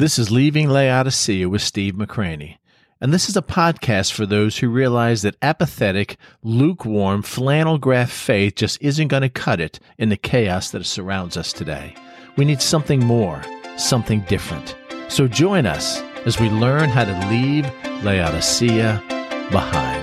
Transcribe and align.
This 0.00 0.16
is 0.16 0.30
Leaving 0.30 0.68
Laodicea 0.68 1.48
with 1.48 1.60
Steve 1.60 1.94
McCranie. 1.94 2.58
And 3.00 3.12
this 3.12 3.28
is 3.28 3.36
a 3.36 3.42
podcast 3.42 4.12
for 4.12 4.26
those 4.26 4.58
who 4.58 4.68
realize 4.68 5.22
that 5.22 5.34
apathetic, 5.42 6.18
lukewarm, 6.44 7.22
flannel 7.22 7.78
graph 7.78 8.12
faith 8.12 8.54
just 8.54 8.80
isn't 8.80 9.08
going 9.08 9.22
to 9.22 9.28
cut 9.28 9.60
it 9.60 9.80
in 9.98 10.08
the 10.08 10.16
chaos 10.16 10.70
that 10.70 10.86
surrounds 10.86 11.36
us 11.36 11.52
today. 11.52 11.96
We 12.36 12.44
need 12.44 12.62
something 12.62 13.00
more, 13.04 13.42
something 13.76 14.20
different. 14.28 14.76
So 15.08 15.26
join 15.26 15.66
us 15.66 16.00
as 16.26 16.38
we 16.38 16.48
learn 16.48 16.90
how 16.90 17.04
to 17.04 17.28
leave 17.28 17.68
Laodicea 18.04 19.02
behind. 19.50 19.97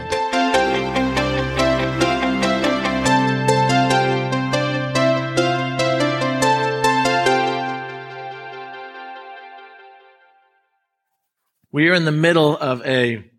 We 11.76 11.90
are 11.90 11.94
in 11.94 12.06
the 12.06 12.12
middle 12.14 12.56
of 12.56 12.82
a 12.86 13.30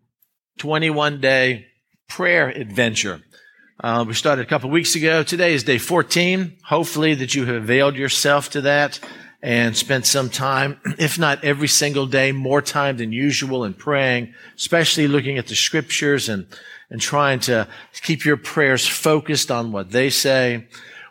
21 0.59 1.21
day 1.21 1.65
prayer 2.07 2.49
adventure. 2.49 3.23
Uh, 3.83 4.05
we 4.07 4.13
started 4.13 4.45
a 4.45 4.47
couple 4.47 4.69
weeks 4.69 4.93
ago. 4.93 5.23
Today 5.23 5.55
is 5.55 5.63
day 5.63 5.79
14. 5.79 6.55
Hopefully 6.65 7.15
that 7.15 7.33
you 7.33 7.45
have 7.45 7.55
availed 7.55 7.95
yourself 7.95 8.51
to 8.51 8.61
that 8.61 8.99
and 9.41 9.75
spent 9.75 10.05
some 10.05 10.29
time, 10.29 10.79
if 10.99 11.17
not 11.17 11.43
every 11.43 11.67
single 11.67 12.05
day, 12.05 12.31
more 12.31 12.61
time 12.61 12.97
than 12.97 13.11
usual 13.11 13.63
in 13.63 13.73
praying, 13.73 14.35
especially 14.55 15.07
looking 15.07 15.39
at 15.39 15.47
the 15.47 15.55
scriptures 15.55 16.29
and, 16.29 16.45
and 16.91 17.01
trying 17.01 17.39
to 17.39 17.67
keep 18.03 18.23
your 18.23 18.37
prayers 18.37 18.85
focused 18.85 19.49
on 19.49 19.71
what 19.71 19.89
they 19.89 20.11
say. 20.11 20.67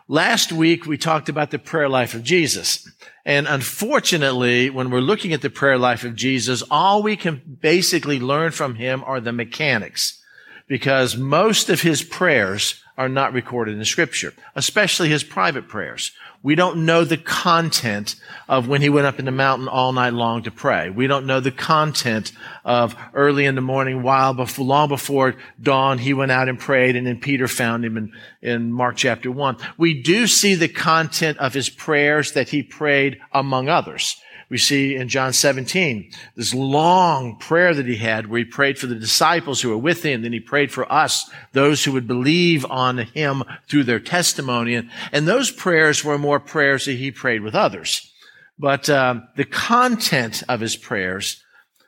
Last 0.07 0.53
week 0.53 0.85
we 0.85 0.97
talked 0.97 1.27
about 1.27 1.51
the 1.51 1.59
prayer 1.59 1.89
life 1.89 2.13
of 2.13 2.23
Jesus. 2.23 2.89
And 3.27 3.45
unfortunately, 3.45 4.69
when 4.69 4.89
we're 4.89 5.01
looking 5.01 5.33
at 5.33 5.41
the 5.41 5.49
prayer 5.49 5.77
life 5.77 6.05
of 6.05 6.15
Jesus, 6.15 6.63
all 6.71 7.03
we 7.03 7.17
can 7.17 7.41
basically 7.59 8.21
learn 8.21 8.51
from 8.51 8.75
him 8.75 9.03
are 9.05 9.19
the 9.19 9.33
mechanics 9.33 10.23
because 10.65 11.17
most 11.17 11.69
of 11.69 11.81
his 11.81 12.01
prayers 12.01 12.81
are 12.97 13.09
not 13.09 13.33
recorded 13.33 13.75
in 13.75 13.83
scripture, 13.83 14.33
especially 14.55 15.09
his 15.09 15.25
private 15.25 15.67
prayers. 15.67 16.13
We 16.43 16.55
don't 16.55 16.85
know 16.85 17.03
the 17.03 17.17
content 17.17 18.15
of 18.47 18.67
when 18.67 18.81
he 18.81 18.89
went 18.89 19.07
up 19.07 19.19
in 19.19 19.25
the 19.25 19.31
mountain 19.31 19.67
all 19.67 19.91
night 19.91 20.13
long 20.13 20.43
to 20.43 20.51
pray. 20.51 20.89
We 20.89 21.07
don't 21.07 21.25
know 21.25 21.39
the 21.39 21.51
content 21.51 22.31
of 22.63 22.95
early 23.13 23.45
in 23.45 23.55
the 23.55 23.61
morning 23.61 24.03
while 24.03 24.33
before, 24.33 24.65
long 24.65 24.87
before 24.87 25.35
dawn, 25.61 25.97
he 25.97 26.13
went 26.13 26.31
out 26.31 26.47
and 26.47 26.59
prayed 26.59 26.95
and 26.95 27.07
then 27.07 27.19
Peter 27.19 27.47
found 27.47 27.83
him 27.83 27.97
in, 27.97 28.13
in 28.41 28.71
Mark 28.71 28.95
chapter 28.97 29.31
one. 29.31 29.57
We 29.77 30.01
do 30.01 30.27
see 30.27 30.55
the 30.55 30.67
content 30.67 31.37
of 31.39 31.53
his 31.53 31.69
prayers 31.69 32.33
that 32.33 32.49
he 32.49 32.63
prayed 32.63 33.19
among 33.31 33.67
others. 33.67 34.21
We 34.49 34.57
see 34.57 34.95
in 34.95 35.09
John 35.09 35.33
17, 35.33 36.09
this 36.35 36.53
long 36.53 37.35
prayer 37.37 37.73
that 37.73 37.85
he 37.85 37.97
had 37.97 38.27
where 38.27 38.39
he 38.39 38.45
prayed 38.45 38.79
for 38.79 38.87
the 38.87 38.95
disciples 38.95 39.61
who 39.61 39.69
were 39.69 39.77
with 39.77 40.03
him. 40.03 40.21
Then 40.21 40.31
he 40.31 40.39
prayed 40.39 40.71
for 40.71 40.89
us, 40.89 41.29
those 41.51 41.83
who 41.83 41.91
would 41.91 42.07
believe 42.07 42.65
on 42.65 42.99
him 42.99 43.43
through 43.67 43.83
their 43.83 43.99
testimony. 43.99 44.75
And, 44.75 44.89
and 45.11 45.27
those 45.27 45.51
prayers 45.51 46.03
were 46.03 46.17
more 46.17 46.39
prayers 46.39 46.85
that 46.85 46.93
he 46.93 47.11
prayed 47.11 47.41
with 47.41 47.55
others. 47.55 48.09
But 48.57 48.89
um, 48.89 49.27
the 49.35 49.43
content 49.43 50.43
of 50.47 50.61
his 50.61 50.77
prayers, 50.77 51.43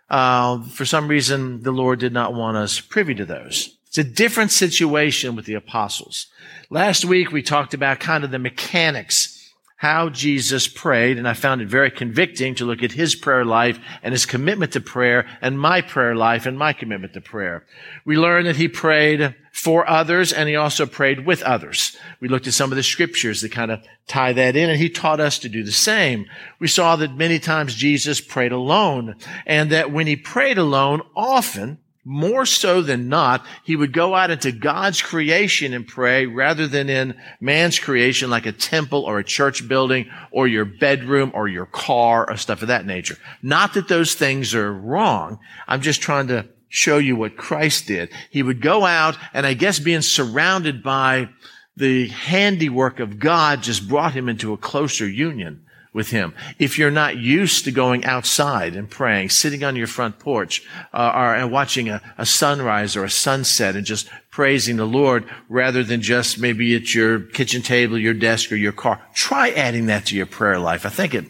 uh, 0.09 0.61
for 0.63 0.83
some 0.83 1.07
reason, 1.07 1.63
the 1.63 1.71
Lord 1.71 1.99
did 1.99 2.13
not 2.13 2.33
want 2.33 2.57
us 2.57 2.81
privy 2.81 3.15
to 3.15 3.25
those. 3.25 3.77
It's 3.87 3.97
a 3.97 4.03
different 4.03 4.51
situation 4.51 5.35
with 5.35 5.45
the 5.45 5.55
apostles. 5.55 6.27
Last 6.69 7.05
week 7.05 7.31
we 7.31 7.41
talked 7.41 7.73
about 7.73 7.99
kind 7.99 8.23
of 8.23 8.31
the 8.31 8.37
mechanics 8.37 9.38
how 9.79 10.09
Jesus 10.09 10.67
prayed, 10.67 11.17
and 11.17 11.25
I 11.25 11.31
found 11.31 11.61
it 11.61 11.69
very 11.69 11.89
convicting 11.89 12.53
to 12.55 12.65
look 12.65 12.83
at 12.83 12.91
his 12.91 13.15
prayer 13.15 13.45
life 13.45 13.79
and 14.03 14.11
his 14.11 14.25
commitment 14.25 14.73
to 14.73 14.81
prayer 14.81 15.25
and 15.41 15.57
my 15.57 15.79
prayer 15.79 16.13
life 16.17 16.45
and 16.45 16.59
my 16.59 16.73
commitment 16.73 17.13
to 17.13 17.21
prayer. 17.21 17.65
We 18.03 18.17
learned 18.17 18.47
that 18.47 18.57
he 18.57 18.67
prayed 18.67 19.35
for 19.53 19.89
others 19.89 20.33
and 20.33 20.49
he 20.49 20.57
also 20.57 20.85
prayed 20.85 21.25
with 21.25 21.41
others. 21.43 21.95
We 22.19 22.27
looked 22.27 22.45
at 22.45 22.55
some 22.55 22.73
of 22.73 22.75
the 22.75 22.83
scriptures 22.83 23.39
that 23.39 23.53
kind 23.53 23.71
of 23.71 23.81
tie 24.05 24.33
that 24.33 24.57
in 24.57 24.69
and 24.69 24.77
he 24.77 24.89
taught 24.89 25.21
us 25.21 25.39
to 25.39 25.49
do 25.49 25.63
the 25.63 25.71
same. 25.71 26.25
We 26.59 26.67
saw 26.67 26.97
that 26.97 27.15
many 27.15 27.39
times 27.39 27.73
Jesus 27.73 28.19
prayed 28.19 28.51
alone 28.51 29.15
and 29.45 29.69
that 29.69 29.93
when 29.93 30.07
he 30.07 30.17
prayed 30.17 30.57
alone, 30.57 31.03
often 31.15 31.77
more 32.09 32.43
so 32.43 32.81
than 32.81 33.07
not, 33.07 33.45
he 33.63 33.75
would 33.75 33.93
go 33.93 34.15
out 34.15 34.31
into 34.31 34.51
God's 34.51 34.99
creation 34.99 35.75
and 35.75 35.85
pray 35.85 36.25
rather 36.25 36.65
than 36.65 36.89
in 36.89 37.15
man's 37.39 37.77
creation 37.77 38.31
like 38.31 38.47
a 38.47 38.51
temple 38.51 39.03
or 39.03 39.19
a 39.19 39.23
church 39.23 39.67
building 39.67 40.09
or 40.31 40.47
your 40.47 40.65
bedroom 40.65 41.29
or 41.35 41.47
your 41.47 41.67
car 41.67 42.27
or 42.27 42.35
stuff 42.35 42.63
of 42.63 42.69
that 42.69 42.87
nature. 42.87 43.15
Not 43.43 43.75
that 43.75 43.87
those 43.87 44.15
things 44.15 44.55
are 44.55 44.73
wrong. 44.73 45.37
I'm 45.67 45.81
just 45.81 46.01
trying 46.01 46.29
to 46.29 46.47
show 46.67 46.97
you 46.97 47.15
what 47.15 47.37
Christ 47.37 47.85
did. 47.85 48.09
He 48.31 48.41
would 48.41 48.59
go 48.59 48.85
out 48.85 49.15
and 49.31 49.45
I 49.45 49.53
guess 49.53 49.77
being 49.77 50.01
surrounded 50.01 50.81
by 50.81 51.29
the 51.77 52.07
handiwork 52.07 52.99
of 52.99 53.19
God 53.19 53.61
just 53.61 53.87
brought 53.87 54.15
him 54.15 54.29
into 54.29 54.51
a 54.53 54.57
closer 54.57 55.07
union 55.07 55.63
with 55.93 56.11
him. 56.11 56.33
If 56.59 56.77
you're 56.77 56.91
not 56.91 57.17
used 57.17 57.65
to 57.65 57.71
going 57.71 58.05
outside 58.05 58.75
and 58.75 58.89
praying, 58.89 59.29
sitting 59.29 59.63
on 59.63 59.75
your 59.75 59.87
front 59.87 60.19
porch, 60.19 60.67
uh, 60.93 61.11
or 61.15 61.35
and 61.35 61.51
watching 61.51 61.89
a, 61.89 62.01
a 62.17 62.25
sunrise 62.25 62.95
or 62.95 63.03
a 63.03 63.09
sunset 63.09 63.75
and 63.75 63.85
just 63.85 64.09
praising 64.29 64.77
the 64.77 64.85
Lord 64.85 65.25
rather 65.49 65.83
than 65.83 66.01
just 66.01 66.39
maybe 66.39 66.75
at 66.75 66.93
your 66.93 67.19
kitchen 67.19 67.61
table, 67.61 67.97
your 67.97 68.13
desk, 68.13 68.51
or 68.51 68.55
your 68.55 68.71
car, 68.71 69.01
try 69.13 69.49
adding 69.49 69.87
that 69.87 70.05
to 70.07 70.15
your 70.15 70.27
prayer 70.27 70.59
life. 70.59 70.85
I 70.85 70.89
think 70.89 71.13
it, 71.13 71.25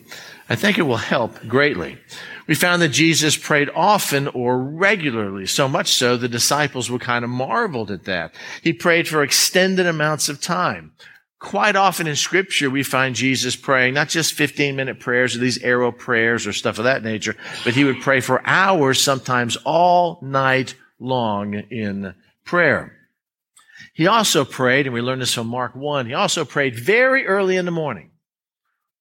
I 0.49 0.55
think 0.55 0.77
it 0.77 0.83
will 0.83 0.97
help 0.97 1.47
greatly. 1.47 1.97
We 2.47 2.55
found 2.55 2.81
that 2.81 2.89
Jesus 2.89 3.37
prayed 3.37 3.69
often 3.75 4.27
or 4.27 4.57
regularly, 4.57 5.45
so 5.45 5.67
much 5.67 5.93
so 5.93 6.17
the 6.17 6.27
disciples 6.27 6.89
were 6.89 6.99
kind 6.99 7.23
of 7.23 7.29
marveled 7.29 7.91
at 7.91 8.05
that. 8.05 8.33
He 8.63 8.73
prayed 8.73 9.07
for 9.07 9.21
extended 9.21 9.85
amounts 9.85 10.29
of 10.29 10.41
time. 10.41 10.93
Quite 11.39 11.77
often 11.77 12.05
in 12.05 12.17
scripture, 12.17 12.69
we 12.69 12.83
find 12.83 13.15
Jesus 13.15 13.55
praying, 13.55 13.93
not 13.93 14.09
just 14.09 14.33
15 14.33 14.75
minute 14.75 14.99
prayers 14.99 15.35
or 15.35 15.39
these 15.39 15.57
arrow 15.59 15.91
prayers 15.91 16.45
or 16.45 16.51
stuff 16.51 16.77
of 16.79 16.83
that 16.83 17.01
nature, 17.01 17.37
but 17.63 17.73
he 17.73 17.85
would 17.85 18.01
pray 18.01 18.19
for 18.19 18.45
hours, 18.45 19.01
sometimes 19.01 19.57
all 19.63 20.19
night 20.21 20.75
long 20.99 21.53
in 21.53 22.13
prayer. 22.43 22.97
He 23.93 24.05
also 24.05 24.43
prayed, 24.43 24.85
and 24.85 24.93
we 24.93 25.01
learned 25.01 25.21
this 25.21 25.33
from 25.33 25.47
Mark 25.47 25.75
1, 25.75 26.07
he 26.07 26.13
also 26.13 26.43
prayed 26.43 26.77
very 26.77 27.25
early 27.25 27.55
in 27.55 27.65
the 27.65 27.71
morning. 27.71 28.11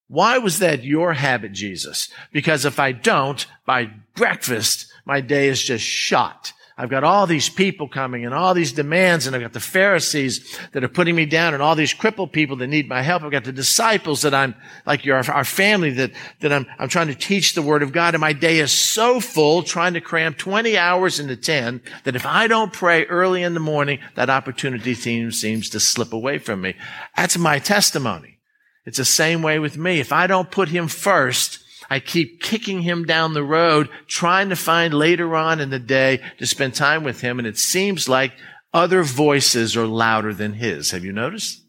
Why 0.07 0.39
was 0.39 0.61
that 0.61 0.85
your 0.85 1.15
habit, 1.15 1.53
Jesus? 1.53 2.09
Because 2.33 2.65
if 2.65 2.79
I 2.79 2.93
don't, 2.93 3.45
by 3.67 3.91
breakfast, 4.15 4.87
my 5.05 5.21
day 5.21 5.49
is 5.49 5.63
just 5.63 5.85
shot. 5.85 6.53
I've 6.81 6.89
got 6.89 7.03
all 7.03 7.27
these 7.27 7.49
people 7.49 7.89
coming 7.89 8.25
and 8.25 8.33
all 8.33 8.55
these 8.55 8.71
demands 8.71 9.27
and 9.27 9.35
I've 9.35 9.43
got 9.43 9.53
the 9.53 9.59
Pharisees 9.59 10.57
that 10.71 10.85
are 10.85 10.89
putting 10.89 11.17
me 11.17 11.27
down 11.27 11.53
and 11.53 11.61
all 11.61 11.75
these 11.75 11.93
crippled 11.93 12.33
people 12.33 12.55
that 12.59 12.69
need 12.69 12.89
my 12.89 13.03
help. 13.03 13.25
I've 13.25 13.33
got 13.33 13.43
the 13.43 13.53
disciples 13.53 14.23
that 14.23 14.33
I'm, 14.33 14.55
like 14.87 15.05
your, 15.05 15.17
our 15.17 15.45
family 15.45 15.91
that, 15.91 16.13
that 16.39 16.53
I'm, 16.53 16.67
I'm 16.79 16.89
trying 16.89 17.09
to 17.09 17.17
teach 17.17 17.55
the 17.55 17.63
word 17.63 17.83
of 17.83 17.91
God 17.91 18.15
and 18.15 18.21
my 18.21 18.33
day 18.33 18.61
is 18.61 18.71
so 18.71 19.19
full 19.19 19.65
trying 19.65 19.95
to 19.95 20.01
cram 20.01 20.35
20 20.35 20.79
hours 20.79 21.19
into 21.19 21.35
10 21.35 21.83
that 22.05 22.15
if 22.15 22.25
I 22.25 22.47
don't 22.47 22.73
pray 22.73 23.07
early 23.07 23.43
in 23.43 23.55
the 23.55 23.61
morning, 23.61 23.99
that 24.15 24.31
opportunity 24.31 24.95
seems, 24.95 25.41
seems 25.41 25.69
to 25.71 25.81
slip 25.81 26.13
away 26.13 26.39
from 26.39 26.61
me. 26.61 26.75
That's 27.17 27.37
my 27.37 27.59
testimony. 27.59 28.39
It's 28.87 28.99
the 28.99 29.05
same 29.05 29.43
way 29.43 29.59
with 29.59 29.77
me. 29.77 29.99
If 29.99 30.13
I 30.13 30.29
don't 30.29 30.51
put 30.51 30.69
him 30.69 30.87
first, 30.87 31.59
I 31.91 32.01
keep 32.01 32.43
kicking 32.43 32.83
him 32.83 33.05
down 33.05 33.33
the 33.33 33.43
road, 33.43 33.89
trying 34.07 34.51
to 34.51 34.57
find 34.57 34.93
later 34.93 35.35
on 35.35 35.61
in 35.61 35.71
the 35.71 35.79
day 35.79 36.21
to 36.39 36.47
spend 36.47 36.75
time 36.75 37.03
with 37.03 37.21
him. 37.21 37.39
And 37.39 37.49
it 37.49 37.57
seems 37.57 38.09
like 38.09 38.33
other 38.75 39.03
voices 39.03 39.77
are 39.77 39.87
louder 39.87 40.35
than 40.35 40.55
his. 40.55 40.91
Have 40.91 41.05
you 41.05 41.13
noticed? 41.13 41.63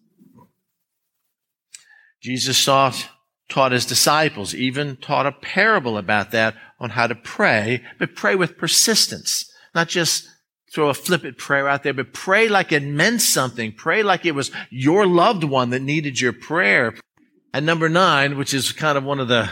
Jesus 2.22 2.58
saw, 2.58 2.94
taught 3.48 3.72
his 3.72 3.86
disciples, 3.86 4.54
even 4.54 4.98
taught 4.98 5.26
a 5.26 5.32
parable 5.32 5.98
about 5.98 6.32
that 6.32 6.56
on 6.80 6.92
how 6.92 7.08
to 7.08 7.16
pray, 7.16 7.84
but 7.98 8.16
pray 8.16 8.36
with 8.36 8.58
persistence, 8.58 9.50
not 9.74 9.88
just 9.88 10.28
throw 10.74 10.90
a 10.90 10.94
flippant 10.94 11.38
prayer 11.38 11.68
out 11.68 11.84
there, 11.84 11.94
but 11.94 12.14
pray 12.14 12.48
like 12.48 12.72
it 12.72 12.84
meant 12.84 13.22
something. 13.22 13.72
Pray 13.72 14.04
like 14.04 14.26
it 14.26 14.36
was 14.36 14.52
your 14.70 15.06
loved 15.06 15.44
one 15.44 15.72
that 15.72 15.82
needed 15.82 16.20
your 16.20 16.34
prayer. 16.34 16.94
And 17.54 17.66
number 17.66 17.90
nine, 17.90 18.38
which 18.38 18.54
is 18.54 18.72
kind 18.72 18.98
of 18.98 19.04
one 19.04 19.20
of 19.20 19.28
the 19.28 19.50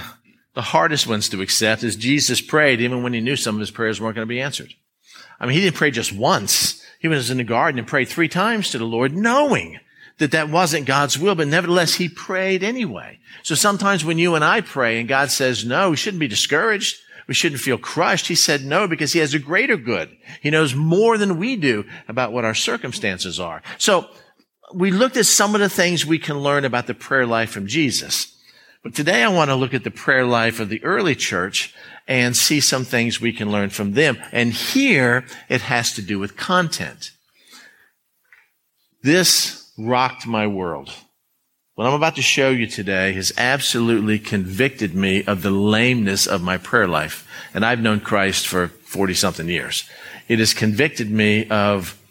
the 0.58 0.64
hardest 0.64 1.06
ones 1.06 1.30
to 1.30 1.44
accept 1.44 1.84
is 1.84 1.96
Jesus 1.96 2.42
prayed 2.42 2.82
even 2.82 3.04
when 3.04 3.14
he 3.14 3.22
knew 3.22 3.36
some 3.36 3.54
of 3.54 3.60
his 3.60 3.70
prayers 3.70 4.02
weren't 4.02 4.16
going 4.16 4.28
to 4.28 4.28
be 4.28 4.42
answered. 4.42 4.74
I 5.40 5.46
mean, 5.46 5.54
he 5.54 5.62
didn't 5.62 5.76
pray 5.76 5.92
just 5.92 6.12
once. 6.12 6.84
He 6.98 7.08
was 7.08 7.30
in 7.30 7.38
the 7.38 7.44
garden 7.44 7.78
and 7.78 7.88
prayed 7.88 8.08
three 8.08 8.28
times 8.28 8.72
to 8.72 8.80
the 8.80 8.84
Lord, 8.84 9.16
knowing 9.16 9.80
that 10.18 10.32
that 10.32 10.50
wasn't 10.50 10.88
God's 10.88 11.20
will, 11.20 11.36
but 11.36 11.48
nevertheless, 11.48 11.94
he 11.94 12.10
prayed 12.10 12.64
anyway. 12.64 13.20
So 13.44 13.54
sometimes 13.54 14.04
when 14.04 14.18
you 14.18 14.34
and 14.34 14.44
I 14.44 14.62
pray 14.62 15.00
and 15.00 15.08
God 15.08 15.30
says 15.30 15.64
no, 15.64 15.92
we 15.92 15.96
shouldn't 15.96 16.22
be 16.22 16.28
discouraged. 16.28 16.98
We 17.28 17.36
shouldn't 17.36 17.62
feel 17.62 17.78
crushed. 17.78 18.28
He 18.28 18.34
said 18.34 18.66
no 18.66 18.88
because 18.88 19.14
he 19.14 19.20
has 19.20 19.36
a 19.36 19.40
greater 19.40 19.78
good. 19.78 20.10
He 20.42 20.50
knows 20.50 20.74
more 20.74 21.20
than 21.20 21.38
we 21.38 21.56
do 21.56 21.86
about 22.08 22.32
what 22.32 22.46
our 22.46 22.56
circumstances 22.56 23.40
are. 23.40 23.62
So 23.78 24.08
we 24.74 24.90
looked 24.90 25.18
at 25.18 25.28
some 25.28 25.54
of 25.54 25.62
the 25.62 25.70
things 25.70 26.04
we 26.04 26.18
can 26.18 26.40
learn 26.40 26.66
about 26.66 26.88
the 26.88 26.96
prayer 26.96 27.28
life 27.28 27.52
from 27.52 27.68
Jesus. 27.68 28.34
But 28.88 28.96
today 28.96 29.22
I 29.22 29.28
want 29.28 29.50
to 29.50 29.56
look 29.56 29.74
at 29.74 29.84
the 29.84 29.92
prayer 29.92 30.26
life 30.26 30.62
of 30.62 30.70
the 30.70 30.82
early 30.82 31.14
church 31.14 31.76
and 32.08 32.34
see 32.38 32.62
some 32.62 32.86
things 32.86 33.20
we 33.20 33.34
can 33.34 33.52
learn 33.52 33.70
from 33.70 33.96
them. 33.96 34.18
And 34.32 34.54
here 34.54 35.26
it 35.50 35.60
has 35.60 35.92
to 35.96 36.02
do 36.02 36.20
with 36.20 36.38
content. 36.38 37.12
This 39.04 39.74
rocked 39.78 40.26
my 40.26 40.48
world. 40.48 40.94
What 41.76 41.86
I'm 41.86 41.96
about 41.96 42.16
to 42.16 42.22
show 42.22 42.50
you 42.50 42.66
today 42.66 43.12
has 43.12 43.34
absolutely 43.38 44.20
convicted 44.20 44.96
me 44.96 45.22
of 45.26 45.42
the 45.42 45.52
lameness 45.52 46.26
of 46.26 46.42
my 46.42 46.58
prayer 46.58 46.88
life. 46.88 47.28
And 47.54 47.66
I've 47.66 47.82
known 47.82 48.00
Christ 48.00 48.48
for 48.48 48.70
40 48.70 49.14
something 49.16 49.50
years. 49.50 49.84
It 50.30 50.40
has 50.40 50.54
convicted 50.54 51.12
me 51.12 51.46
of 51.50 52.02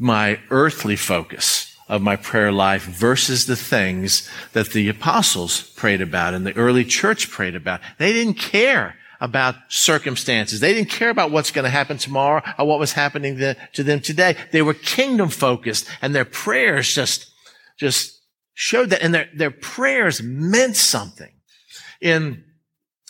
my 0.00 0.40
earthly 0.50 0.96
focus 0.96 1.67
of 1.88 2.02
my 2.02 2.16
prayer 2.16 2.52
life 2.52 2.84
versus 2.84 3.46
the 3.46 3.56
things 3.56 4.28
that 4.52 4.70
the 4.70 4.88
apostles 4.88 5.62
prayed 5.62 6.00
about 6.00 6.34
and 6.34 6.46
the 6.46 6.56
early 6.56 6.84
church 6.84 7.30
prayed 7.30 7.54
about. 7.54 7.80
They 7.98 8.12
didn't 8.12 8.34
care 8.34 8.96
about 9.20 9.56
circumstances. 9.68 10.60
They 10.60 10.74
didn't 10.74 10.90
care 10.90 11.10
about 11.10 11.30
what's 11.30 11.50
going 11.50 11.64
to 11.64 11.70
happen 11.70 11.98
tomorrow 11.98 12.42
or 12.58 12.66
what 12.66 12.78
was 12.78 12.92
happening 12.92 13.36
to 13.36 13.82
them 13.82 14.00
today. 14.00 14.36
They 14.52 14.62
were 14.62 14.74
kingdom 14.74 15.30
focused 15.30 15.88
and 16.02 16.14
their 16.14 16.24
prayers 16.24 16.94
just, 16.94 17.32
just 17.78 18.20
showed 18.54 18.90
that 18.90 19.02
and 19.02 19.14
their, 19.14 19.28
their 19.34 19.50
prayers 19.50 20.22
meant 20.22 20.76
something. 20.76 21.32
In 22.00 22.44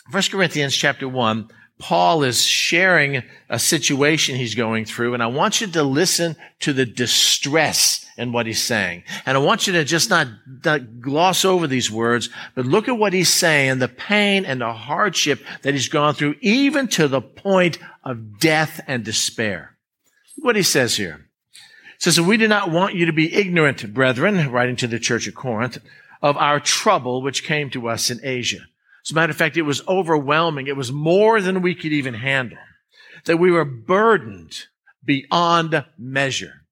1 0.09 0.23
Corinthians 0.31 0.75
chapter 0.75 1.07
1, 1.07 1.49
Paul 1.79 2.23
is 2.23 2.43
sharing 2.43 3.23
a 3.49 3.57
situation 3.57 4.35
he's 4.35 4.53
going 4.53 4.83
through, 4.83 5.13
and 5.13 5.23
I 5.23 5.27
want 5.27 5.61
you 5.61 5.67
to 5.67 5.81
listen 5.81 6.35
to 6.59 6.73
the 6.73 6.85
distress 6.85 8.05
in 8.17 8.33
what 8.33 8.45
he's 8.45 8.61
saying. 8.61 9.03
And 9.25 9.37
I 9.37 9.39
want 9.39 9.65
you 9.65 9.71
to 9.73 9.85
just 9.85 10.09
not, 10.09 10.27
not, 10.65 10.99
gloss 10.99 11.45
over 11.45 11.67
these 11.67 11.89
words, 11.89 12.29
but 12.53 12.65
look 12.65 12.89
at 12.89 12.97
what 12.97 13.13
he's 13.13 13.31
saying, 13.31 13.79
the 13.79 13.87
pain 13.87 14.43
and 14.43 14.59
the 14.59 14.73
hardship 14.73 15.41
that 15.61 15.73
he's 15.73 15.87
gone 15.87 16.15
through, 16.15 16.35
even 16.41 16.89
to 16.89 17.07
the 17.07 17.21
point 17.21 17.79
of 18.03 18.39
death 18.39 18.81
and 18.85 19.05
despair. 19.05 19.77
Look 20.35 20.45
what 20.45 20.55
he 20.57 20.63
says 20.63 20.97
here. 20.97 21.27
He 21.53 22.11
says, 22.11 22.19
we 22.19 22.35
do 22.35 22.49
not 22.49 22.71
want 22.71 22.95
you 22.95 23.05
to 23.05 23.13
be 23.13 23.33
ignorant, 23.33 23.93
brethren, 23.93 24.51
writing 24.51 24.75
to 24.77 24.87
the 24.87 24.99
church 24.99 25.27
of 25.27 25.35
Corinth, 25.35 25.77
of 26.21 26.35
our 26.35 26.59
trouble 26.59 27.21
which 27.21 27.45
came 27.45 27.69
to 27.69 27.87
us 27.87 28.09
in 28.09 28.19
Asia 28.21 28.67
as 29.09 29.11
a 29.11 29.15
matter 29.15 29.31
of 29.31 29.37
fact, 29.37 29.57
it 29.57 29.63
was 29.63 29.81
overwhelming. 29.87 30.67
It 30.67 30.77
was 30.77 30.91
more 30.91 31.41
than 31.41 31.63
we 31.63 31.73
could 31.73 31.91
even 31.91 32.13
handle. 32.13 32.59
That 33.25 33.37
we 33.37 33.49
were 33.49 33.65
burdened 33.65 34.65
beyond 35.03 35.83
measure, 35.97 36.65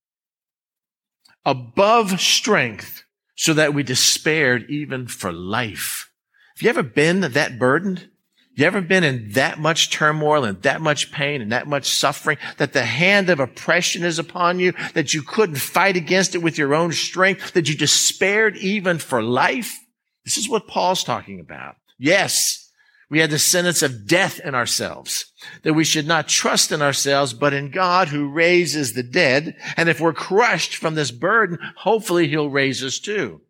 above 1.43 2.21
strength, 2.21 3.03
so 3.35 3.55
that 3.55 3.73
we 3.73 3.81
despaired 3.81 4.69
even 4.69 5.07
for 5.07 5.31
life. 5.31 6.11
Have 6.55 6.61
you 6.61 6.69
ever 6.69 6.83
been 6.83 7.21
that 7.21 7.57
burdened? 7.57 8.07
You 8.53 8.65
ever 8.65 8.81
been 8.81 9.03
in 9.03 9.31
that 9.31 9.57
much 9.57 9.89
turmoil 9.89 10.43
and 10.43 10.61
that 10.61 10.79
much 10.79 11.11
pain 11.11 11.41
and 11.41 11.51
that 11.51 11.67
much 11.67 11.89
suffering 11.89 12.37
that 12.57 12.73
the 12.73 12.85
hand 12.85 13.31
of 13.31 13.39
oppression 13.39 14.03
is 14.03 14.19
upon 14.19 14.59
you, 14.59 14.73
that 14.93 15.15
you 15.15 15.23
couldn't 15.23 15.57
fight 15.57 15.97
against 15.97 16.35
it 16.35 16.43
with 16.43 16.59
your 16.59 16.75
own 16.75 16.91
strength, 16.91 17.53
that 17.53 17.67
you 17.67 17.75
despaired 17.75 18.57
even 18.57 18.99
for 18.99 19.23
life? 19.23 19.75
This 20.23 20.37
is 20.37 20.47
what 20.47 20.67
Paul's 20.67 21.03
talking 21.03 21.39
about. 21.39 21.77
Yes, 21.97 22.71
we 23.09 23.19
had 23.19 23.31
the 23.31 23.39
sentence 23.39 23.81
of 23.81 24.05
death 24.05 24.39
in 24.39 24.53
ourselves, 24.53 25.31
that 25.63 25.73
we 25.73 25.85
should 25.85 26.07
not 26.07 26.27
trust 26.27 26.71
in 26.71 26.81
ourselves, 26.81 27.33
but 27.33 27.53
in 27.53 27.71
God 27.71 28.09
who 28.09 28.29
raises 28.29 28.93
the 28.93 29.03
dead. 29.03 29.55
And 29.77 29.87
if 29.87 29.99
we're 30.01 30.13
crushed 30.13 30.75
from 30.75 30.95
this 30.95 31.11
burden, 31.11 31.57
hopefully 31.77 32.27
he'll 32.27 32.49
raise 32.49 32.83
us 32.83 32.99
too. 32.99 33.41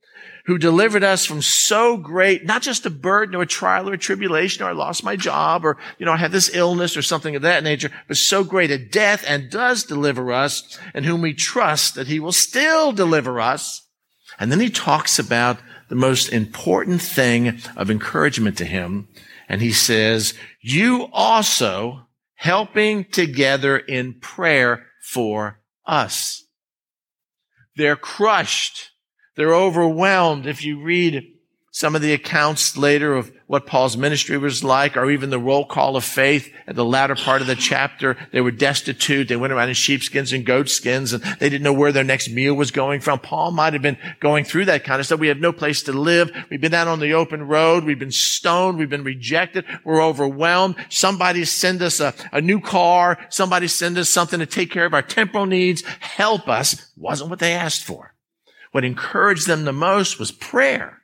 Who 0.45 0.57
delivered 0.57 1.03
us 1.03 1.25
from 1.25 1.41
so 1.41 1.97
great, 1.97 2.45
not 2.45 2.61
just 2.61 2.85
a 2.85 2.89
burden 2.89 3.35
or 3.35 3.41
a 3.41 3.47
trial 3.47 3.89
or 3.89 3.94
a 3.94 3.97
tribulation, 3.97 4.63
or 4.63 4.69
I 4.69 4.73
lost 4.73 5.03
my 5.03 5.17
job, 5.17 5.65
or, 5.65 5.77
you 5.97 6.05
know, 6.05 6.13
I 6.13 6.17
had 6.17 6.31
this 6.31 6.55
illness 6.55 6.95
or 6.95 7.01
something 7.01 7.35
of 7.35 7.41
that 7.41 7.63
nature, 7.63 7.91
but 8.07 8.15
so 8.15 8.45
great 8.45 8.71
a 8.71 8.77
death 8.77 9.25
and 9.27 9.50
does 9.50 9.83
deliver 9.83 10.31
us, 10.31 10.79
and 10.93 11.03
whom 11.03 11.21
we 11.21 11.33
trust 11.33 11.95
that 11.95 12.07
he 12.07 12.19
will 12.19 12.31
still 12.31 12.93
deliver 12.93 13.41
us. 13.41 13.88
And 14.39 14.51
then 14.51 14.59
he 14.61 14.69
talks 14.69 15.19
about 15.19 15.59
the 15.89 15.95
most 15.95 16.30
important 16.30 17.01
thing 17.01 17.60
of 17.75 17.89
encouragement 17.89 18.57
to 18.57 18.66
him. 18.66 19.07
And 19.50 19.62
he 19.62 19.72
says, 19.72 20.34
you 20.62 21.07
also 21.13 22.07
helping 22.36 23.06
together 23.06 23.78
in 23.78 24.19
prayer 24.19 24.86
for 25.01 25.60
us. 25.86 26.44
They're 27.75 27.95
crushed. 27.95 28.92
They're 29.36 29.56
overwhelmed. 29.56 30.48
If 30.48 30.63
you 30.63 30.81
read 30.81 31.24
some 31.77 31.95
of 31.95 32.01
the 32.01 32.12
accounts 32.12 32.75
later 32.75 33.13
of 33.13 33.31
what 33.45 33.68
Paul's 33.68 33.95
ministry 33.95 34.35
was 34.35 34.63
like, 34.63 34.97
or 34.97 35.12
even 35.12 35.29
the 35.29 35.38
roll 35.38 35.63
call 35.63 35.95
of 35.95 36.03
faith 36.03 36.51
at 36.65 36.75
the 36.75 36.83
latter 36.83 37.13
part 37.13 37.39
of 37.39 37.45
the 37.45 37.56
chapter. 37.56 38.18
They 38.31 38.41
were 38.41 38.50
destitute. 38.50 39.27
They 39.27 39.35
went 39.35 39.53
around 39.53 39.69
in 39.69 39.75
sheepskins 39.75 40.33
and 40.33 40.44
goatskins 40.44 41.13
and 41.13 41.21
they 41.39 41.50
didn't 41.50 41.62
know 41.62 41.74
where 41.74 41.91
their 41.91 42.03
next 42.03 42.31
meal 42.31 42.56
was 42.56 42.71
going 42.71 43.01
from. 43.01 43.19
Paul 43.19 43.51
might 43.51 43.74
have 43.74 43.83
been 43.83 44.00
going 44.19 44.44
through 44.44 44.65
that 44.65 44.85
kind 44.85 45.00
of 45.00 45.06
stuff. 45.06 45.19
We 45.19 45.27
have 45.27 45.38
no 45.38 45.53
place 45.53 45.83
to 45.83 45.94
live. 45.94 46.31
We've 46.50 46.59
been 46.59 46.74
out 46.74 46.88
on 46.88 47.00
the 47.00 47.13
open 47.13 47.47
road. 47.47 47.83
We've 47.83 48.00
been 48.00 48.12
stoned. 48.12 48.79
We've 48.79 48.89
been 48.89 49.03
rejected. 49.03 49.63
We're 49.83 50.03
overwhelmed. 50.03 50.77
Somebody 50.89 51.45
send 51.45 51.83
us 51.83 52.00
a, 52.00 52.15
a 52.31 52.41
new 52.41 52.59
car. 52.59 53.19
Somebody 53.29 53.68
send 53.68 54.00
us 54.00 54.09
something 54.09 54.39
to 54.39 54.47
take 54.47 54.71
care 54.71 54.88
of 54.88 54.95
our 54.95 55.03
temporal 55.03 55.45
needs. 55.45 55.83
Help 56.00 56.47
us. 56.47 56.91
Wasn't 56.97 57.29
what 57.29 57.38
they 57.38 57.53
asked 57.53 57.83
for. 57.83 58.15
What 58.71 58.83
encouraged 58.83 59.45
them 59.45 59.65
the 59.65 59.74
most 59.74 60.18
was 60.18 60.31
prayer 60.31 61.03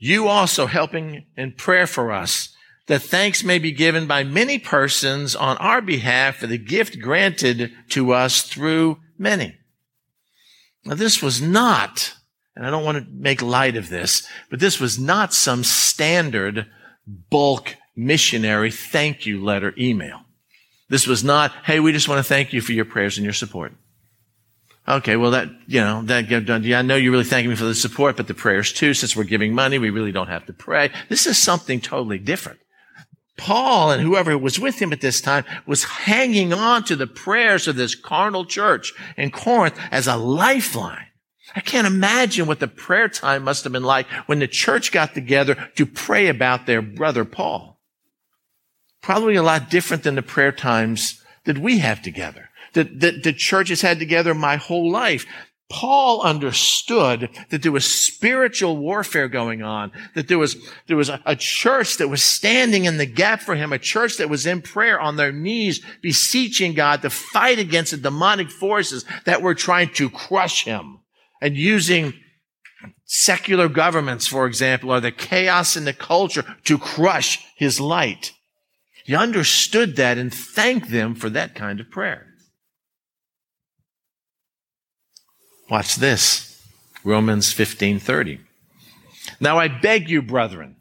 you 0.00 0.26
also 0.26 0.66
helping 0.66 1.26
in 1.36 1.52
prayer 1.52 1.86
for 1.86 2.10
us, 2.10 2.48
that 2.86 3.02
thanks 3.02 3.44
may 3.44 3.60
be 3.60 3.70
given 3.70 4.08
by 4.08 4.24
many 4.24 4.58
persons 4.58 5.36
on 5.36 5.56
our 5.58 5.80
behalf 5.80 6.36
for 6.36 6.48
the 6.48 6.58
gift 6.58 7.00
granted 7.00 7.70
to 7.90 8.12
us 8.12 8.42
through 8.42 8.98
many. 9.16 9.56
Now, 10.84 10.94
this 10.94 11.22
was 11.22 11.40
not, 11.40 12.14
and 12.56 12.66
I 12.66 12.70
don't 12.70 12.84
want 12.84 12.98
to 12.98 13.12
make 13.12 13.42
light 13.42 13.76
of 13.76 13.90
this, 13.90 14.26
but 14.48 14.58
this 14.58 14.80
was 14.80 14.98
not 14.98 15.34
some 15.34 15.62
standard 15.62 16.66
bulk 17.06 17.76
missionary 17.94 18.70
thank 18.70 19.26
you 19.26 19.44
letter 19.44 19.74
email. 19.78 20.22
This 20.88 21.06
was 21.06 21.22
not, 21.22 21.52
hey, 21.64 21.78
we 21.78 21.92
just 21.92 22.08
want 22.08 22.18
to 22.18 22.28
thank 22.28 22.52
you 22.52 22.60
for 22.60 22.72
your 22.72 22.86
prayers 22.86 23.18
and 23.18 23.24
your 23.24 23.34
support. 23.34 23.74
Okay, 24.90 25.14
well 25.14 25.30
that, 25.30 25.48
you 25.68 25.80
know, 25.80 26.02
that. 26.02 26.28
Yeah, 26.64 26.80
I 26.80 26.82
know 26.82 26.96
you're 26.96 27.12
really 27.12 27.22
thanking 27.22 27.50
me 27.50 27.56
for 27.56 27.64
the 27.64 27.76
support, 27.76 28.16
but 28.16 28.26
the 28.26 28.34
prayers 28.34 28.72
too, 28.72 28.92
since 28.92 29.14
we're 29.14 29.22
giving 29.22 29.54
money, 29.54 29.78
we 29.78 29.90
really 29.90 30.10
don't 30.10 30.26
have 30.26 30.46
to 30.46 30.52
pray. 30.52 30.90
This 31.08 31.28
is 31.28 31.38
something 31.38 31.80
totally 31.80 32.18
different. 32.18 32.58
Paul 33.36 33.92
and 33.92 34.02
whoever 34.02 34.36
was 34.36 34.58
with 34.58 34.82
him 34.82 34.92
at 34.92 35.00
this 35.00 35.20
time 35.20 35.44
was 35.64 35.84
hanging 35.84 36.52
on 36.52 36.82
to 36.84 36.96
the 36.96 37.06
prayers 37.06 37.68
of 37.68 37.76
this 37.76 37.94
carnal 37.94 38.44
church 38.44 38.92
in 39.16 39.30
Corinth 39.30 39.78
as 39.92 40.08
a 40.08 40.16
lifeline. 40.16 41.06
I 41.54 41.60
can't 41.60 41.86
imagine 41.86 42.46
what 42.46 42.58
the 42.58 42.68
prayer 42.68 43.08
time 43.08 43.44
must 43.44 43.62
have 43.64 43.72
been 43.72 43.84
like 43.84 44.08
when 44.26 44.40
the 44.40 44.48
church 44.48 44.90
got 44.90 45.14
together 45.14 45.70
to 45.76 45.86
pray 45.86 46.26
about 46.26 46.66
their 46.66 46.82
brother 46.82 47.24
Paul. 47.24 47.80
Probably 49.00 49.36
a 49.36 49.42
lot 49.42 49.70
different 49.70 50.02
than 50.02 50.16
the 50.16 50.22
prayer 50.22 50.52
times 50.52 51.22
that 51.44 51.58
we 51.58 51.78
have 51.78 52.02
together 52.02 52.49
that, 52.74 53.00
that 53.00 53.22
the 53.22 53.32
church 53.32 53.68
has 53.68 53.80
had 53.80 53.98
together 53.98 54.34
my 54.34 54.56
whole 54.56 54.90
life. 54.90 55.26
Paul 55.70 56.22
understood 56.22 57.30
that 57.50 57.62
there 57.62 57.70
was 57.70 57.86
spiritual 57.86 58.76
warfare 58.76 59.28
going 59.28 59.62
on, 59.62 59.92
that 60.16 60.26
there 60.26 60.38
was, 60.38 60.56
there 60.88 60.96
was 60.96 61.08
a, 61.08 61.22
a, 61.24 61.36
church 61.36 61.98
that 61.98 62.08
was 62.08 62.24
standing 62.24 62.86
in 62.86 62.96
the 62.96 63.06
gap 63.06 63.40
for 63.40 63.54
him, 63.54 63.72
a 63.72 63.78
church 63.78 64.16
that 64.16 64.28
was 64.28 64.46
in 64.46 64.62
prayer 64.62 65.00
on 65.00 65.14
their 65.14 65.30
knees, 65.30 65.80
beseeching 66.02 66.74
God 66.74 67.02
to 67.02 67.10
fight 67.10 67.60
against 67.60 67.92
the 67.92 67.98
demonic 67.98 68.50
forces 68.50 69.04
that 69.26 69.42
were 69.42 69.54
trying 69.54 69.90
to 69.94 70.10
crush 70.10 70.64
him 70.64 70.98
and 71.40 71.56
using 71.56 72.14
secular 73.04 73.68
governments, 73.68 74.26
for 74.26 74.46
example, 74.46 74.92
or 74.92 75.00
the 75.00 75.12
chaos 75.12 75.76
in 75.76 75.84
the 75.84 75.92
culture 75.92 76.44
to 76.64 76.78
crush 76.78 77.46
his 77.56 77.80
light. 77.80 78.32
He 79.04 79.14
understood 79.14 79.96
that 79.96 80.18
and 80.18 80.34
thanked 80.34 80.90
them 80.90 81.14
for 81.14 81.30
that 81.30 81.54
kind 81.54 81.78
of 81.78 81.90
prayer. 81.90 82.29
Watch 85.70 85.96
this. 85.96 86.66
Romans 87.04 87.54
15:30. 87.54 88.40
Now 89.38 89.58
I 89.58 89.68
beg 89.68 90.10
you, 90.10 90.20
brethren, 90.20 90.76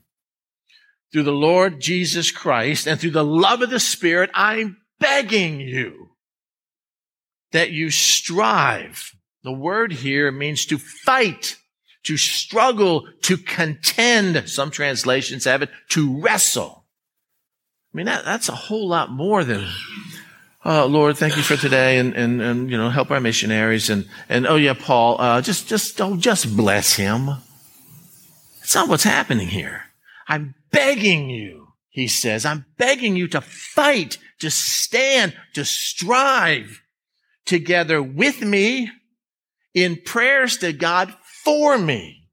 through 1.12 1.24
the 1.24 1.32
Lord 1.32 1.80
Jesus 1.80 2.32
Christ 2.32 2.88
and 2.88 3.00
through 3.00 3.12
the 3.12 3.24
love 3.24 3.62
of 3.62 3.70
the 3.70 3.80
Spirit, 3.80 4.32
I'm 4.34 4.78
begging 5.00 5.60
you 5.60 6.10
that 7.52 7.72
you 7.72 7.92
strive. 7.92 9.16
The 9.44 9.52
word 9.52 9.94
here 9.94 10.32
means 10.32 10.66
to 10.66 10.78
fight, 10.78 11.58
to 12.04 12.18
struggle, 12.18 13.08
to 13.22 13.38
contend. 13.38 14.50
Some 14.50 14.72
translations 14.72 15.46
have 15.46 15.62
it, 15.62 15.70
to 15.90 16.20
wrestle. 16.20 16.86
I 17.94 17.98
mean, 17.98 18.06
that, 18.08 18.26
that's 18.26 18.50
a 18.50 18.56
whole 18.56 18.88
lot 18.88 19.12
more 19.12 19.44
than 19.44 19.68
Oh, 20.66 20.88
Lord, 20.88 21.16
thank 21.16 21.38
you 21.38 21.44
for 21.44 21.56
today 21.56 22.00
and, 22.00 22.14
and, 22.16 22.42
and, 22.42 22.70
you 22.70 22.76
know, 22.76 22.90
help 22.90 23.12
our 23.12 23.22
missionaries 23.22 23.90
and, 23.90 24.10
and, 24.28 24.46
oh 24.46 24.58
yeah, 24.58 24.74
Paul, 24.74 25.20
uh, 25.20 25.42
just, 25.42 25.70
just, 25.70 26.02
oh, 26.02 26.18
just 26.18 26.56
bless 26.58 26.96
him. 26.96 27.28
That's 28.60 28.76
not 28.76 28.90
what's 28.90 29.06
happening 29.06 29.48
here. 29.48 29.86
I'm 30.28 30.56
begging 30.70 31.30
you, 31.30 31.70
he 31.90 32.10
says, 32.10 32.46
I'm 32.46 32.66
begging 32.78 33.16
you 33.16 33.30
to 33.30 33.40
fight, 33.40 34.18
to 34.40 34.52
stand, 34.52 35.34
to 35.54 35.64
strive 35.64 36.82
together 37.46 38.04
with 38.04 38.42
me 38.42 38.92
in 39.74 39.96
prayers 40.06 40.58
to 40.58 40.74
God 40.74 41.16
for 41.44 41.78
me. 41.78 42.28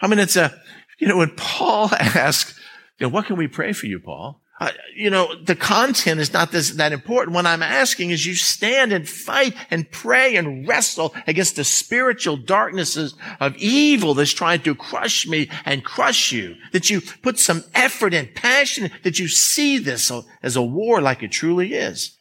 I 0.00 0.08
mean, 0.08 0.18
it's 0.18 0.36
a, 0.36 0.60
you 0.98 1.06
know, 1.06 1.18
when 1.18 1.30
Paul 1.36 1.90
asks, 1.98 2.58
you 2.98 3.06
know, 3.06 3.12
what 3.12 3.26
can 3.26 3.36
we 3.36 3.46
pray 3.46 3.72
for 3.72 3.86
you, 3.86 4.00
Paul? 4.00 4.42
Uh, 4.60 4.72
you 4.94 5.08
know, 5.08 5.32
the 5.36 5.54
content 5.54 6.18
is 6.18 6.32
not 6.32 6.50
this, 6.50 6.70
that 6.70 6.92
important. 6.92 7.34
What 7.34 7.46
I'm 7.46 7.62
asking 7.62 8.10
is 8.10 8.26
you 8.26 8.34
stand 8.34 8.92
and 8.92 9.08
fight 9.08 9.54
and 9.70 9.88
pray 9.88 10.34
and 10.34 10.66
wrestle 10.66 11.14
against 11.28 11.54
the 11.56 11.62
spiritual 11.62 12.36
darknesses 12.36 13.14
of 13.38 13.56
evil 13.56 14.14
that's 14.14 14.32
trying 14.32 14.60
to 14.62 14.74
crush 14.74 15.28
me 15.28 15.48
and 15.64 15.84
crush 15.84 16.32
you. 16.32 16.56
That 16.72 16.90
you 16.90 17.00
put 17.00 17.38
some 17.38 17.62
effort 17.72 18.12
and 18.14 18.34
passion, 18.34 18.90
that 19.04 19.20
you 19.20 19.28
see 19.28 19.78
this 19.78 20.10
as 20.42 20.56
a 20.56 20.62
war 20.62 21.00
like 21.00 21.22
it 21.22 21.30
truly 21.30 21.74
is. 21.74 22.16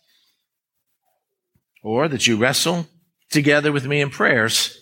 Or 1.82 2.08
that 2.08 2.27
you 2.27 2.38
wrestle 2.38 2.86
together 3.32 3.72
with 3.72 3.88
me 3.88 4.00
in 4.00 4.12
prayers 4.12 4.77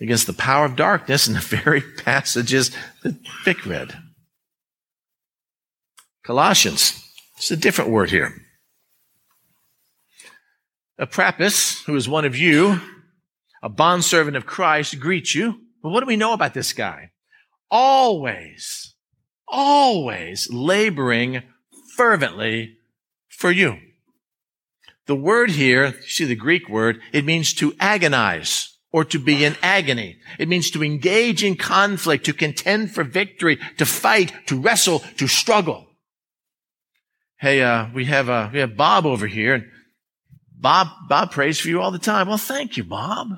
against 0.00 0.28
the 0.28 0.32
power 0.32 0.66
of 0.66 0.76
darkness 0.76 1.26
in 1.26 1.34
the 1.34 1.40
very 1.64 1.80
passages 1.80 2.70
that 3.02 3.16
Vic 3.44 3.66
read. 3.66 4.05
Colossians. 6.26 7.08
It's 7.36 7.52
a 7.52 7.56
different 7.56 7.90
word 7.90 8.10
here. 8.10 8.34
Epaphras, 10.98 11.82
who 11.82 11.94
is 11.94 12.08
one 12.08 12.24
of 12.24 12.36
you, 12.36 12.80
a 13.62 13.68
bondservant 13.68 14.36
of 14.36 14.44
Christ, 14.44 14.98
greets 14.98 15.36
you. 15.36 15.60
But 15.82 15.90
what 15.90 16.00
do 16.00 16.06
we 16.06 16.16
know 16.16 16.32
about 16.32 16.52
this 16.52 16.72
guy? 16.72 17.12
Always, 17.70 18.94
always 19.46 20.50
laboring 20.50 21.42
fervently 21.96 22.78
for 23.28 23.52
you. 23.52 23.78
The 25.06 25.14
word 25.14 25.50
here, 25.50 25.94
see 26.08 26.24
the 26.24 26.34
Greek 26.34 26.68
word, 26.68 27.00
it 27.12 27.24
means 27.24 27.54
to 27.54 27.72
agonize 27.78 28.76
or 28.90 29.04
to 29.04 29.20
be 29.20 29.44
in 29.44 29.56
agony. 29.62 30.16
It 30.40 30.48
means 30.48 30.72
to 30.72 30.82
engage 30.82 31.44
in 31.44 31.54
conflict, 31.54 32.24
to 32.26 32.32
contend 32.32 32.90
for 32.90 33.04
victory, 33.04 33.60
to 33.76 33.86
fight, 33.86 34.32
to 34.46 34.58
wrestle, 34.58 35.00
to 35.18 35.28
struggle 35.28 35.85
hey, 37.38 37.62
uh, 37.62 37.86
we 37.94 38.06
have, 38.06 38.28
uh, 38.28 38.50
we 38.52 38.58
have 38.60 38.76
Bob 38.76 39.06
over 39.06 39.26
here 39.26 39.54
and 39.54 39.70
Bob, 40.58 40.88
Bob 41.08 41.32
prays 41.32 41.60
for 41.60 41.68
you 41.68 41.80
all 41.80 41.90
the 41.90 41.98
time. 41.98 42.28
Well, 42.28 42.38
thank 42.38 42.76
you, 42.76 42.84
Bob. 42.84 43.28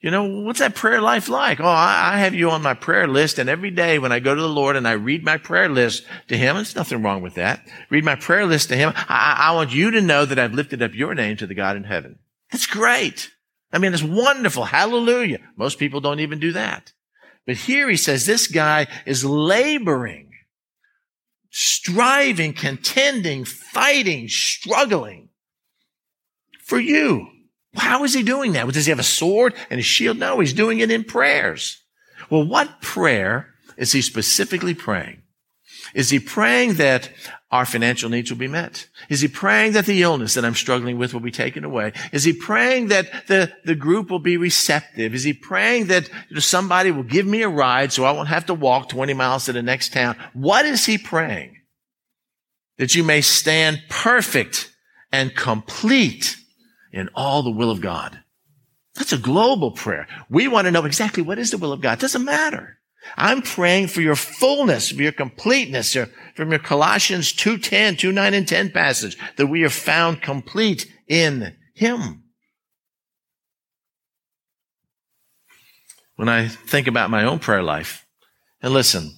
You 0.00 0.10
know, 0.10 0.24
what's 0.24 0.60
that 0.60 0.74
prayer 0.74 1.00
life 1.00 1.28
like? 1.28 1.60
Oh, 1.60 1.64
I, 1.64 2.12
I, 2.14 2.18
have 2.20 2.34
you 2.34 2.50
on 2.50 2.62
my 2.62 2.72
prayer 2.72 3.06
list 3.06 3.38
and 3.38 3.50
every 3.50 3.70
day 3.70 3.98
when 3.98 4.12
I 4.12 4.20
go 4.20 4.34
to 4.34 4.40
the 4.40 4.48
Lord 4.48 4.76
and 4.76 4.88
I 4.88 4.92
read 4.92 5.22
my 5.22 5.36
prayer 5.36 5.68
list 5.68 6.06
to 6.28 6.38
Him, 6.38 6.56
there's 6.56 6.74
nothing 6.74 7.02
wrong 7.02 7.20
with 7.20 7.34
that. 7.34 7.68
Read 7.90 8.04
my 8.04 8.14
prayer 8.14 8.46
list 8.46 8.70
to 8.70 8.76
Him. 8.76 8.94
I, 8.96 9.36
I 9.38 9.54
want 9.54 9.74
you 9.74 9.90
to 9.90 10.00
know 10.00 10.24
that 10.24 10.38
I've 10.38 10.54
lifted 10.54 10.80
up 10.80 10.94
your 10.94 11.14
name 11.14 11.36
to 11.36 11.46
the 11.46 11.54
God 11.54 11.76
in 11.76 11.84
heaven. 11.84 12.18
That's 12.50 12.66
great. 12.66 13.30
I 13.72 13.78
mean, 13.78 13.92
it's 13.92 14.02
wonderful. 14.02 14.64
Hallelujah. 14.64 15.38
Most 15.56 15.78
people 15.78 16.00
don't 16.00 16.20
even 16.20 16.40
do 16.40 16.52
that. 16.52 16.94
But 17.46 17.56
here 17.56 17.88
he 17.88 17.96
says 17.96 18.24
this 18.24 18.46
guy 18.46 18.86
is 19.04 19.24
laboring 19.24 20.29
striving, 21.50 22.52
contending, 22.52 23.44
fighting, 23.44 24.28
struggling 24.28 25.28
for 26.62 26.78
you. 26.78 27.28
How 27.74 28.04
is 28.04 28.14
he 28.14 28.22
doing 28.22 28.52
that? 28.52 28.68
Does 28.72 28.86
he 28.86 28.90
have 28.90 28.98
a 28.98 29.04
sword 29.04 29.54
and 29.68 29.78
a 29.78 29.82
shield? 29.82 30.18
No, 30.18 30.40
he's 30.40 30.52
doing 30.52 30.80
it 30.80 30.90
in 30.90 31.04
prayers. 31.04 31.82
Well, 32.28 32.46
what 32.46 32.80
prayer 32.80 33.54
is 33.76 33.92
he 33.92 34.02
specifically 34.02 34.74
praying? 34.74 35.19
Is 35.94 36.10
he 36.10 36.20
praying 36.20 36.74
that 36.74 37.10
our 37.50 37.66
financial 37.66 38.08
needs 38.08 38.30
will 38.30 38.38
be 38.38 38.48
met? 38.48 38.86
Is 39.08 39.20
he 39.20 39.28
praying 39.28 39.72
that 39.72 39.86
the 39.86 40.02
illness 40.02 40.34
that 40.34 40.44
I'm 40.44 40.54
struggling 40.54 40.98
with 40.98 41.12
will 41.12 41.20
be 41.20 41.32
taken 41.32 41.64
away? 41.64 41.92
Is 42.12 42.24
he 42.24 42.32
praying 42.32 42.88
that 42.88 43.26
the, 43.26 43.52
the 43.64 43.74
group 43.74 44.10
will 44.10 44.20
be 44.20 44.36
receptive? 44.36 45.14
Is 45.14 45.24
he 45.24 45.32
praying 45.32 45.86
that 45.86 46.08
somebody 46.38 46.90
will 46.90 47.02
give 47.02 47.26
me 47.26 47.42
a 47.42 47.48
ride 47.48 47.92
so 47.92 48.04
I 48.04 48.12
won't 48.12 48.28
have 48.28 48.46
to 48.46 48.54
walk 48.54 48.88
20 48.88 49.14
miles 49.14 49.46
to 49.46 49.52
the 49.52 49.62
next 49.62 49.92
town? 49.92 50.16
What 50.32 50.64
is 50.64 50.86
he 50.86 50.96
praying? 50.96 51.56
That 52.78 52.94
you 52.94 53.02
may 53.02 53.20
stand 53.20 53.82
perfect 53.88 54.72
and 55.12 55.34
complete 55.34 56.36
in 56.92 57.10
all 57.14 57.42
the 57.42 57.50
will 57.50 57.70
of 57.70 57.80
God. 57.80 58.20
That's 58.94 59.12
a 59.12 59.18
global 59.18 59.72
prayer. 59.72 60.06
We 60.28 60.48
want 60.48 60.66
to 60.66 60.70
know 60.70 60.84
exactly 60.84 61.22
what 61.22 61.38
is 61.38 61.50
the 61.50 61.58
will 61.58 61.72
of 61.72 61.80
God. 61.80 61.98
It 61.98 62.00
doesn't 62.00 62.24
matter. 62.24 62.79
I'm 63.16 63.42
praying 63.42 63.88
for 63.88 64.00
your 64.00 64.16
fullness, 64.16 64.90
for 64.90 65.02
your 65.02 65.12
completeness, 65.12 65.94
your, 65.94 66.08
from 66.34 66.50
your 66.50 66.58
Colossians 66.58 67.32
2.10, 67.32 67.98
2, 67.98 68.12
9, 68.12 68.34
and 68.34 68.46
10 68.46 68.70
passage, 68.70 69.16
that 69.36 69.46
we 69.46 69.64
are 69.64 69.70
found 69.70 70.22
complete 70.22 70.86
in 71.08 71.56
Him. 71.74 72.24
When 76.16 76.28
I 76.28 76.48
think 76.48 76.86
about 76.86 77.10
my 77.10 77.24
own 77.24 77.38
prayer 77.38 77.62
life, 77.62 78.06
and 78.62 78.74
listen, 78.74 79.14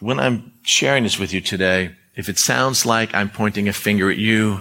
when 0.00 0.18
I'm 0.18 0.52
sharing 0.62 1.02
this 1.02 1.18
with 1.18 1.32
you 1.32 1.40
today, 1.40 1.94
if 2.16 2.28
it 2.28 2.38
sounds 2.38 2.86
like 2.86 3.14
I'm 3.14 3.28
pointing 3.28 3.68
a 3.68 3.72
finger 3.72 4.10
at 4.10 4.16
you, 4.16 4.60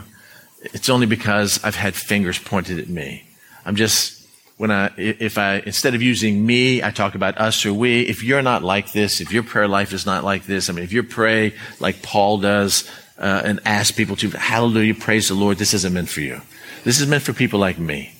it's 0.62 0.89
only 0.89 1.05
because 1.05 1.63
I've 1.63 1.75
had 1.75 1.96
fingers 1.96 2.38
pointed 2.38 2.79
at 2.79 2.89
me. 2.89 3.24
I'm 3.65 3.75
just 3.75 4.16
when 4.57 4.71
I, 4.71 4.91
if 4.97 5.37
I, 5.37 5.61
instead 5.65 5.95
of 5.95 6.01
using 6.01 6.45
me, 6.45 6.83
I 6.83 6.91
talk 6.91 7.15
about 7.15 7.37
us 7.37 7.65
or 7.65 7.73
we. 7.73 8.01
If 8.01 8.23
you're 8.23 8.41
not 8.41 8.63
like 8.63 8.91
this, 8.91 9.21
if 9.21 9.31
your 9.31 9.43
prayer 9.43 9.67
life 9.67 9.93
is 9.93 10.05
not 10.05 10.23
like 10.23 10.45
this, 10.45 10.69
I 10.69 10.73
mean, 10.73 10.83
if 10.83 10.91
you 10.91 11.03
pray 11.03 11.53
like 11.79 12.01
Paul 12.01 12.39
does, 12.39 12.89
uh, 13.17 13.41
and 13.43 13.59
ask 13.65 13.95
people 13.95 14.15
to, 14.17 14.29
hallelujah, 14.29 14.93
praise 14.93 15.27
the 15.27 15.33
Lord, 15.33 15.57
this 15.57 15.73
isn't 15.73 15.93
meant 15.93 16.09
for 16.09 16.21
you. 16.21 16.41
This 16.83 16.99
is 16.99 17.07
meant 17.07 17.23
for 17.23 17.33
people 17.33 17.59
like 17.59 17.79
me 17.79 18.13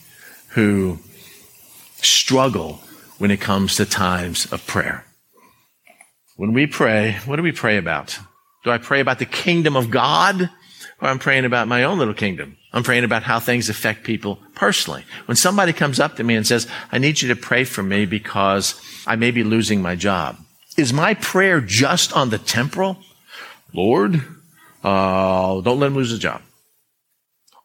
who 0.50 1.00
struggle 1.98 2.82
when 3.18 3.32
it 3.32 3.42
comes 3.42 3.76
to 3.76 3.86
times 3.86 4.52
of 4.52 4.66
prayer. 4.66 5.06
When 6.36 6.54
we 6.54 6.68
pray, 6.68 7.20
what 7.26 7.36
do 7.36 7.44
we 7.44 7.52
pray 7.52 7.78
about? 7.78 8.18
Do 8.64 8.72
I 8.72 8.78
pray 8.78 9.00
about 9.00 9.20
the 9.20 9.26
kingdom 9.26 9.76
of 9.76 9.90
God 9.90 10.50
or 11.02 11.08
I'm 11.08 11.20
praying 11.20 11.46
about 11.46 11.68
my 11.68 11.84
own 11.84 11.98
little 12.00 12.14
kingdom? 12.14 12.58
I'm 12.74 12.84
praying 12.84 13.04
about 13.04 13.24
how 13.24 13.40
things 13.40 13.70
affect 13.70 14.04
people 14.04 14.40
personally. 14.56 15.06
When 15.26 15.36
somebody 15.36 15.74
comes 15.74 16.00
up 16.00 16.16
to 16.18 16.24
me 16.24 16.36
and 16.36 16.46
says, 16.46 16.68
I 16.92 16.98
need 16.98 17.22
you 17.22 17.28
to 17.30 17.36
pray 17.36 17.64
for 17.64 17.84
me 17.84 18.06
because 18.06 18.80
I 19.06 19.16
may 19.16 19.32
be 19.32 19.44
losing 19.44 19.82
my 19.82 19.96
job. 19.96 20.38
Is 20.78 20.94
my 20.94 21.14
prayer 21.16 21.60
just 21.62 22.14
on 22.14 22.30
the 22.30 22.38
temporal? 22.38 22.98
Lord, 23.74 24.22
uh, 24.84 25.62
don't 25.62 25.80
let 25.80 25.88
him 25.88 25.96
lose 25.96 26.12
his 26.12 26.20
job. 26.20 26.42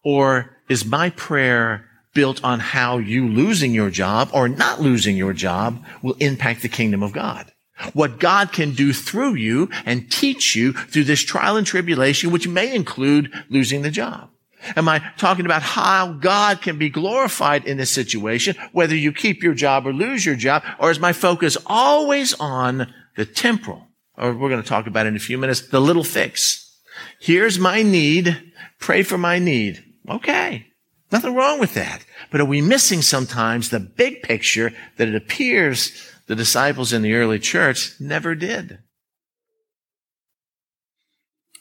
Or 0.02 0.56
is 0.68 0.84
my 0.84 1.10
prayer 1.10 1.88
built 2.14 2.42
on 2.44 2.60
how 2.60 2.98
you 2.98 3.28
losing 3.28 3.72
your 3.72 3.90
job 3.90 4.30
or 4.32 4.48
not 4.48 4.80
losing 4.80 5.16
your 5.16 5.32
job 5.32 5.84
will 6.02 6.14
impact 6.14 6.62
the 6.62 6.68
kingdom 6.68 7.02
of 7.02 7.12
God? 7.12 7.52
What 7.92 8.18
God 8.18 8.52
can 8.52 8.72
do 8.72 8.92
through 8.92 9.34
you 9.34 9.68
and 9.84 10.10
teach 10.10 10.54
you 10.56 10.72
through 10.72 11.04
this 11.04 11.22
trial 11.22 11.56
and 11.56 11.66
tribulation, 11.66 12.30
which 12.30 12.48
may 12.48 12.74
include 12.74 13.32
losing 13.48 13.82
the 13.82 13.90
job. 13.90 14.30
Am 14.76 14.88
I 14.88 15.00
talking 15.16 15.44
about 15.44 15.62
how 15.62 16.12
God 16.12 16.62
can 16.62 16.78
be 16.78 16.88
glorified 16.88 17.64
in 17.64 17.78
this 17.78 17.90
situation, 17.90 18.56
whether 18.70 18.94
you 18.94 19.12
keep 19.12 19.42
your 19.42 19.54
job 19.54 19.86
or 19.86 19.92
lose 19.92 20.24
your 20.24 20.36
job, 20.36 20.62
or 20.78 20.90
is 20.90 21.00
my 21.00 21.12
focus 21.12 21.56
always 21.66 22.34
on 22.34 22.92
the 23.16 23.26
temporal? 23.26 23.88
Or 24.16 24.32
we're 24.34 24.48
going 24.48 24.62
to 24.62 24.68
talk 24.68 24.86
about 24.86 25.06
in 25.06 25.16
a 25.16 25.20
few 25.20 25.36
minutes, 25.36 25.68
the 25.68 25.80
little 25.80 26.04
fix. 26.04 26.78
Here's 27.20 27.58
my 27.58 27.82
need. 27.82 28.52
Pray 28.78 29.02
for 29.02 29.18
my 29.18 29.38
need. 29.38 29.82
Okay. 30.08 30.66
Nothing 31.10 31.34
wrong 31.34 31.58
with 31.58 31.74
that. 31.74 32.04
But 32.30 32.40
are 32.40 32.46
we 32.46 32.62
missing 32.62 33.02
sometimes 33.02 33.68
the 33.68 33.80
big 33.80 34.22
picture 34.22 34.72
that 34.96 35.08
it 35.08 35.14
appears 35.14 36.11
the 36.32 36.36
disciples 36.36 36.94
in 36.94 37.02
the 37.02 37.12
early 37.12 37.38
church 37.38 37.92
never 38.00 38.34
did? 38.34 38.78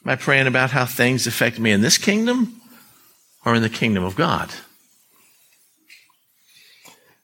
Am 0.04 0.12
I 0.12 0.16
praying 0.16 0.48
about 0.48 0.72
how 0.72 0.86
things 0.86 1.28
affect 1.28 1.60
me 1.60 1.72
in 1.72 1.82
this 1.82 1.98
kingdom 1.98 2.62
or 3.46 3.56
in 3.56 3.62
the 3.62 3.70
kingdom 3.70 4.04
of 4.04 4.16
God. 4.16 4.50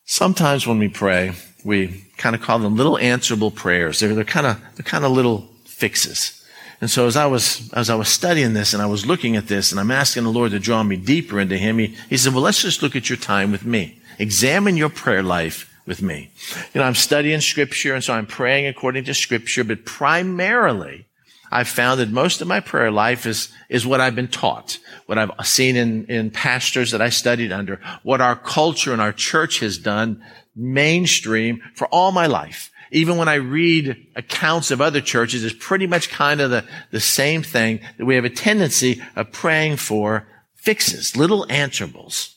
Sometimes 0.06 0.66
when 0.66 0.80
we 0.80 0.88
pray, 0.88 1.34
we 1.64 2.06
kind 2.18 2.36
of 2.36 2.42
call 2.42 2.60
them 2.60 2.76
little 2.76 2.98
answerable 2.98 3.52
prayers. 3.52 4.00
They're, 4.00 4.16
they're 4.16 4.24
kind 4.24 4.48
of, 4.48 4.62
they're 4.76 4.84
kind 4.84 5.06
of 5.06 5.12
little 5.12 5.50
fixes. 5.66 6.34
And 6.80 6.90
so 6.90 7.08
as 7.08 7.16
I 7.18 7.26
was, 7.26 7.72
as 7.74 7.90
I 7.90 7.96
was 7.96 8.08
studying 8.08 8.54
this 8.54 8.74
and 8.74 8.82
I 8.82 8.86
was 8.86 9.06
looking 9.06 9.36
at 9.36 9.48
this 9.48 9.72
and 9.72 9.80
I'm 9.80 9.92
asking 9.92 10.24
the 10.24 10.32
Lord 10.32 10.52
to 10.52 10.60
draw 10.60 10.84
me 10.84 10.96
deeper 10.96 11.40
into 11.40 11.58
Him, 11.58 11.80
He, 11.80 11.96
he 12.10 12.18
said, 12.18 12.34
well, 12.34 12.44
let's 12.44 12.62
just 12.62 12.82
look 12.82 12.96
at 12.96 13.10
your 13.10 13.18
time 13.18 13.52
with 13.52 13.66
me. 13.66 14.00
Examine 14.20 14.78
your 14.78 14.90
prayer 14.90 15.24
life 15.24 15.67
with 15.88 16.02
me. 16.02 16.30
You 16.74 16.82
know, 16.82 16.86
I'm 16.86 16.96
studying 16.96 17.40
scripture 17.42 17.96
and 17.96 18.04
so 18.04 18.14
I'm 18.14 18.28
praying 18.28 18.68
according 18.68 19.06
to 19.06 19.14
scripture, 19.14 19.64
but 19.64 19.86
primarily 19.86 21.08
I've 21.52 21.70
found 21.70 22.02
that 22.02 22.10
most 22.10 22.42
of 22.42 22.48
my 22.48 22.60
prayer 22.60 22.92
life 22.92 23.26
is, 23.26 23.50
is 23.70 23.88
what 23.88 24.02
I've 24.02 24.16
been 24.16 24.28
taught, 24.28 24.80
what 25.06 25.18
I've 25.18 25.32
seen 25.48 25.78
in, 25.78 26.06
in 26.06 26.30
pastors 26.30 26.92
that 26.92 27.02
I 27.02 27.10
studied 27.10 27.54
under, 27.54 27.80
what 28.04 28.22
our 28.22 28.36
culture 28.36 28.92
and 28.92 29.02
our 29.02 29.14
church 29.14 29.62
has 29.62 29.78
done 29.78 30.22
mainstream 30.56 31.62
for 31.74 31.88
all 31.88 32.12
my 32.12 32.28
life. 32.28 32.72
even 32.92 33.18
when 33.18 33.28
I 33.28 33.36
read 33.36 34.08
accounts 34.16 34.72
of 34.72 34.82
other 34.82 35.02
churches, 35.02 35.44
it's 35.44 35.56
pretty 35.58 35.88
much 35.88 36.10
kind 36.10 36.40
of 36.40 36.52
the, 36.52 36.66
the 36.92 37.02
same 37.02 37.44
thing 37.44 37.82
that 37.98 38.06
we 38.06 38.16
have 38.16 38.26
a 38.26 38.30
tendency 38.30 39.02
of 39.16 39.32
praying 39.32 39.78
for 39.78 40.26
fixes, 40.56 41.16
little 41.16 41.46
answerables. 41.48 42.37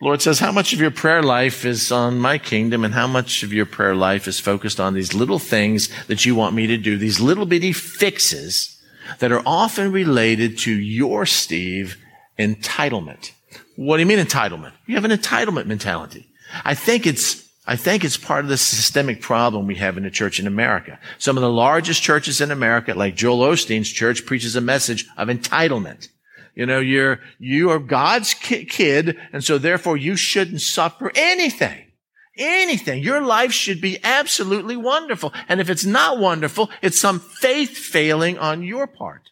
Lord 0.00 0.20
says, 0.20 0.38
how 0.38 0.52
much 0.52 0.74
of 0.74 0.80
your 0.80 0.90
prayer 0.90 1.22
life 1.22 1.64
is 1.64 1.90
on 1.90 2.18
my 2.18 2.36
kingdom 2.36 2.84
and 2.84 2.92
how 2.92 3.06
much 3.06 3.42
of 3.42 3.52
your 3.52 3.64
prayer 3.64 3.94
life 3.94 4.28
is 4.28 4.38
focused 4.38 4.78
on 4.78 4.92
these 4.92 5.14
little 5.14 5.38
things 5.38 5.88
that 6.06 6.26
you 6.26 6.34
want 6.34 6.54
me 6.54 6.66
to 6.66 6.76
do, 6.76 6.98
these 6.98 7.18
little 7.18 7.46
bitty 7.46 7.72
fixes 7.72 8.78
that 9.20 9.32
are 9.32 9.42
often 9.46 9.92
related 9.92 10.58
to 10.58 10.70
your, 10.70 11.24
Steve, 11.24 11.96
entitlement. 12.38 13.30
What 13.76 13.96
do 13.96 14.02
you 14.02 14.06
mean 14.06 14.18
entitlement? 14.18 14.72
You 14.86 14.96
have 14.96 15.04
an 15.06 15.10
entitlement 15.10 15.66
mentality. 15.66 16.28
I 16.64 16.74
think 16.74 17.06
it's 17.06 17.46
I 17.68 17.74
think 17.74 18.04
it's 18.04 18.16
part 18.16 18.44
of 18.44 18.48
the 18.48 18.56
systemic 18.56 19.20
problem 19.20 19.66
we 19.66 19.74
have 19.76 19.96
in 19.96 20.04
the 20.04 20.10
church 20.10 20.38
in 20.38 20.46
America. 20.46 21.00
Some 21.18 21.36
of 21.36 21.40
the 21.40 21.50
largest 21.50 22.00
churches 22.00 22.40
in 22.40 22.52
America, 22.52 22.94
like 22.94 23.16
Joel 23.16 23.40
Osteen's 23.40 23.90
church, 23.90 24.24
preaches 24.24 24.54
a 24.54 24.60
message 24.60 25.04
of 25.16 25.26
entitlement. 25.26 26.08
You 26.56 26.64
know, 26.64 26.80
you're, 26.80 27.20
you 27.38 27.70
are 27.70 27.78
God's 27.78 28.32
kid, 28.32 29.18
and 29.30 29.44
so 29.44 29.58
therefore 29.58 29.98
you 29.98 30.16
shouldn't 30.16 30.62
suffer 30.62 31.12
anything. 31.14 31.92
Anything. 32.38 33.02
Your 33.02 33.20
life 33.20 33.52
should 33.52 33.80
be 33.80 33.98
absolutely 34.02 34.76
wonderful. 34.76 35.34
And 35.48 35.60
if 35.60 35.68
it's 35.68 35.84
not 35.84 36.18
wonderful, 36.18 36.70
it's 36.80 37.00
some 37.00 37.20
faith 37.20 37.76
failing 37.76 38.38
on 38.38 38.62
your 38.62 38.86
part. 38.86 39.30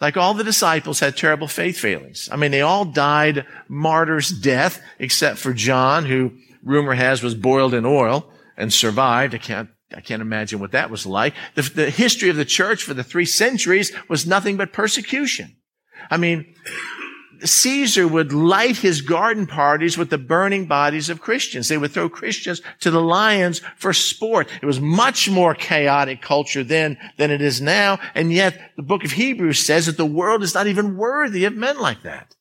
Like 0.00 0.16
all 0.16 0.32
the 0.34 0.44
disciples 0.44 1.00
had 1.00 1.16
terrible 1.16 1.46
faith 1.46 1.78
failings. 1.78 2.28
I 2.32 2.36
mean, 2.36 2.50
they 2.50 2.62
all 2.62 2.84
died 2.86 3.46
martyr's 3.68 4.30
death, 4.30 4.82
except 4.98 5.38
for 5.38 5.52
John, 5.52 6.06
who 6.06 6.32
rumor 6.62 6.94
has 6.94 7.22
was 7.22 7.34
boiled 7.34 7.74
in 7.74 7.84
oil 7.84 8.30
and 8.56 8.72
survived. 8.72 9.34
I 9.34 9.38
can't, 9.38 9.68
I 9.94 10.00
can't 10.00 10.22
imagine 10.22 10.58
what 10.58 10.72
that 10.72 10.90
was 10.90 11.06
like. 11.06 11.34
The, 11.54 11.62
the 11.62 11.90
history 11.90 12.30
of 12.30 12.36
the 12.36 12.44
church 12.46 12.82
for 12.82 12.94
the 12.94 13.04
three 13.04 13.26
centuries 13.26 13.92
was 14.08 14.26
nothing 14.26 14.56
but 14.56 14.72
persecution. 14.72 15.56
I 16.10 16.16
mean, 16.16 16.54
Caesar 17.44 18.08
would 18.08 18.32
light 18.32 18.76
his 18.76 19.02
garden 19.02 19.46
parties 19.46 19.98
with 19.98 20.10
the 20.10 20.18
burning 20.18 20.66
bodies 20.66 21.10
of 21.10 21.20
Christians. 21.20 21.68
They 21.68 21.78
would 21.78 21.92
throw 21.92 22.08
Christians 22.08 22.62
to 22.80 22.90
the 22.90 23.00
lions 23.00 23.60
for 23.76 23.92
sport. 23.92 24.48
It 24.62 24.66
was 24.66 24.80
much 24.80 25.28
more 25.28 25.54
chaotic 25.54 26.22
culture 26.22 26.64
then 26.64 26.98
than 27.18 27.30
it 27.30 27.42
is 27.42 27.60
now. 27.60 27.98
And 28.14 28.32
yet 28.32 28.72
the 28.76 28.82
book 28.82 29.04
of 29.04 29.12
Hebrews 29.12 29.58
says 29.58 29.86
that 29.86 29.96
the 29.96 30.06
world 30.06 30.42
is 30.42 30.54
not 30.54 30.66
even 30.66 30.96
worthy 30.96 31.44
of 31.44 31.54
men 31.54 31.78
like 31.78 32.02
that. 32.02 32.34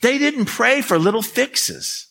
They 0.00 0.18
didn't 0.18 0.46
pray 0.46 0.82
for 0.82 0.98
little 0.98 1.22
fixes. 1.22 2.09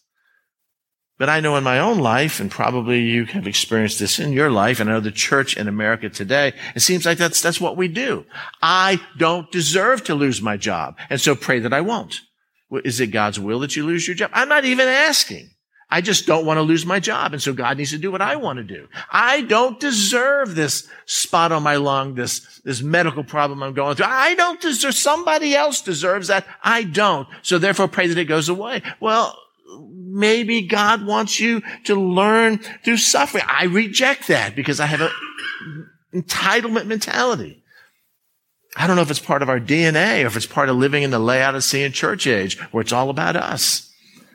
But 1.19 1.29
I 1.29 1.41
know 1.41 1.57
in 1.57 1.63
my 1.65 1.79
own 1.79 1.99
life, 1.99 2.39
and 2.39 2.49
probably 2.49 3.01
you 3.01 3.25
have 3.25 3.45
experienced 3.45 3.99
this 3.99 4.19
in 4.19 4.31
your 4.31 4.49
life, 4.49 4.79
and 4.79 4.89
I 4.89 4.93
know 4.93 4.99
the 5.01 5.11
church 5.11 5.57
in 5.57 5.67
America 5.67 6.09
today, 6.09 6.53
it 6.75 6.79
seems 6.79 7.05
like 7.05 7.17
that's, 7.17 7.41
that's 7.41 7.61
what 7.61 7.77
we 7.77 7.89
do. 7.89 8.25
I 8.61 9.01
don't 9.17 9.51
deserve 9.51 10.05
to 10.05 10.15
lose 10.15 10.41
my 10.41 10.55
job, 10.55 10.97
and 11.09 11.19
so 11.19 11.35
pray 11.35 11.59
that 11.59 11.73
I 11.73 11.81
won't. 11.81 12.21
Is 12.85 12.99
it 12.99 13.07
God's 13.07 13.39
will 13.39 13.59
that 13.59 13.75
you 13.75 13.85
lose 13.85 14.07
your 14.07 14.15
job? 14.15 14.31
I'm 14.33 14.47
not 14.47 14.63
even 14.63 14.87
asking. 14.87 15.49
I 15.91 16.01
just 16.01 16.27
don't 16.27 16.45
want 16.45 16.57
to 16.57 16.61
lose 16.61 16.85
my 16.85 16.99
job. 16.99 17.33
And 17.33 17.41
so 17.41 17.51
God 17.51 17.77
needs 17.77 17.89
to 17.91 17.97
do 17.97 18.11
what 18.11 18.21
I 18.21 18.35
want 18.35 18.57
to 18.57 18.63
do. 18.63 18.87
I 19.11 19.41
don't 19.41 19.79
deserve 19.79 20.53
this 20.53 20.87
spot 21.07 21.51
on 21.51 21.63
my 21.63 21.77
lung, 21.77 22.13
this, 22.13 22.61
this 22.63 22.83
medical 22.83 23.23
problem 23.23 23.63
I'm 23.63 23.73
going 23.73 23.95
through. 23.95 24.05
I 24.07 24.35
don't 24.35 24.61
deserve, 24.61 24.93
somebody 24.93 25.55
else 25.55 25.81
deserves 25.81 26.27
that. 26.27 26.45
I 26.63 26.83
don't. 26.83 27.27
So 27.41 27.57
therefore 27.57 27.87
pray 27.87 28.05
that 28.05 28.19
it 28.19 28.25
goes 28.25 28.49
away. 28.49 28.83
Well, 28.99 29.35
maybe 29.77 30.63
God 30.67 31.05
wants 31.05 31.39
you 31.39 31.61
to 31.85 31.95
learn 31.95 32.59
through 32.83 32.97
suffering. 32.97 33.43
I 33.47 33.65
reject 33.65 34.27
that 34.27 34.55
because 34.55 34.79
I 34.79 34.85
have 34.85 35.01
an 35.01 35.11
entitlement 36.13 36.87
mentality. 36.87 37.63
I 38.75 38.87
don't 38.87 38.95
know 38.95 39.01
if 39.01 39.11
it's 39.11 39.19
part 39.19 39.41
of 39.41 39.49
our 39.49 39.59
DNA 39.59 40.23
or 40.23 40.27
if 40.27 40.35
it's 40.35 40.45
part 40.45 40.69
of 40.69 40.75
living 40.75 41.03
in 41.03 41.11
the 41.11 41.19
Laodicean 41.19 41.91
church 41.91 42.27
age 42.27 42.59
where 42.71 42.81
it's 42.81 42.93
all 42.93 43.09
about 43.09 43.35
us. 43.35 43.91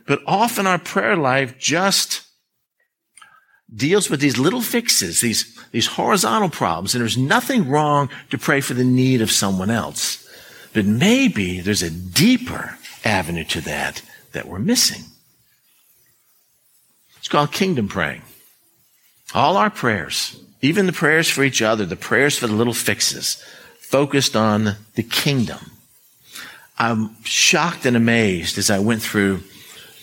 But 0.07 0.23
often 0.27 0.67
our 0.67 0.79
prayer 0.79 1.17
life 1.17 1.59
just 1.59 2.23
deals 3.75 4.11
with 4.11 4.21
these 4.21 4.39
little 4.39 4.61
fixes, 4.61 5.21
these, 5.21 5.59
these 5.73 5.87
horizontal 5.87 6.51
problems. 6.51 6.95
And 6.95 7.01
there's 7.01 7.17
nothing 7.17 7.69
wrong 7.69 8.11
to 8.31 8.39
pray 8.39 8.61
for 8.61 8.75
the 8.75 8.85
need 8.85 9.23
of 9.23 9.31
someone 9.31 9.71
else. 9.71 10.29
But 10.73 10.85
maybe 10.85 11.61
there's 11.61 11.83
a 11.83 11.91
deeper 11.91 12.79
avenue 13.05 13.45
to 13.45 13.61
that 13.63 14.03
that 14.33 14.49
we're 14.49 14.59
missing. 14.59 15.05
It's 17.25 17.31
called 17.31 17.53
kingdom 17.53 17.89
praying. 17.89 18.21
All 19.33 19.57
our 19.57 19.71
prayers, 19.71 20.39
even 20.61 20.85
the 20.85 20.93
prayers 20.93 21.27
for 21.27 21.43
each 21.43 21.63
other, 21.63 21.87
the 21.87 21.97
prayers 21.97 22.37
for 22.37 22.47
the 22.47 22.53
little 22.53 22.75
fixes, 22.75 23.43
focused 23.79 24.37
on 24.37 24.77
the 24.95 25.03
kingdom. 25.03 25.71
I'm 26.79 27.17
shocked 27.25 27.87
and 27.87 27.97
amazed 27.97 28.59
as 28.59 28.69
I 28.69 28.79
went 28.79 29.01
through 29.01 29.41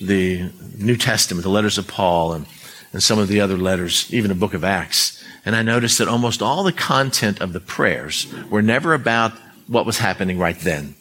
the 0.02 0.50
New 0.80 0.98
Testament, 0.98 1.44
the 1.44 1.50
letters 1.50 1.78
of 1.78 1.88
Paul 1.88 2.34
and, 2.34 2.48
and 2.92 3.04
some 3.04 3.20
of 3.20 3.28
the 3.28 3.40
other 3.40 3.56
letters, 3.56 4.12
even 4.12 4.30
the 4.30 4.34
book 4.34 4.56
of 4.56 4.64
Acts. 4.64 5.24
And 5.46 5.56
I 5.56 5.62
noticed 5.62 6.00
that 6.00 6.08
almost 6.08 6.42
all 6.42 6.64
the 6.64 6.74
content 6.74 7.40
of 7.40 7.54
the 7.54 7.60
prayers 7.60 8.26
were 8.50 8.64
never 8.64 8.96
about 8.96 9.34
what 9.68 9.86
was 9.86 10.00
happening 10.00 10.40
right 10.40 10.58
then. 10.58 10.96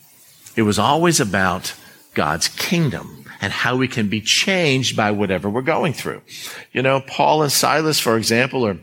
It 0.54 0.62
was 0.64 0.78
always 0.78 1.18
about 1.18 1.72
God's 2.12 2.48
kingdom 2.48 3.19
and 3.40 3.52
how 3.52 3.76
we 3.76 3.88
can 3.88 4.08
be 4.08 4.20
changed 4.20 4.96
by 4.96 5.10
whatever 5.10 5.48
we're 5.48 5.62
going 5.62 5.92
through. 5.92 6.22
You 6.72 6.82
know, 6.82 7.00
Paul 7.00 7.42
and 7.42 7.50
Silas, 7.52 7.98
for 7.98 8.16
example, 8.16 8.66
are 8.66 8.78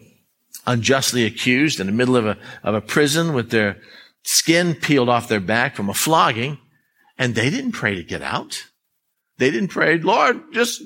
unjustly 0.66 1.26
accused 1.26 1.80
in 1.80 1.88
the 1.88 1.94
middle 1.94 2.16
of 2.16 2.26
a, 2.26 2.38
of 2.64 2.76
a 2.76 2.82
prison 2.82 3.34
with 3.34 3.52
their 3.52 3.78
skin 4.24 4.76
peeled 4.76 5.10
off 5.10 5.30
their 5.30 5.40
back 5.40 5.76
from 5.76 5.90
a 5.90 5.94
flogging, 5.94 6.58
and 7.18 7.36
they 7.36 7.50
didn't 7.50 7.72
pray 7.72 7.96
to 7.96 8.04
get 8.04 8.22
out. 8.22 8.66
They 9.38 9.52
didn't 9.52 9.70
pray, 9.70 10.00
Lord, 10.00 10.54
just 10.54 10.82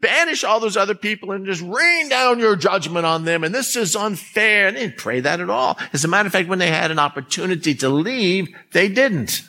banish 0.00 0.44
all 0.44 0.60
those 0.60 0.76
other 0.76 0.94
people 0.94 1.32
and 1.32 1.46
just 1.46 1.62
rain 1.62 2.10
down 2.10 2.38
your 2.38 2.56
judgment 2.56 3.06
on 3.06 3.24
them. 3.24 3.42
And 3.42 3.54
this 3.54 3.74
is 3.74 3.96
unfair. 3.96 4.70
They 4.70 4.80
didn't 4.80 4.98
pray 4.98 5.20
that 5.20 5.40
at 5.40 5.48
all. 5.48 5.78
As 5.94 6.04
a 6.04 6.08
matter 6.08 6.26
of 6.26 6.32
fact, 6.32 6.48
when 6.48 6.58
they 6.58 6.70
had 6.70 6.90
an 6.90 6.98
opportunity 6.98 7.74
to 7.76 7.88
leave, 7.88 8.48
they 8.72 8.90
didn't 8.90 9.42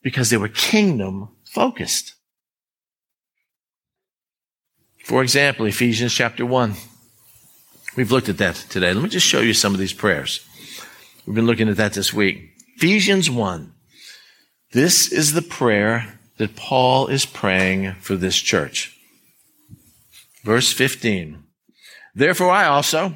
because 0.00 0.30
they 0.30 0.36
were 0.36 0.48
kingdom 0.48 1.30
focused. 1.44 2.14
For 5.08 5.22
example, 5.22 5.64
Ephesians 5.64 6.12
chapter 6.12 6.44
1. 6.44 6.74
We've 7.96 8.12
looked 8.12 8.28
at 8.28 8.36
that 8.36 8.56
today. 8.56 8.92
Let 8.92 9.02
me 9.02 9.08
just 9.08 9.26
show 9.26 9.40
you 9.40 9.54
some 9.54 9.72
of 9.72 9.80
these 9.80 9.94
prayers. 9.94 10.46
We've 11.24 11.34
been 11.34 11.46
looking 11.46 11.70
at 11.70 11.78
that 11.78 11.94
this 11.94 12.12
week. 12.12 12.50
Ephesians 12.76 13.30
1. 13.30 13.72
This 14.72 15.10
is 15.10 15.32
the 15.32 15.40
prayer 15.40 16.18
that 16.36 16.56
Paul 16.56 17.06
is 17.06 17.24
praying 17.24 17.94
for 18.00 18.16
this 18.16 18.36
church. 18.36 19.00
Verse 20.44 20.74
15. 20.74 21.42
Therefore 22.14 22.50
I 22.50 22.66
also, 22.66 23.14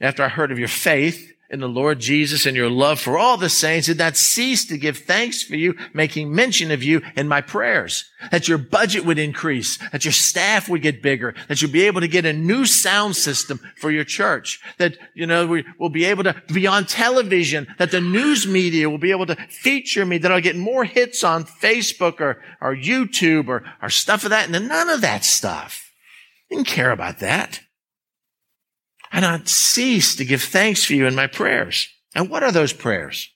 after 0.00 0.24
I 0.24 0.28
heard 0.28 0.50
of 0.50 0.58
your 0.58 0.66
faith 0.66 1.31
in 1.52 1.60
the 1.60 1.68
Lord 1.68 2.00
Jesus 2.00 2.46
and 2.46 2.56
your 2.56 2.70
love 2.70 2.98
for 2.98 3.18
all 3.18 3.36
the 3.36 3.50
saints 3.50 3.86
did 3.86 3.98
not 3.98 4.16
cease 4.16 4.64
to 4.64 4.78
give 4.78 4.96
thanks 4.96 5.42
for 5.42 5.54
you, 5.54 5.76
making 5.92 6.34
mention 6.34 6.70
of 6.70 6.82
you 6.82 7.02
in 7.14 7.28
my 7.28 7.42
prayers. 7.42 8.06
That 8.30 8.48
your 8.48 8.56
budget 8.56 9.04
would 9.04 9.18
increase, 9.18 9.76
that 9.90 10.06
your 10.06 10.12
staff 10.12 10.70
would 10.70 10.80
get 10.80 11.02
bigger, 11.02 11.34
that 11.48 11.60
you'll 11.60 11.70
be 11.70 11.86
able 11.86 12.00
to 12.00 12.08
get 12.08 12.24
a 12.24 12.32
new 12.32 12.64
sound 12.64 13.16
system 13.16 13.60
for 13.76 13.90
your 13.90 14.04
church, 14.04 14.60
that, 14.78 14.96
you 15.14 15.26
know, 15.26 15.46
we 15.46 15.64
will 15.78 15.90
be 15.90 16.06
able 16.06 16.24
to 16.24 16.42
be 16.52 16.66
on 16.66 16.86
television, 16.86 17.66
that 17.78 17.90
the 17.90 18.00
news 18.00 18.46
media 18.46 18.88
will 18.88 18.96
be 18.96 19.10
able 19.10 19.26
to 19.26 19.36
feature 19.50 20.06
me, 20.06 20.16
that 20.18 20.32
I'll 20.32 20.40
get 20.40 20.56
more 20.56 20.84
hits 20.84 21.22
on 21.22 21.44
Facebook 21.44 22.18
or, 22.20 22.42
or 22.62 22.74
YouTube 22.74 23.48
or, 23.48 23.62
or 23.82 23.90
stuff 23.90 24.24
of 24.24 24.30
that. 24.30 24.48
And 24.48 24.68
none 24.68 24.88
of 24.88 25.02
that 25.02 25.22
stuff. 25.22 25.92
Didn't 26.48 26.66
care 26.66 26.92
about 26.92 27.18
that. 27.18 27.60
I 29.12 29.20
not 29.20 29.46
cease 29.46 30.16
to 30.16 30.24
give 30.24 30.42
thanks 30.42 30.84
for 30.84 30.94
you 30.94 31.06
in 31.06 31.14
my 31.14 31.26
prayers. 31.26 31.88
And 32.14 32.30
what 32.30 32.42
are 32.42 32.50
those 32.50 32.72
prayers? 32.72 33.30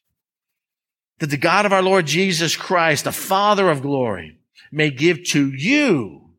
That 1.19 1.29
the 1.29 1.37
God 1.37 1.67
of 1.67 1.73
our 1.73 1.83
Lord 1.83 2.07
Jesus 2.07 2.57
Christ, 2.57 3.05
the 3.05 3.13
Father 3.13 3.71
of 3.71 3.83
glory, 3.83 4.39
may 4.73 4.91
give 4.91 5.25
to 5.25 5.53
you 5.53 6.31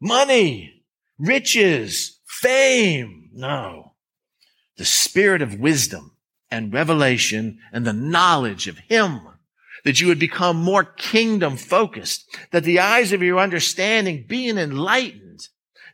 money, 0.00 0.84
riches, 1.18 2.20
fame. 2.26 3.30
No. 3.32 3.94
The 4.76 4.84
spirit 4.84 5.42
of 5.42 5.58
wisdom 5.58 6.12
and 6.50 6.72
revelation 6.72 7.58
and 7.72 7.84
the 7.84 7.92
knowledge 7.92 8.68
of 8.68 8.78
Him. 8.78 9.20
That 9.84 10.00
you 10.00 10.08
would 10.08 10.18
become 10.18 10.56
more 10.56 10.84
kingdom 10.84 11.56
focused. 11.56 12.24
That 12.50 12.64
the 12.64 12.80
eyes 12.80 13.12
of 13.12 13.22
your 13.22 13.38
understanding 13.38 14.24
being 14.28 14.58
enlightened 14.58 15.25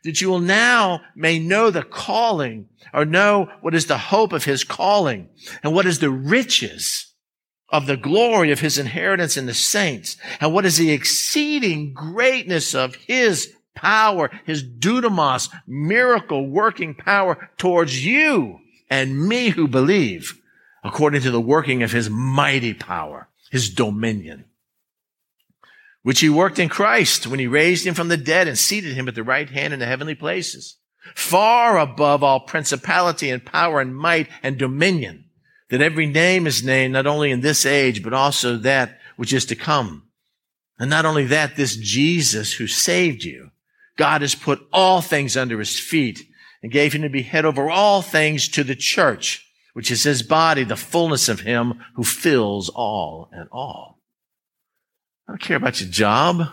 that 0.03 0.21
you 0.21 0.29
will 0.29 0.39
now 0.39 1.01
may 1.15 1.39
know 1.39 1.69
the 1.69 1.83
calling 1.83 2.67
or 2.93 3.05
know 3.05 3.49
what 3.61 3.73
is 3.73 3.85
the 3.87 3.97
hope 3.97 4.33
of 4.33 4.45
his 4.45 4.63
calling 4.63 5.29
and 5.63 5.73
what 5.73 5.85
is 5.85 5.99
the 5.99 6.09
riches 6.09 7.13
of 7.69 7.87
the 7.87 7.97
glory 7.97 8.51
of 8.51 8.59
his 8.59 8.77
inheritance 8.77 9.35
in 9.37 9.45
the 9.45 9.53
saints 9.53 10.17
and 10.39 10.53
what 10.53 10.65
is 10.65 10.77
the 10.77 10.91
exceeding 10.91 11.93
greatness 11.93 12.75
of 12.75 12.95
his 12.95 13.53
power, 13.75 14.29
his 14.45 14.63
dunamis, 14.63 15.49
miracle 15.65 16.47
working 16.47 16.93
power 16.93 17.49
towards 17.57 18.05
you 18.05 18.59
and 18.89 19.27
me 19.27 19.49
who 19.49 19.67
believe 19.67 20.39
according 20.83 21.21
to 21.21 21.31
the 21.31 21.41
working 21.41 21.81
of 21.81 21.91
his 21.91 22.09
mighty 22.09 22.73
power, 22.73 23.27
his 23.51 23.69
dominion, 23.69 24.45
which 26.03 26.19
he 26.19 26.29
worked 26.29 26.59
in 26.59 26.69
Christ 26.69 27.25
when 27.27 27.39
he 27.39 27.47
raised 27.47 27.85
him 27.85 27.93
from 27.93 28.09
the 28.09 28.17
dead 28.17 28.47
and 28.47 28.57
seated 28.57 28.93
him 28.93 29.07
at 29.07 29.15
the 29.15 29.23
right 29.23 29.49
hand 29.49 29.73
in 29.73 29.79
the 29.79 29.85
heavenly 29.85 30.15
places, 30.15 30.77
far 31.15 31.79
above 31.79 32.23
all 32.23 32.41
principality 32.41 33.29
and 33.29 33.45
power 33.45 33.81
and 33.81 33.95
might 33.95 34.29
and 34.41 34.57
dominion, 34.57 35.25
that 35.69 35.81
every 35.81 36.05
name 36.05 36.45
is 36.45 36.63
named 36.63 36.93
not 36.93 37.07
only 37.07 37.31
in 37.31 37.41
this 37.41 37.65
age, 37.65 38.03
but 38.03 38.13
also 38.13 38.57
that 38.57 38.99
which 39.15 39.33
is 39.33 39.45
to 39.45 39.55
come. 39.55 40.03
And 40.77 40.89
not 40.89 41.05
only 41.05 41.25
that, 41.25 41.55
this 41.55 41.75
Jesus 41.75 42.53
who 42.53 42.67
saved 42.67 43.23
you, 43.23 43.51
God 43.97 44.21
has 44.21 44.35
put 44.35 44.65
all 44.71 45.01
things 45.01 45.37
under 45.37 45.59
his 45.59 45.79
feet 45.79 46.21
and 46.61 46.71
gave 46.71 46.93
him 46.93 47.03
to 47.03 47.09
be 47.09 47.21
head 47.21 47.45
over 47.45 47.69
all 47.69 48.01
things 48.01 48.47
to 48.49 48.63
the 48.63 48.75
church 48.75 49.43
which 49.73 49.89
is 49.89 50.03
his 50.03 50.23
body, 50.23 50.63
the 50.63 50.75
fullness 50.75 51.27
of 51.27 51.41
him 51.41 51.83
who 51.95 52.03
fills 52.03 52.69
all 52.69 53.29
and 53.31 53.49
all. 53.51 53.92
I 55.33 55.35
don't 55.35 55.47
care 55.47 55.57
about 55.57 55.81
your 55.81 55.89
job. 55.89 56.43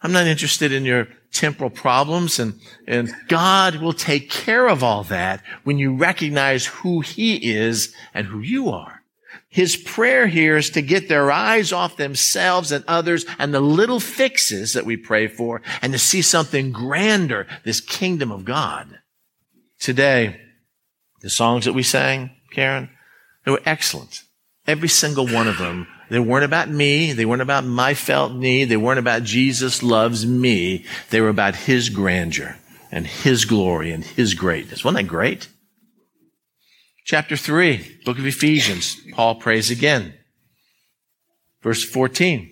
I'm 0.00 0.12
not 0.12 0.26
interested 0.26 0.72
in 0.72 0.86
your 0.86 1.08
temporal 1.30 1.68
problems 1.68 2.38
and, 2.38 2.58
and 2.88 3.12
God 3.28 3.76
will 3.76 3.92
take 3.92 4.30
care 4.30 4.66
of 4.66 4.82
all 4.82 5.04
that 5.04 5.42
when 5.64 5.76
you 5.76 5.94
recognize 5.94 6.64
who 6.64 7.02
he 7.02 7.52
is 7.52 7.94
and 8.14 8.26
who 8.26 8.40
you 8.40 8.70
are. 8.70 9.02
His 9.50 9.76
prayer 9.76 10.26
here 10.26 10.56
is 10.56 10.70
to 10.70 10.80
get 10.80 11.06
their 11.06 11.30
eyes 11.30 11.70
off 11.70 11.98
themselves 11.98 12.72
and 12.72 12.82
others 12.88 13.26
and 13.38 13.52
the 13.52 13.60
little 13.60 14.00
fixes 14.00 14.72
that 14.72 14.86
we 14.86 14.96
pray 14.96 15.26
for 15.28 15.60
and 15.82 15.92
to 15.92 15.98
see 15.98 16.22
something 16.22 16.72
grander, 16.72 17.46
this 17.62 17.82
kingdom 17.82 18.32
of 18.32 18.46
God. 18.46 19.00
Today, 19.78 20.40
the 21.20 21.28
songs 21.28 21.66
that 21.66 21.74
we 21.74 21.82
sang, 21.82 22.30
Karen. 22.52 22.88
They 23.44 23.50
were 23.52 23.60
excellent. 23.66 24.22
Every 24.66 24.88
single 24.88 25.26
one 25.26 25.46
of 25.46 25.58
them. 25.58 25.86
They 26.10 26.18
weren't 26.18 26.44
about 26.44 26.68
me. 26.68 27.12
They 27.12 27.24
weren't 27.24 27.42
about 27.42 27.64
my 27.64 27.94
felt 27.94 28.32
need. 28.32 28.64
They 28.66 28.76
weren't 28.76 28.98
about 28.98 29.24
Jesus 29.24 29.82
loves 29.82 30.26
me. 30.26 30.84
They 31.10 31.20
were 31.20 31.28
about 31.28 31.54
his 31.54 31.88
grandeur 31.88 32.56
and 32.90 33.06
his 33.06 33.44
glory 33.44 33.90
and 33.90 34.04
his 34.04 34.34
greatness. 34.34 34.84
Wasn't 34.84 35.02
that 35.02 35.10
great? 35.10 35.48
Chapter 37.04 37.36
3, 37.36 38.00
book 38.04 38.18
of 38.18 38.26
Ephesians. 38.26 38.96
Paul 39.12 39.34
prays 39.34 39.70
again. 39.70 40.14
Verse 41.62 41.84
14. 41.84 42.50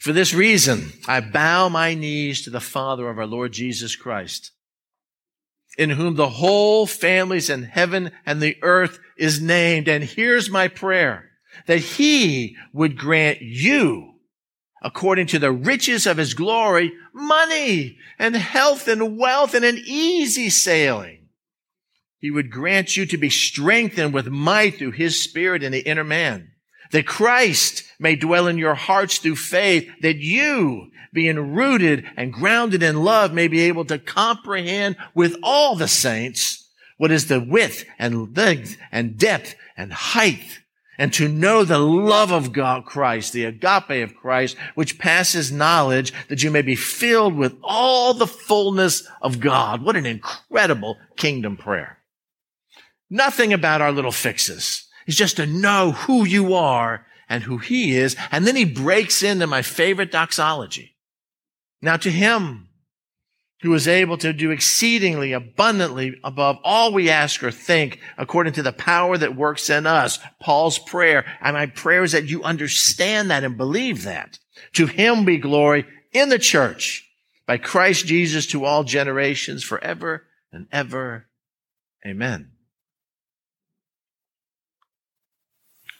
For 0.00 0.12
this 0.12 0.34
reason, 0.34 0.92
I 1.06 1.20
bow 1.20 1.68
my 1.68 1.94
knees 1.94 2.42
to 2.42 2.50
the 2.50 2.60
Father 2.60 3.08
of 3.08 3.18
our 3.18 3.26
Lord 3.26 3.52
Jesus 3.52 3.96
Christ 3.96 4.52
in 5.78 5.90
whom 5.90 6.16
the 6.16 6.28
whole 6.28 6.86
families 6.86 7.48
in 7.48 7.62
heaven 7.64 8.12
and 8.26 8.40
the 8.40 8.56
earth 8.62 8.98
is 9.22 9.40
named. 9.40 9.88
And 9.88 10.02
here's 10.02 10.50
my 10.50 10.66
prayer 10.68 11.30
that 11.66 11.78
he 11.78 12.56
would 12.72 12.98
grant 12.98 13.40
you, 13.40 14.14
according 14.82 15.28
to 15.28 15.38
the 15.38 15.52
riches 15.52 16.06
of 16.06 16.16
his 16.16 16.34
glory, 16.34 16.92
money 17.14 17.98
and 18.18 18.34
health 18.34 18.88
and 18.88 19.16
wealth 19.16 19.54
and 19.54 19.64
an 19.64 19.80
easy 19.84 20.50
sailing. 20.50 21.28
He 22.18 22.30
would 22.30 22.50
grant 22.50 22.96
you 22.96 23.06
to 23.06 23.16
be 23.16 23.30
strengthened 23.30 24.12
with 24.12 24.26
might 24.26 24.78
through 24.78 24.92
his 24.92 25.22
spirit 25.22 25.62
in 25.62 25.72
the 25.72 25.80
inner 25.80 26.04
man 26.04 26.52
that 26.92 27.06
Christ 27.06 27.84
may 27.98 28.16
dwell 28.16 28.46
in 28.46 28.58
your 28.58 28.74
hearts 28.74 29.18
through 29.18 29.36
faith, 29.36 29.90
that 30.02 30.16
you, 30.16 30.90
being 31.12 31.54
rooted 31.54 32.04
and 32.16 32.32
grounded 32.32 32.82
in 32.82 33.02
love, 33.02 33.32
may 33.32 33.48
be 33.48 33.62
able 33.62 33.84
to 33.86 33.98
comprehend 33.98 34.96
with 35.14 35.36
all 35.42 35.74
the 35.74 35.88
saints 35.88 36.61
what 37.02 37.10
is 37.10 37.26
the 37.26 37.40
width 37.40 37.84
and 37.98 38.36
length 38.36 38.76
and 38.92 39.18
depth 39.18 39.56
and 39.76 39.92
height, 39.92 40.60
and 40.96 41.12
to 41.12 41.26
know 41.26 41.64
the 41.64 41.80
love 41.80 42.30
of 42.30 42.52
God, 42.52 42.84
Christ, 42.84 43.32
the 43.32 43.44
agape 43.44 44.04
of 44.04 44.14
Christ, 44.14 44.56
which 44.76 45.00
passes 45.00 45.50
knowledge, 45.50 46.12
that 46.28 46.44
you 46.44 46.50
may 46.52 46.62
be 46.62 46.76
filled 46.76 47.34
with 47.34 47.56
all 47.60 48.14
the 48.14 48.28
fullness 48.28 49.02
of 49.20 49.40
God. 49.40 49.82
What 49.82 49.96
an 49.96 50.06
incredible 50.06 50.96
kingdom 51.16 51.56
prayer. 51.56 51.98
Nothing 53.10 53.52
about 53.52 53.80
our 53.80 53.90
little 53.90 54.12
fixes 54.12 54.86
is 55.08 55.16
just 55.16 55.38
to 55.38 55.44
know 55.44 55.90
who 55.90 56.24
you 56.24 56.54
are 56.54 57.04
and 57.28 57.42
who 57.42 57.58
he 57.58 57.96
is. 57.96 58.14
And 58.30 58.46
then 58.46 58.54
he 58.54 58.64
breaks 58.64 59.24
into 59.24 59.48
my 59.48 59.62
favorite 59.62 60.12
doxology. 60.12 60.94
Now 61.80 61.96
to 61.96 62.12
him 62.12 62.68
who 63.62 63.72
is 63.74 63.86
able 63.86 64.18
to 64.18 64.32
do 64.32 64.50
exceedingly 64.50 65.32
abundantly 65.32 66.18
above 66.24 66.58
all 66.64 66.92
we 66.92 67.08
ask 67.08 67.42
or 67.42 67.50
think 67.50 68.00
according 68.18 68.52
to 68.52 68.62
the 68.62 68.72
power 68.72 69.16
that 69.16 69.36
works 69.36 69.70
in 69.70 69.86
us. 69.86 70.18
Paul's 70.40 70.78
prayer. 70.78 71.24
And 71.40 71.54
my 71.54 71.66
prayer 71.66 72.02
is 72.02 72.12
that 72.12 72.28
you 72.28 72.42
understand 72.42 73.30
that 73.30 73.44
and 73.44 73.56
believe 73.56 74.02
that. 74.02 74.38
To 74.74 74.86
him 74.86 75.24
be 75.24 75.38
glory 75.38 75.86
in 76.12 76.28
the 76.28 76.38
church 76.38 77.08
by 77.46 77.56
Christ 77.56 78.06
Jesus 78.06 78.46
to 78.48 78.64
all 78.64 78.84
generations 78.84 79.62
forever 79.62 80.24
and 80.52 80.66
ever. 80.72 81.28
Amen. 82.04 82.50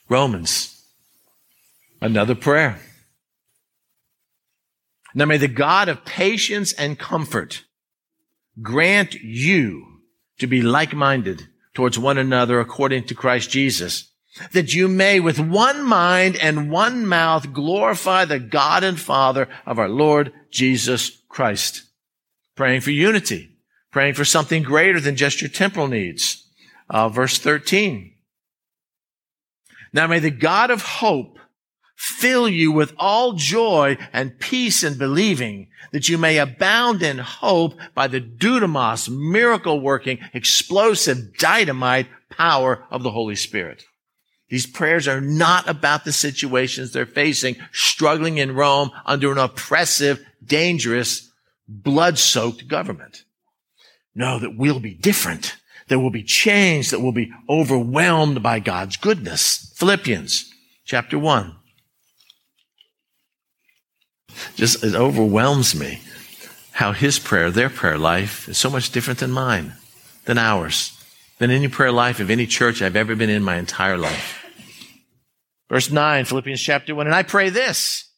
Romans. 0.08 0.84
Another 2.00 2.34
prayer. 2.34 2.80
Now 5.14 5.26
may 5.26 5.36
the 5.36 5.48
God 5.48 5.88
of 5.88 6.04
patience 6.04 6.72
and 6.72 6.98
comfort 6.98 7.64
grant 8.60 9.14
you 9.14 10.00
to 10.38 10.46
be 10.46 10.62
like-minded 10.62 11.48
towards 11.74 11.98
one 11.98 12.18
another 12.18 12.60
according 12.60 13.04
to 13.04 13.14
Christ 13.14 13.50
Jesus, 13.50 14.10
that 14.52 14.74
you 14.74 14.88
may 14.88 15.20
with 15.20 15.38
one 15.38 15.82
mind 15.82 16.36
and 16.36 16.70
one 16.70 17.06
mouth 17.06 17.52
glorify 17.52 18.24
the 18.24 18.38
God 18.38 18.84
and 18.84 18.98
Father 18.98 19.48
of 19.66 19.78
our 19.78 19.88
Lord 19.88 20.32
Jesus 20.50 21.22
Christ. 21.28 21.84
Praying 22.54 22.82
for 22.82 22.90
unity, 22.90 23.50
praying 23.90 24.14
for 24.14 24.24
something 24.24 24.62
greater 24.62 25.00
than 25.00 25.16
just 25.16 25.40
your 25.40 25.50
temporal 25.50 25.88
needs. 25.88 26.46
Uh, 26.88 27.08
verse 27.08 27.38
13. 27.38 28.12
Now 29.92 30.06
may 30.06 30.18
the 30.18 30.30
God 30.30 30.70
of 30.70 30.82
hope 30.82 31.31
fill 32.02 32.48
you 32.48 32.72
with 32.72 32.92
all 32.98 33.34
joy 33.34 33.96
and 34.12 34.40
peace 34.40 34.82
in 34.82 34.98
believing 34.98 35.68
that 35.92 36.08
you 36.08 36.18
may 36.18 36.38
abound 36.38 37.00
in 37.00 37.18
hope 37.18 37.74
by 37.94 38.08
the 38.08 38.20
dunamis, 38.20 39.08
miracle 39.08 39.80
working, 39.80 40.18
explosive 40.34 41.36
dynamite 41.38 42.08
power 42.28 42.84
of 42.90 43.04
the 43.04 43.12
Holy 43.12 43.36
Spirit. 43.36 43.84
These 44.48 44.66
prayers 44.66 45.06
are 45.06 45.20
not 45.20 45.68
about 45.68 46.04
the 46.04 46.12
situations 46.12 46.92
they're 46.92 47.06
facing, 47.06 47.56
struggling 47.70 48.38
in 48.38 48.56
Rome 48.56 48.90
under 49.06 49.30
an 49.30 49.38
oppressive, 49.38 50.24
dangerous, 50.44 51.30
blood-soaked 51.68 52.66
government. 52.66 53.22
No, 54.14 54.40
that 54.40 54.56
we'll 54.56 54.80
be 54.80 54.94
different 54.94 55.56
that 55.88 55.98
will 55.98 56.10
be 56.10 56.22
changed, 56.22 56.90
that 56.90 57.00
will 57.00 57.12
be 57.12 57.30
overwhelmed 57.48 58.42
by 58.42 58.60
God's 58.60 58.96
goodness. 58.96 59.72
Philippians 59.76 60.50
chapter 60.84 61.18
1. 61.18 61.54
Just 64.54 64.82
it 64.84 64.94
overwhelms 64.94 65.74
me 65.74 66.00
how 66.72 66.92
his 66.92 67.18
prayer, 67.18 67.50
their 67.50 67.70
prayer 67.70 67.98
life, 67.98 68.48
is 68.48 68.58
so 68.58 68.70
much 68.70 68.90
different 68.90 69.20
than 69.20 69.30
mine, 69.30 69.74
than 70.24 70.38
ours, 70.38 70.98
than 71.38 71.50
any 71.50 71.68
prayer 71.68 71.92
life 71.92 72.20
of 72.20 72.30
any 72.30 72.46
church 72.46 72.80
I've 72.80 72.96
ever 72.96 73.14
been 73.14 73.30
in 73.30 73.42
my 73.42 73.56
entire 73.56 73.98
life. 73.98 74.44
Verse 75.68 75.90
9, 75.90 76.24
Philippians 76.24 76.60
chapter 76.60 76.94
1. 76.94 77.06
And 77.06 77.14
I 77.14 77.22
pray 77.22 77.50
this, 77.50 78.10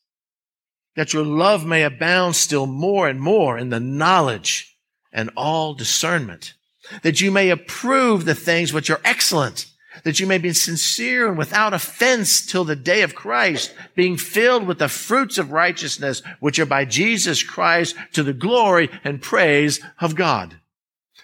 that 0.97 1.13
your 1.13 1.25
love 1.25 1.65
may 1.65 1.83
abound 1.83 2.37
still 2.37 2.67
more 2.67 3.09
and 3.09 3.21
more 3.21 3.59
in 3.59 3.71
the 3.71 3.81
knowledge 3.81 4.77
and 5.13 5.31
all 5.37 5.75
discernment 5.75 6.55
that 7.03 7.21
you 7.21 7.31
may 7.31 7.51
approve 7.51 8.25
the 8.25 8.35
things 8.35 8.73
which 8.73 8.91
are 8.91 9.01
excellent, 9.05 9.67
that 10.03 10.19
you 10.19 10.27
may 10.27 10.39
be 10.39 10.53
sincere 10.53 11.29
and 11.29 11.39
without 11.39 11.73
offense 11.73 12.45
till 12.45 12.65
the 12.65 12.77
day 12.77 13.03
of 13.03 13.15
Christ, 13.15 13.73
being 13.95 14.17
filled 14.17 14.67
with 14.67 14.79
the 14.79 14.89
fruits 14.89 15.39
of 15.39 15.53
righteousness, 15.53 16.23
which 16.41 16.59
are 16.59 16.67
by 16.67 16.85
Jesus 16.85 17.43
Christ 17.43 17.95
to 18.13 18.23
the 18.23 18.33
glory 18.33 18.91
and 19.05 19.23
praise 19.23 19.81
of 20.01 20.17
God. 20.17 20.57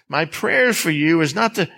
My 0.07 0.25
prayer 0.25 0.73
for 0.73 0.91
you 0.91 1.21
is 1.21 1.35
not 1.35 1.55
to 1.55 1.69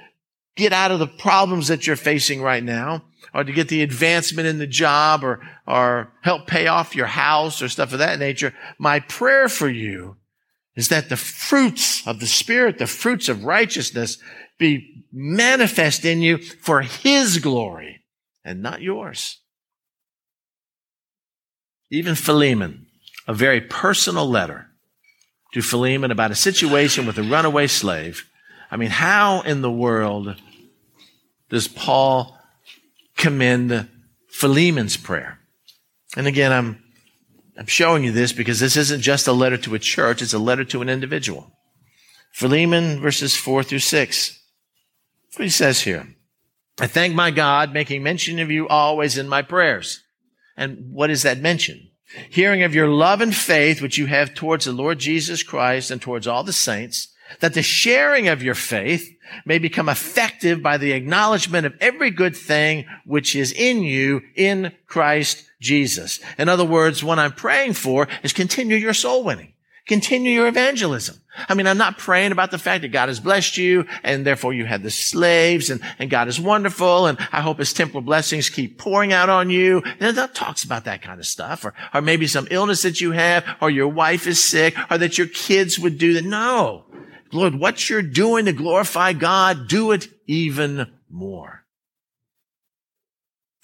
get 0.56 0.74
out 0.74 0.92
of 0.92 1.00
the 1.00 1.08
problems 1.08 1.68
that 1.68 1.88
you're 1.88 1.96
facing 1.96 2.42
right 2.42 2.64
now, 2.64 3.04
or 3.34 3.44
to 3.44 3.52
get 3.52 3.68
the 3.68 3.82
advancement 3.82 4.48
in 4.48 4.60
the 4.60 4.68
job, 4.68 5.24
or, 5.24 5.40
or 5.66 6.14
help 6.22 6.46
pay 6.46 6.68
off 6.68 6.96
your 6.96 7.08
house, 7.08 7.62
or 7.62 7.70
stuff 7.70 7.92
of 7.94 8.00
that 8.00 8.20
nature. 8.20 8.54
My 8.78 9.00
prayer 9.00 9.50
for 9.50 9.68
you 9.68 10.18
is 10.76 10.90
that 10.90 11.10
the 11.10 11.18
fruits 11.18 12.06
of 12.08 12.20
the 12.20 12.28
Spirit, 12.28 12.78
the 12.78 12.88
fruits 12.88 13.30
of 13.30 13.46
righteousness 13.46 14.18
be 14.58 14.93
manifest 15.14 16.04
in 16.04 16.22
you 16.22 16.40
for 16.40 16.82
His 16.82 17.38
glory 17.38 18.04
and 18.44 18.62
not 18.62 18.82
yours. 18.82 19.40
Even 21.92 22.16
Philemon, 22.16 22.88
a 23.28 23.34
very 23.34 23.62
personal 23.62 24.28
letter 24.28 24.72
to 25.54 25.62
Philemon 25.62 26.10
about 26.10 26.32
a 26.32 26.36
situation 26.36 27.06
with 27.06 27.20
a 27.20 27.24
runaway 27.24 27.68
slave. 27.68 28.28
I 28.72 28.78
mean, 28.78 28.90
how 28.90 29.42
in 29.42 29.62
the 29.62 29.72
world 29.72 30.36
does 31.50 31.68
Paul 31.68 32.36
commend 33.16 33.88
Philemon's 34.30 34.98
prayer? 34.98 35.40
And 36.18 36.26
again, 36.26 36.52
I'm, 36.52 36.84
I'm 37.56 37.68
showing 37.68 38.04
you 38.04 38.12
this 38.12 38.34
because 38.34 38.60
this 38.60 38.76
isn't 38.76 39.02
just 39.02 39.28
a 39.28 39.34
letter 39.34 39.58
to 39.58 39.76
a 39.76 39.80
church, 39.80 40.24
it's 40.24 40.34
a 40.34 40.40
letter 40.40 40.66
to 40.66 40.82
an 40.82 40.90
individual. 40.90 41.52
Philemon 42.32 43.00
verses 43.00 43.36
four 43.36 43.62
through 43.62 43.80
six. 43.80 44.40
That's 45.34 45.40
what 45.40 45.46
he 45.46 45.50
says 45.50 45.82
here. 45.82 46.08
I 46.80 46.86
thank 46.86 47.16
my 47.16 47.32
God, 47.32 47.74
making 47.74 48.04
mention 48.04 48.38
of 48.38 48.52
you 48.52 48.68
always 48.68 49.18
in 49.18 49.28
my 49.28 49.42
prayers. 49.42 50.04
And 50.56 50.92
what 50.92 51.10
is 51.10 51.24
that 51.24 51.40
mention? 51.40 51.90
Hearing 52.30 52.62
of 52.62 52.76
your 52.76 52.88
love 52.88 53.20
and 53.20 53.36
faith, 53.36 53.82
which 53.82 53.98
you 53.98 54.06
have 54.06 54.36
towards 54.36 54.66
the 54.66 54.72
Lord 54.72 55.00
Jesus 55.00 55.42
Christ 55.42 55.90
and 55.90 56.00
towards 56.00 56.28
all 56.28 56.44
the 56.44 56.54
saints, 56.54 57.08
that 57.40 57.56
the 57.56 57.64
sharing 57.64 58.28
of 58.28 58.44
your 58.44 58.54
faith 58.54 59.10
may 59.44 59.58
become 59.58 59.90
effective 59.90 60.62
by 60.62 60.78
the 60.78 60.92
acknowledgement 60.92 61.66
of 61.66 61.74
every 61.82 62.12
good 62.12 62.36
thing 62.36 62.86
which 63.04 63.36
is 63.36 63.52
in 63.52 63.82
you 63.82 64.22
in 64.36 64.72
Christ 64.86 65.50
Jesus. 65.60 66.20
In 66.38 66.48
other 66.48 66.64
words, 66.64 67.04
what 67.04 67.18
I'm 67.18 67.34
praying 67.34 67.74
for 67.74 68.08
is 68.22 68.34
continue 68.34 68.76
your 68.76 68.94
soul 68.94 69.24
winning. 69.24 69.54
Continue 69.86 70.32
your 70.32 70.48
evangelism. 70.48 71.20
I 71.50 71.56
mean, 71.56 71.68
I'm 71.68 71.78
not 71.78 71.98
praying 71.98 72.32
about 72.32 72.52
the 72.52 72.58
fact 72.58 72.84
that 72.84 72.92
God 72.94 73.10
has 73.10 73.20
blessed 73.20 73.58
you 73.58 73.86
and 74.04 74.26
therefore 74.26 74.54
you 74.54 74.66
had 74.66 74.82
the 74.82 74.92
slaves 74.92 75.70
and, 75.70 75.82
and 76.00 76.10
God 76.10 76.28
is 76.28 76.40
wonderful 76.40 77.08
and 77.08 77.18
I 77.32 77.42
hope 77.42 77.58
his 77.58 77.74
temporal 77.74 78.02
blessings 78.02 78.50
keep 78.50 78.78
pouring 78.78 79.12
out 79.12 79.30
on 79.30 79.50
you. 79.50 79.82
And 80.00 80.16
that 80.16 80.36
talks 80.36 80.64
about 80.64 80.86
that 80.86 81.02
kind 81.02 81.20
of 81.20 81.26
stuff 81.26 81.66
or, 81.66 81.74
or 81.94 82.02
maybe 82.02 82.28
some 82.28 82.48
illness 82.50 82.84
that 82.84 83.02
you 83.02 83.12
have 83.12 83.46
or 83.62 83.70
your 83.70 83.90
wife 83.90 84.26
is 84.26 84.42
sick 84.42 84.76
or 84.90 84.98
that 85.00 85.18
your 85.18 85.28
kids 85.28 85.78
would 85.80 85.98
do 85.98 86.14
that. 86.14 86.24
No. 86.24 86.86
Lord, 87.34 87.56
what 87.56 87.90
you're 87.90 88.04
doing 88.04 88.46
to 88.46 88.54
glorify 88.54 89.12
God, 89.14 89.68
do 89.68 89.92
it 89.92 90.08
even 90.28 90.94
more. 91.10 91.63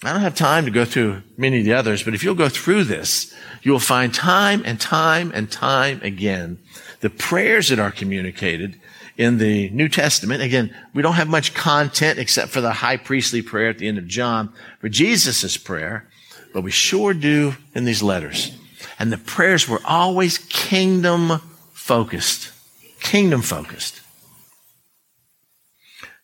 I 0.02 0.12
don't 0.12 0.22
have 0.22 0.34
time 0.34 0.64
to 0.64 0.70
go 0.70 0.86
through 0.86 1.22
many 1.36 1.58
of 1.58 1.64
the 1.64 1.74
others, 1.74 2.02
but 2.02 2.14
if 2.14 2.24
you'll 2.24 2.34
go 2.34 2.48
through 2.48 2.84
this, 2.84 3.34
you 3.62 3.70
will 3.70 3.78
find 3.78 4.14
time 4.14 4.62
and 4.64 4.80
time 4.80 5.30
and 5.34 5.50
time 5.50 6.00
again 6.02 6.58
the 7.00 7.10
prayers 7.10 7.68
that 7.68 7.78
are 7.78 7.90
communicated 7.90 8.80
in 9.18 9.36
the 9.36 9.68
New 9.70 9.88
Testament. 9.88 10.42
Again, 10.42 10.74
we 10.94 11.02
don't 11.02 11.14
have 11.14 11.28
much 11.28 11.52
content 11.52 12.18
except 12.18 12.50
for 12.50 12.62
the 12.62 12.72
high 12.72 12.96
priestly 12.96 13.42
prayer 13.42 13.68
at 13.68 13.78
the 13.78 13.88
end 13.88 13.98
of 13.98 14.06
John 14.06 14.52
for 14.80 14.88
Jesus' 14.88 15.58
prayer, 15.58 16.08
but 16.54 16.62
we 16.62 16.70
sure 16.70 17.12
do 17.12 17.56
in 17.74 17.84
these 17.84 18.02
letters. 18.02 18.56
And 18.98 19.12
the 19.12 19.18
prayers 19.18 19.68
were 19.68 19.80
always 19.84 20.38
kingdom 20.38 21.40
focused. 21.72 22.52
Kingdom 23.00 23.42
focused. 23.42 24.00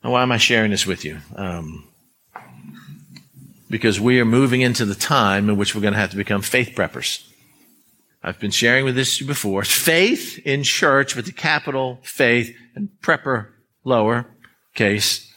Now, 0.02 0.12
why 0.12 0.22
am 0.22 0.32
I 0.32 0.38
sharing 0.38 0.70
this 0.70 0.86
with 0.86 1.04
you? 1.04 1.18
Um, 1.34 1.88
because 3.68 4.00
we 4.00 4.20
are 4.20 4.24
moving 4.24 4.60
into 4.60 4.84
the 4.84 4.94
time 4.94 5.48
in 5.48 5.56
which 5.56 5.74
we're 5.74 5.80
going 5.80 5.94
to 5.94 6.00
have 6.00 6.10
to 6.10 6.16
become 6.16 6.42
faith 6.42 6.72
preppers. 6.74 7.26
I've 8.22 8.40
been 8.40 8.50
sharing 8.50 8.84
with 8.84 8.96
this 8.96 9.22
before. 9.22 9.64
Faith 9.64 10.38
in 10.44 10.62
church 10.62 11.14
with 11.14 11.26
the 11.26 11.32
capital 11.32 12.00
faith 12.02 12.56
and 12.74 12.88
prepper 13.00 13.48
lower 13.84 14.26
case. 14.74 15.32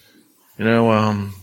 You 0.57 0.65
know, 0.65 0.91
um, 0.91 1.35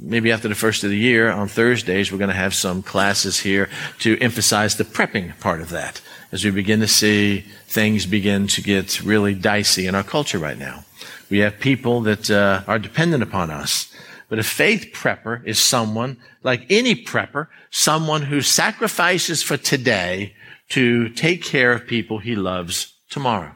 maybe 0.00 0.30
after 0.30 0.48
the 0.48 0.54
first 0.54 0.84
of 0.84 0.90
the 0.90 0.96
year 0.96 1.30
on 1.30 1.48
Thursdays, 1.48 2.12
we're 2.12 2.18
going 2.18 2.30
to 2.30 2.36
have 2.36 2.54
some 2.54 2.82
classes 2.82 3.40
here 3.40 3.68
to 4.00 4.18
emphasize 4.20 4.76
the 4.76 4.84
prepping 4.84 5.38
part 5.40 5.60
of 5.60 5.70
that 5.70 6.00
as 6.30 6.44
we 6.44 6.50
begin 6.50 6.80
to 6.80 6.88
see 6.88 7.40
things 7.66 8.06
begin 8.06 8.46
to 8.46 8.62
get 8.62 9.02
really 9.02 9.34
dicey 9.34 9.86
in 9.86 9.94
our 9.94 10.02
culture 10.02 10.38
right 10.38 10.58
now. 10.58 10.84
We 11.30 11.38
have 11.38 11.58
people 11.60 12.00
that 12.02 12.30
uh, 12.30 12.62
are 12.66 12.78
dependent 12.78 13.22
upon 13.22 13.50
us 13.50 13.91
but 14.32 14.38
a 14.38 14.42
faith 14.42 14.92
prepper 14.94 15.46
is 15.46 15.58
someone, 15.58 16.16
like 16.42 16.64
any 16.70 16.94
prepper, 16.94 17.48
someone 17.70 18.22
who 18.22 18.40
sacrifices 18.40 19.42
for 19.42 19.58
today 19.58 20.34
to 20.70 21.10
take 21.10 21.42
care 21.42 21.70
of 21.70 21.86
people 21.86 22.18
he 22.18 22.34
loves 22.34 22.94
tomorrow. 23.10 23.52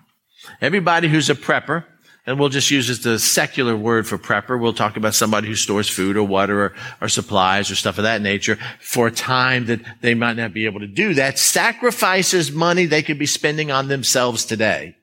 Everybody 0.61 1.09
who's 1.09 1.31
a 1.31 1.35
prepper, 1.35 1.87
and 2.27 2.39
we'll 2.39 2.51
just 2.51 2.71
use 2.71 2.91
as 2.91 3.01
the 3.01 3.19
secular 3.19 3.75
word 3.75 4.07
for 4.07 4.19
prepper. 4.19 4.61
We'll 4.61 4.75
talk 4.75 4.99
about 4.99 5.15
somebody 5.15 5.49
who 5.49 5.55
stores 5.55 5.89
food 5.89 6.15
or 6.15 6.25
water 6.25 6.65
or, 6.65 6.75
or, 7.01 7.09
supplies 7.09 7.71
or 7.71 7.75
stuff 7.75 7.97
of 7.97 8.05
that 8.05 8.21
nature 8.21 8.59
for 8.79 9.07
a 9.07 9.11
time 9.11 9.65
that 9.69 9.81
they 10.03 10.13
might 10.13 10.37
not 10.37 10.53
be 10.53 10.67
able 10.67 10.81
to 10.81 10.87
do 10.87 11.15
that. 11.15 11.39
Sacrifices 11.39 12.53
money 12.53 12.85
they 12.85 13.03
could 13.03 13.19
be 13.19 13.25
spending 13.25 13.71
on 13.71 13.89
themselves 13.89 14.45
today 14.45 14.95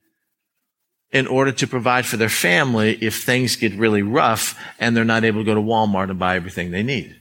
in 1.13 1.27
order 1.27 1.51
to 1.51 1.67
provide 1.67 2.05
for 2.07 2.17
their 2.17 2.27
family 2.27 2.97
if 2.99 3.23
things 3.23 3.55
get 3.55 3.71
really 3.75 4.01
rough 4.01 4.59
and 4.79 4.97
they're 4.97 5.05
not 5.05 5.23
able 5.23 5.41
to 5.41 5.45
go 5.45 5.53
to 5.53 5.61
Walmart 5.61 6.09
and 6.09 6.17
buy 6.17 6.35
everything 6.35 6.71
they 6.71 6.81
need. 6.83 7.15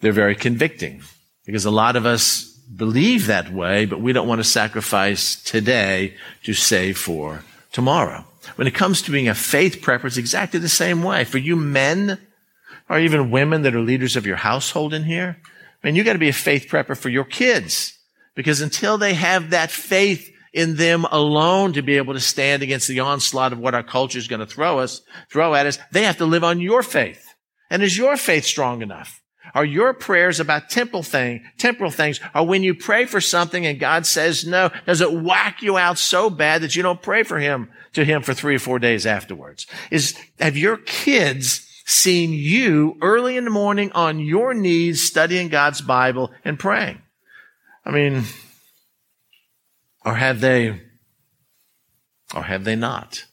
They're 0.00 0.12
very 0.12 0.34
convicting 0.34 1.02
because 1.44 1.66
a 1.66 1.70
lot 1.70 1.94
of 1.94 2.06
us 2.06 2.44
believe 2.74 3.26
that 3.26 3.52
way, 3.52 3.84
but 3.84 4.00
we 4.00 4.14
don't 4.14 4.28
want 4.28 4.40
to 4.40 4.44
sacrifice 4.44 5.36
today 5.36 6.14
to 6.44 6.54
save 6.54 6.96
for 6.98 7.44
tomorrow. 7.70 8.24
When 8.56 8.66
it 8.66 8.74
comes 8.74 9.02
to 9.02 9.10
being 9.10 9.28
a 9.28 9.34
faith 9.34 9.82
prepper, 9.82 10.06
it's 10.06 10.16
exactly 10.16 10.58
the 10.58 10.68
same 10.68 11.02
way. 11.02 11.24
For 11.24 11.38
you 11.38 11.54
men, 11.54 12.18
or 12.88 12.98
even 12.98 13.30
women 13.30 13.62
that 13.62 13.74
are 13.74 13.80
leaders 13.80 14.16
of 14.16 14.24
your 14.24 14.36
household 14.36 14.94
in 14.94 15.04
here, 15.04 15.36
I 15.82 15.86
mean, 15.86 15.96
you 15.96 16.04
got 16.04 16.14
to 16.14 16.18
be 16.18 16.30
a 16.30 16.32
faith 16.32 16.66
prepper 16.70 16.96
for 16.96 17.10
your 17.10 17.24
kids. 17.24 17.98
Because 18.34 18.60
until 18.60 18.96
they 18.96 19.14
have 19.14 19.50
that 19.50 19.70
faith 19.70 20.32
in 20.52 20.76
them 20.76 21.04
alone 21.10 21.72
to 21.74 21.82
be 21.82 21.96
able 21.96 22.14
to 22.14 22.20
stand 22.20 22.62
against 22.62 22.88
the 22.88 23.00
onslaught 23.00 23.52
of 23.52 23.58
what 23.58 23.74
our 23.74 23.82
culture 23.82 24.18
is 24.18 24.28
going 24.28 24.40
to 24.40 24.46
throw 24.46 24.78
us, 24.78 25.02
throw 25.30 25.54
at 25.54 25.66
us. 25.66 25.78
They 25.92 26.04
have 26.04 26.18
to 26.18 26.26
live 26.26 26.44
on 26.44 26.60
your 26.60 26.82
faith. 26.82 27.24
And 27.70 27.82
is 27.82 27.96
your 27.96 28.16
faith 28.16 28.44
strong 28.44 28.82
enough? 28.82 29.22
Are 29.54 29.64
your 29.64 29.94
prayers 29.94 30.40
about 30.40 30.70
temporal 30.70 31.02
thing, 31.02 31.42
temporal 31.56 31.90
things? 31.90 32.20
Or 32.34 32.46
when 32.46 32.62
you 32.62 32.74
pray 32.74 33.06
for 33.06 33.20
something 33.20 33.66
and 33.66 33.80
God 33.80 34.06
says 34.06 34.46
no, 34.46 34.70
does 34.86 35.00
it 35.00 35.12
whack 35.12 35.62
you 35.62 35.78
out 35.78 35.98
so 35.98 36.30
bad 36.30 36.62
that 36.62 36.76
you 36.76 36.82
don't 36.82 37.02
pray 37.02 37.22
for 37.22 37.38
him 37.38 37.70
to 37.94 38.04
him 38.04 38.22
for 38.22 38.34
three 38.34 38.56
or 38.56 38.60
four 38.60 38.78
days 38.78 39.06
afterwards? 39.06 39.66
Is, 39.90 40.18
have 40.38 40.56
your 40.56 40.76
kids 40.76 41.66
seen 41.86 42.32
you 42.32 42.96
early 43.00 43.36
in 43.36 43.44
the 43.44 43.50
morning 43.50 43.90
on 43.92 44.20
your 44.20 44.52
knees 44.52 45.02
studying 45.02 45.48
God's 45.48 45.80
Bible 45.80 46.30
and 46.44 46.58
praying? 46.58 47.00
I 47.84 47.90
mean, 47.90 48.24
or 50.08 50.14
have 50.14 50.40
they, 50.40 50.80
or 52.34 52.42
have 52.44 52.64
they 52.64 52.74
not? 52.74 53.26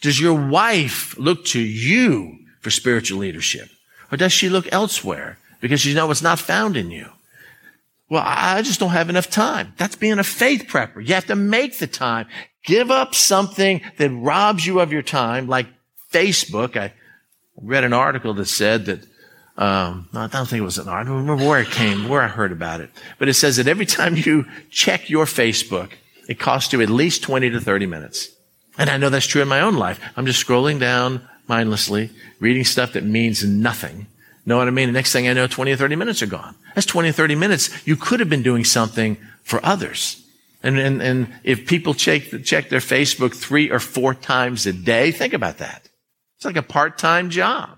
Does 0.00 0.18
your 0.18 0.48
wife 0.48 1.18
look 1.18 1.44
to 1.46 1.60
you 1.60 2.38
for 2.60 2.70
spiritual 2.70 3.18
leadership? 3.18 3.68
Or 4.10 4.16
does 4.16 4.32
she 4.32 4.48
look 4.48 4.66
elsewhere 4.72 5.36
because 5.60 5.82
she 5.82 5.92
knows 5.92 6.10
it's 6.12 6.22
not 6.22 6.38
found 6.38 6.78
in 6.78 6.90
you? 6.90 7.10
Well, 8.08 8.22
I 8.24 8.62
just 8.62 8.80
don't 8.80 8.88
have 8.88 9.10
enough 9.10 9.28
time. 9.28 9.74
That's 9.76 9.96
being 9.96 10.18
a 10.18 10.24
faith 10.24 10.64
prepper. 10.66 11.06
You 11.06 11.12
have 11.12 11.26
to 11.26 11.36
make 11.36 11.76
the 11.76 11.86
time. 11.86 12.26
Give 12.64 12.90
up 12.90 13.14
something 13.14 13.82
that 13.98 14.08
robs 14.08 14.66
you 14.66 14.80
of 14.80 14.90
your 14.90 15.02
time, 15.02 15.46
like 15.46 15.66
Facebook. 16.10 16.74
I 16.74 16.94
read 17.60 17.84
an 17.84 17.92
article 17.92 18.32
that 18.32 18.46
said 18.46 18.86
that 18.86 19.00
um, 19.58 20.08
I 20.14 20.28
don't 20.28 20.48
think 20.48 20.60
it 20.60 20.64
was 20.64 20.78
an 20.78 20.88
article. 20.88 21.14
I 21.14 21.18
don't 21.18 21.26
remember 21.26 21.48
where 21.48 21.60
it 21.60 21.70
came, 21.70 22.08
where 22.08 22.22
I 22.22 22.28
heard 22.28 22.52
about 22.52 22.80
it. 22.80 22.90
But 23.18 23.28
it 23.28 23.34
says 23.34 23.56
that 23.56 23.66
every 23.66 23.86
time 23.86 24.16
you 24.16 24.46
check 24.70 25.10
your 25.10 25.24
Facebook, 25.24 25.90
it 26.28 26.38
costs 26.38 26.72
you 26.72 26.80
at 26.80 26.88
least 26.88 27.24
20 27.24 27.50
to 27.50 27.60
30 27.60 27.86
minutes. 27.86 28.30
And 28.78 28.88
I 28.88 28.96
know 28.96 29.10
that's 29.10 29.26
true 29.26 29.42
in 29.42 29.48
my 29.48 29.60
own 29.60 29.74
life. 29.74 30.00
I'm 30.16 30.26
just 30.26 30.46
scrolling 30.46 30.78
down 30.78 31.28
mindlessly, 31.48 32.10
reading 32.38 32.64
stuff 32.64 32.92
that 32.92 33.02
means 33.02 33.42
nothing. 33.42 34.06
Know 34.46 34.58
what 34.58 34.68
I 34.68 34.70
mean? 34.70 34.88
The 34.88 34.92
next 34.92 35.12
thing 35.12 35.28
I 35.28 35.32
know, 35.32 35.48
20 35.48 35.72
or 35.72 35.76
30 35.76 35.96
minutes 35.96 36.22
are 36.22 36.26
gone. 36.26 36.54
That's 36.76 36.86
20 36.86 37.08
or 37.08 37.12
30 37.12 37.34
minutes. 37.34 37.86
You 37.86 37.96
could 37.96 38.20
have 38.20 38.30
been 38.30 38.44
doing 38.44 38.64
something 38.64 39.16
for 39.42 39.64
others. 39.64 40.24
And, 40.62 40.78
and, 40.78 41.02
and 41.02 41.34
if 41.42 41.66
people 41.66 41.94
check, 41.94 42.22
check 42.44 42.68
their 42.68 42.80
Facebook 42.80 43.34
three 43.34 43.70
or 43.70 43.80
four 43.80 44.14
times 44.14 44.66
a 44.66 44.72
day, 44.72 45.10
think 45.10 45.32
about 45.32 45.58
that. 45.58 45.88
It's 46.36 46.44
like 46.44 46.56
a 46.56 46.62
part-time 46.62 47.30
job. 47.30 47.77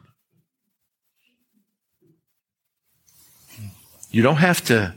You 4.10 4.22
don't 4.22 4.36
have 4.36 4.64
to, 4.64 4.94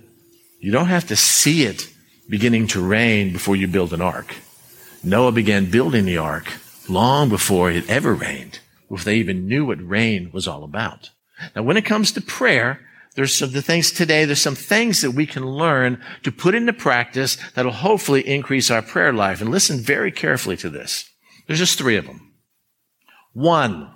you 0.60 0.72
don't 0.72 0.88
have 0.88 1.08
to 1.08 1.16
see 1.16 1.64
it 1.64 1.88
beginning 2.28 2.68
to 2.68 2.82
rain 2.82 3.32
before 3.32 3.56
you 3.56 3.68
build 3.68 3.94
an 3.94 4.02
ark. 4.02 4.34
Noah 5.04 5.32
began 5.32 5.70
building 5.70 6.06
the 6.06 6.18
ark 6.18 6.52
long 6.90 7.30
before 7.30 7.70
it 7.70 7.90
ever 7.90 8.14
rained, 8.14 8.60
before 8.90 9.04
they 9.04 9.18
even 9.18 9.48
knew 9.48 9.66
what 9.66 9.88
rain 9.88 10.32
was 10.34 10.48
all 10.48 10.64
about. 10.64 11.12
Now, 11.56 11.64
when 11.64 11.78
it 11.78 11.86
comes 11.86 12.12
to 12.14 12.22
prayer, 12.22 12.80
there's 13.16 13.36
some 13.36 13.52
the 13.52 13.62
things 13.62 13.92
today, 13.92 14.26
there's 14.26 14.42
some 14.42 14.56
things 14.56 15.02
that 15.02 15.12
we 15.12 15.26
can 15.26 15.46
learn 15.46 16.02
to 16.24 16.32
put 16.32 16.56
into 16.56 16.74
practice 16.74 17.38
that'll 17.54 17.72
hopefully 17.72 18.28
increase 18.28 18.72
our 18.72 18.82
prayer 18.82 19.14
life. 19.14 19.42
And 19.42 19.52
listen 19.52 19.80
very 19.80 20.12
carefully 20.12 20.58
to 20.58 20.70
this. 20.70 21.10
There's 21.46 21.60
just 21.60 21.78
three 21.78 21.98
of 21.98 22.08
them. 22.08 22.34
One, 23.34 23.92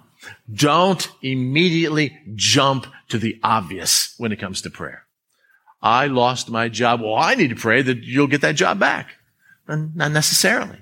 don't 0.53 1.09
immediately 1.21 2.17
jump 2.35 2.87
to 3.09 3.17
the 3.17 3.39
obvious 3.43 4.13
when 4.17 4.31
it 4.31 4.39
comes 4.39 4.61
to 4.61 4.69
prayer. 4.69 5.06
I 5.81 6.07
lost 6.07 6.49
my 6.49 6.69
job. 6.69 7.01
Well, 7.01 7.15
I 7.15 7.35
need 7.35 7.49
to 7.49 7.55
pray 7.55 7.81
that 7.81 7.99
you'll 7.99 8.27
get 8.27 8.41
that 8.41 8.55
job 8.55 8.79
back. 8.79 9.11
Not 9.67 10.11
necessarily. 10.11 10.79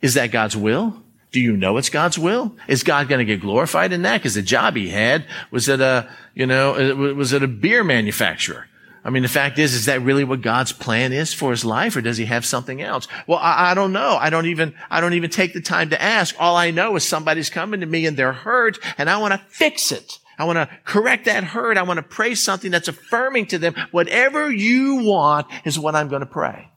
Is 0.00 0.14
that 0.14 0.30
God's 0.30 0.56
will? 0.56 1.02
Do 1.30 1.40
you 1.40 1.56
know 1.56 1.76
it's 1.76 1.90
God's 1.90 2.18
will? 2.18 2.56
Is 2.68 2.82
God 2.82 3.08
going 3.08 3.18
to 3.18 3.24
get 3.24 3.40
glorified 3.40 3.92
in 3.92 4.02
that? 4.02 4.18
Because 4.18 4.34
the 4.34 4.42
job 4.42 4.76
he 4.76 4.88
had 4.88 5.26
was 5.50 5.68
at 5.68 5.80
a, 5.80 6.08
you 6.34 6.46
know, 6.46 6.74
uh, 6.74 6.94
was 6.94 7.34
at 7.34 7.42
a 7.42 7.48
beer 7.48 7.84
manufacturer. 7.84 8.66
I 9.04 9.10
mean, 9.10 9.22
the 9.22 9.28
fact 9.28 9.58
is, 9.58 9.74
is 9.74 9.86
that 9.86 10.02
really 10.02 10.24
what 10.24 10.40
God's 10.40 10.72
plan 10.72 11.12
is 11.12 11.32
for 11.32 11.50
his 11.50 11.64
life, 11.64 11.96
or 11.96 12.00
does 12.00 12.16
he 12.16 12.24
have 12.26 12.44
something 12.44 12.82
else? 12.82 13.08
Well, 13.26 13.38
I, 13.38 13.70
I, 13.70 13.74
don't 13.74 13.92
know. 13.92 14.16
I 14.20 14.30
don't 14.30 14.46
even, 14.46 14.74
I 14.90 15.00
don't 15.00 15.14
even 15.14 15.30
take 15.30 15.52
the 15.52 15.60
time 15.60 15.90
to 15.90 16.02
ask. 16.02 16.34
All 16.38 16.56
I 16.56 16.70
know 16.70 16.96
is 16.96 17.04
somebody's 17.04 17.50
coming 17.50 17.80
to 17.80 17.86
me 17.86 18.06
and 18.06 18.16
they're 18.16 18.32
hurt, 18.32 18.78
and 18.96 19.08
I 19.08 19.18
want 19.18 19.32
to 19.32 19.40
fix 19.48 19.92
it. 19.92 20.18
I 20.38 20.44
want 20.44 20.56
to 20.56 20.68
correct 20.84 21.24
that 21.24 21.42
hurt. 21.42 21.76
I 21.76 21.82
want 21.82 21.98
to 21.98 22.02
pray 22.02 22.34
something 22.34 22.70
that's 22.70 22.88
affirming 22.88 23.46
to 23.46 23.58
them. 23.58 23.74
Whatever 23.90 24.50
you 24.50 25.02
want 25.02 25.48
is 25.64 25.78
what 25.78 25.96
I'm 25.96 26.08
going 26.08 26.20
to 26.20 26.26
pray. 26.26 26.70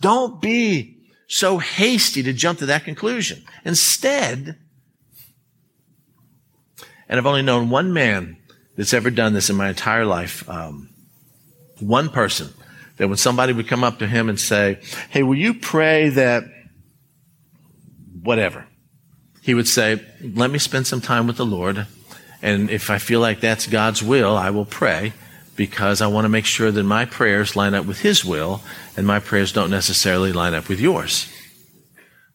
Don't 0.00 0.40
be 0.40 0.98
so 1.26 1.58
hasty 1.58 2.22
to 2.22 2.32
jump 2.32 2.60
to 2.60 2.66
that 2.66 2.84
conclusion. 2.84 3.44
Instead, 3.64 4.56
and 7.08 7.18
I've 7.18 7.26
only 7.26 7.42
known 7.42 7.70
one 7.70 7.92
man 7.92 8.36
that's 8.76 8.94
ever 8.94 9.10
done 9.10 9.32
this 9.32 9.50
in 9.50 9.56
my 9.56 9.68
entire 9.68 10.04
life. 10.04 10.48
Um, 10.48 10.90
one 11.80 12.10
person 12.10 12.52
that 12.96 13.08
when 13.08 13.16
somebody 13.16 13.52
would 13.52 13.66
come 13.66 13.82
up 13.82 13.98
to 13.98 14.06
him 14.06 14.28
and 14.28 14.38
say, 14.38 14.80
Hey, 15.10 15.22
will 15.22 15.36
you 15.36 15.54
pray 15.54 16.10
that 16.10 16.44
whatever? 18.22 18.66
He 19.42 19.54
would 19.54 19.68
say, 19.68 20.04
Let 20.22 20.50
me 20.50 20.58
spend 20.58 20.86
some 20.86 21.00
time 21.00 21.26
with 21.26 21.36
the 21.36 21.46
Lord. 21.46 21.86
And 22.42 22.70
if 22.70 22.90
I 22.90 22.98
feel 22.98 23.20
like 23.20 23.40
that's 23.40 23.66
God's 23.66 24.02
will, 24.02 24.36
I 24.36 24.50
will 24.50 24.64
pray 24.64 25.12
because 25.56 26.00
I 26.00 26.06
want 26.06 26.24
to 26.24 26.28
make 26.28 26.44
sure 26.44 26.70
that 26.70 26.82
my 26.84 27.04
prayers 27.04 27.56
line 27.56 27.74
up 27.74 27.84
with 27.84 28.00
His 28.00 28.24
will 28.24 28.62
and 28.96 29.06
my 29.06 29.18
prayers 29.18 29.52
don't 29.52 29.70
necessarily 29.70 30.32
line 30.32 30.54
up 30.54 30.68
with 30.68 30.80
yours. 30.80 31.32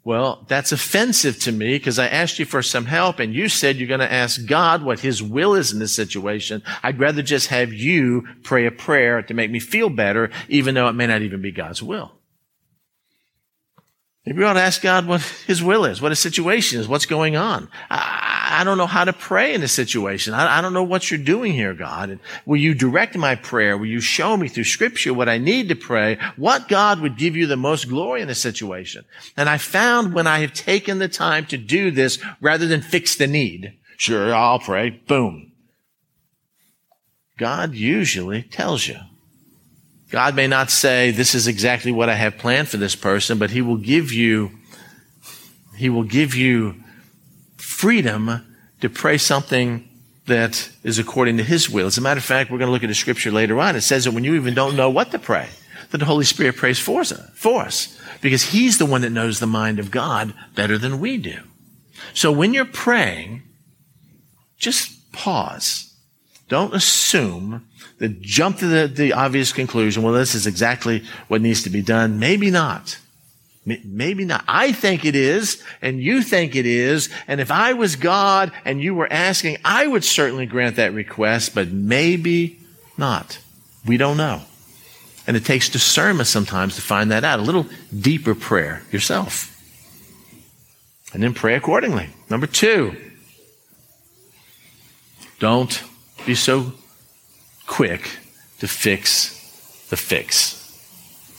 Well, 0.05 0.43
that's 0.49 0.73
offensive 0.73 1.39
to 1.39 1.53
me 1.53 1.75
because 1.77 1.97
I 1.97 2.07
asked 2.07 2.37
you 2.37 2.43
for 2.43 2.61
some 2.61 2.85
help 2.85 3.19
and 3.19 3.33
you 3.33 3.47
said 3.47 3.77
you're 3.77 3.87
going 3.87 4.01
to 4.01 4.11
ask 4.11 4.45
God 4.45 4.83
what 4.83 4.99
His 4.99 5.23
will 5.23 5.55
is 5.55 5.71
in 5.71 5.79
this 5.79 5.95
situation. 5.95 6.61
I'd 6.83 6.99
rather 6.99 7.21
just 7.21 7.47
have 7.47 7.71
you 7.71 8.27
pray 8.43 8.65
a 8.65 8.71
prayer 8.71 9.21
to 9.21 9.33
make 9.33 9.49
me 9.49 9.59
feel 9.59 9.89
better, 9.89 10.29
even 10.49 10.75
though 10.75 10.89
it 10.89 10.93
may 10.93 11.07
not 11.07 11.21
even 11.21 11.41
be 11.41 11.51
God's 11.51 11.81
will. 11.81 12.11
Maybe 14.25 14.39
we 14.39 14.45
ought 14.45 14.53
to 14.53 14.61
ask 14.61 14.81
God 14.81 15.05
what 15.07 15.21
His 15.47 15.63
will 15.63 15.85
is, 15.85 16.01
what 16.01 16.11
His 16.11 16.19
situation 16.19 16.81
is, 16.81 16.87
what's 16.89 17.05
going 17.05 17.37
on. 17.37 17.69
I, 17.89 18.33
I 18.53 18.63
don't 18.63 18.77
know 18.77 18.87
how 18.87 19.03
to 19.03 19.13
pray 19.13 19.55
in 19.55 19.61
this 19.61 19.71
situation. 19.71 20.35
I, 20.35 20.59
I, 20.59 20.61
don't 20.61 20.73
know 20.73 20.83
what 20.83 21.09
you're 21.09 21.17
doing 21.17 21.53
here, 21.53 21.73
God. 21.73 22.11
And 22.11 22.19
will 22.45 22.57
you 22.57 22.75
direct 22.75 23.17
my 23.17 23.33
prayer? 23.33 23.77
Will 23.77 23.87
you 23.87 23.99
show 23.99 24.37
me 24.37 24.47
through 24.47 24.65
Scripture 24.65 25.13
what 25.13 25.27
I 25.27 25.39
need 25.39 25.69
to 25.69 25.75
pray? 25.75 26.19
What 26.35 26.67
God 26.67 26.99
would 26.99 27.17
give 27.17 27.35
you 27.35 27.47
the 27.47 27.57
most 27.57 27.89
glory 27.89 28.21
in 28.21 28.27
this 28.27 28.39
situation? 28.39 29.05
And 29.35 29.49
I 29.49 29.57
found 29.57 30.13
when 30.13 30.27
I 30.27 30.39
have 30.39 30.53
taken 30.53 30.99
the 30.99 31.07
time 31.07 31.47
to 31.47 31.57
do 31.57 31.89
this, 31.89 32.23
rather 32.39 32.67
than 32.67 32.81
fix 32.81 33.15
the 33.15 33.25
need, 33.25 33.73
sure, 33.97 34.33
I'll 34.33 34.59
pray, 34.59 34.91
boom. 34.91 35.51
God 37.37 37.73
usually 37.73 38.43
tells 38.43 38.87
you. 38.87 38.97
God 40.11 40.35
may 40.35 40.45
not 40.45 40.69
say, 40.69 41.09
this 41.09 41.33
is 41.33 41.47
exactly 41.47 41.91
what 41.91 42.07
I 42.07 42.13
have 42.13 42.37
planned 42.37 42.67
for 42.67 42.77
this 42.77 42.95
person, 42.95 43.39
but 43.39 43.49
he 43.49 43.63
will 43.63 43.77
give 43.77 44.13
you, 44.13 44.51
he 45.75 45.89
will 45.89 46.03
give 46.03 46.35
you 46.35 46.83
freedom 47.63 48.45
to 48.82 48.89
pray 48.89 49.17
something 49.17 49.88
that 50.26 50.69
is 50.84 50.99
according 50.99 51.38
to 51.38 51.43
his 51.43 51.69
will. 51.69 51.88
As 51.88 51.97
a 51.97 52.02
matter 52.02 52.17
of 52.17 52.23
fact, 52.23 52.52
we're 52.52 52.58
going 52.58 52.67
to 52.67 52.71
look 52.71 52.84
at 52.84 52.89
a 52.89 52.95
scripture 52.95 53.32
later 53.32 53.60
on. 53.60 53.76
It 53.76 53.82
says 53.82 54.06
that 54.06 54.12
when 54.12 54.23
you 54.23 54.36
even 54.36 54.54
don't 54.54 54.76
know 54.76 54.89
what 54.89 55.12
to 55.12 55.19
pray, 55.19 55.49
that 55.91 55.97
the 55.97 56.06
Holy 56.06 56.26
Spirit 56.26 56.56
prays 56.56 56.80
for 56.80 57.02
us, 57.02 57.12
for 57.34 57.62
us 57.62 57.99
because 58.21 58.43
he's 58.43 58.78
the 58.78 58.86
one 58.86 59.02
that 59.02 59.10
knows 59.10 59.39
the 59.39 59.47
mind 59.47 59.80
of 59.80 59.91
God 59.91 60.34
better 60.56 60.78
than 60.78 60.99
we 60.99 61.17
do. 61.17 61.39
So 62.13 62.32
when 62.32 62.54
you're 62.54 62.65
praying, 62.65 63.43
just 64.58 65.12
pause. 65.12 65.93
Don't 66.47 66.73
assume 66.73 67.67
that 67.99 68.21
jump 68.21 68.60
to 68.60 68.67
the, 68.67 68.88
the 68.88 69.13
obvious 69.13 69.54
conclusion, 69.54 70.04
well, 70.04 70.13
this 70.13 70.36
is 70.36 70.47
exactly 70.47 71.04
what 71.28 71.41
needs 71.41 71.63
to 71.63 71.69
be 71.69 71.82
done. 71.82 72.19
Maybe 72.19 72.52
not. 72.52 72.97
Maybe 73.65 74.26
not. 74.26 74.43
I 74.47 74.73
think 74.73 75.06
it 75.06 75.15
is, 75.15 75.63
and 75.82 76.02
you 76.02 76.21
think 76.21 76.56
it 76.56 76.65
is, 76.65 77.10
and 77.28 77.39
if 77.39 77.49
I 77.49 77.73
was 77.73 77.95
God 77.95 78.52
and 78.65 78.82
you 78.82 78.93
were 78.93 79.12
asking, 79.12 79.58
I 79.63 79.88
would 79.88 80.04
certainly 80.04 80.45
grant 80.45 80.76
that 80.76 80.93
request, 80.93 81.56
but 81.56 81.69
maybe 81.69 82.60
not. 82.97 83.39
We 83.86 83.95
don't 83.95 84.17
know. 84.17 84.41
And 85.26 85.38
it 85.38 85.45
takes 85.45 85.69
discernment 85.69 86.28
sometimes 86.28 86.76
to 86.76 86.82
find 86.82 87.12
that 87.12 87.23
out. 87.23 87.39
A 87.39 87.43
little 87.43 87.65
deeper 87.97 88.36
prayer 88.36 88.84
yourself. 88.91 89.49
And 91.13 91.23
then 91.23 91.34
pray 91.34 91.56
accordingly. 91.56 92.10
Number 92.30 92.47
two, 92.47 92.97
don't 95.39 95.82
be 96.26 96.36
so 96.36 96.73
quick 97.65 98.17
to 98.60 98.67
fix 98.67 99.88
the 99.89 99.95
fix, 99.95 100.54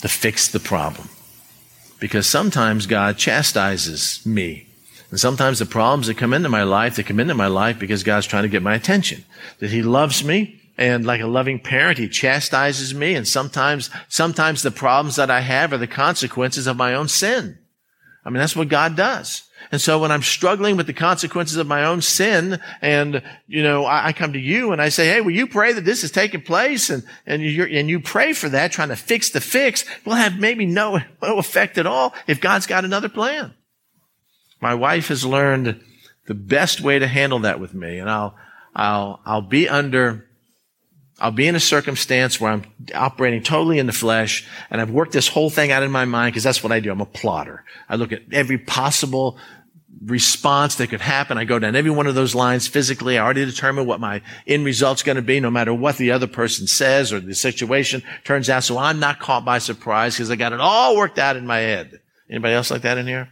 to 0.00 0.08
fix 0.08 0.48
the 0.48 0.60
problem. 0.60 1.08
Because 2.00 2.26
sometimes 2.26 2.86
God 2.86 3.16
chastises 3.16 4.24
me. 4.26 4.66
And 5.10 5.20
sometimes 5.20 5.58
the 5.58 5.66
problems 5.66 6.08
that 6.08 6.16
come 6.16 6.34
into 6.34 6.48
my 6.48 6.64
life, 6.64 6.96
they 6.96 7.02
come 7.02 7.20
into 7.20 7.34
my 7.34 7.46
life 7.46 7.78
because 7.78 8.02
God's 8.02 8.26
trying 8.26 8.42
to 8.42 8.48
get 8.48 8.62
my 8.62 8.74
attention. 8.74 9.24
That 9.60 9.70
He 9.70 9.82
loves 9.82 10.24
me 10.24 10.60
and 10.76 11.06
like 11.06 11.20
a 11.20 11.26
loving 11.26 11.60
parent, 11.60 11.98
He 11.98 12.08
chastises 12.08 12.94
me. 12.94 13.14
And 13.14 13.26
sometimes, 13.26 13.90
sometimes 14.08 14.62
the 14.62 14.72
problems 14.72 15.16
that 15.16 15.30
I 15.30 15.40
have 15.40 15.72
are 15.72 15.78
the 15.78 15.86
consequences 15.86 16.66
of 16.66 16.76
my 16.76 16.94
own 16.94 17.08
sin. 17.08 17.58
I 18.24 18.30
mean, 18.30 18.38
that's 18.38 18.56
what 18.56 18.68
God 18.68 18.96
does. 18.96 19.43
And 19.72 19.80
so 19.80 19.98
when 19.98 20.12
I'm 20.12 20.22
struggling 20.22 20.76
with 20.76 20.86
the 20.86 20.92
consequences 20.92 21.56
of 21.56 21.66
my 21.66 21.84
own 21.84 22.00
sin 22.00 22.60
and, 22.80 23.22
you 23.46 23.62
know, 23.62 23.84
I, 23.84 24.08
I, 24.08 24.12
come 24.12 24.32
to 24.32 24.38
you 24.38 24.72
and 24.72 24.80
I 24.80 24.88
say, 24.88 25.06
Hey, 25.06 25.20
will 25.20 25.32
you 25.32 25.46
pray 25.46 25.72
that 25.72 25.84
this 25.84 26.04
is 26.04 26.10
taking 26.10 26.42
place? 26.42 26.90
And, 26.90 27.02
and 27.26 27.42
you 27.42 27.64
and 27.64 27.88
you 27.88 28.00
pray 28.00 28.32
for 28.32 28.48
that, 28.48 28.72
trying 28.72 28.88
to 28.88 28.96
fix 28.96 29.30
the 29.30 29.40
fix 29.40 29.84
will 30.04 30.14
have 30.14 30.38
maybe 30.38 30.66
no, 30.66 31.00
no 31.22 31.38
effect 31.38 31.78
at 31.78 31.86
all 31.86 32.14
if 32.26 32.40
God's 32.40 32.66
got 32.66 32.84
another 32.84 33.08
plan. 33.08 33.54
My 34.60 34.74
wife 34.74 35.08
has 35.08 35.24
learned 35.24 35.80
the 36.26 36.34
best 36.34 36.80
way 36.80 36.98
to 36.98 37.06
handle 37.06 37.40
that 37.40 37.60
with 37.60 37.74
me. 37.74 37.98
And 37.98 38.10
I'll, 38.10 38.34
I'll, 38.74 39.20
I'll 39.24 39.42
be 39.42 39.68
under 39.68 40.23
I'll 41.20 41.30
be 41.30 41.46
in 41.46 41.54
a 41.54 41.60
circumstance 41.60 42.40
where 42.40 42.52
I'm 42.52 42.64
operating 42.94 43.42
totally 43.42 43.78
in 43.78 43.86
the 43.86 43.92
flesh 43.92 44.46
and 44.70 44.80
I've 44.80 44.90
worked 44.90 45.12
this 45.12 45.28
whole 45.28 45.48
thing 45.48 45.70
out 45.70 45.82
in 45.82 45.90
my 45.90 46.04
mind 46.04 46.32
because 46.32 46.42
that's 46.42 46.62
what 46.62 46.72
I 46.72 46.80
do. 46.80 46.90
I'm 46.90 47.00
a 47.00 47.06
plotter. 47.06 47.64
I 47.88 47.96
look 47.96 48.12
at 48.12 48.22
every 48.32 48.58
possible 48.58 49.38
response 50.02 50.74
that 50.76 50.88
could 50.88 51.00
happen. 51.00 51.38
I 51.38 51.44
go 51.44 51.58
down 51.58 51.76
every 51.76 51.90
one 51.90 52.06
of 52.06 52.14
those 52.14 52.34
lines 52.34 52.66
physically. 52.66 53.16
I 53.16 53.24
already 53.24 53.44
determine 53.44 53.86
what 53.86 54.00
my 54.00 54.22
end 54.46 54.64
result's 54.64 55.02
going 55.02 55.16
to 55.16 55.22
be, 55.22 55.40
no 55.40 55.50
matter 55.50 55.72
what 55.72 55.96
the 55.96 56.10
other 56.10 56.26
person 56.26 56.66
says 56.66 57.12
or 57.12 57.20
the 57.20 57.34
situation 57.34 58.02
turns 58.24 58.50
out. 58.50 58.64
So 58.64 58.76
I'm 58.76 58.98
not 58.98 59.20
caught 59.20 59.44
by 59.44 59.58
surprise 59.58 60.14
because 60.14 60.30
I 60.30 60.36
got 60.36 60.52
it 60.52 60.60
all 60.60 60.96
worked 60.96 61.18
out 61.18 61.36
in 61.36 61.46
my 61.46 61.58
head. 61.58 62.00
Anybody 62.28 62.54
else 62.54 62.70
like 62.70 62.82
that 62.82 62.98
in 62.98 63.06
here? 63.06 63.30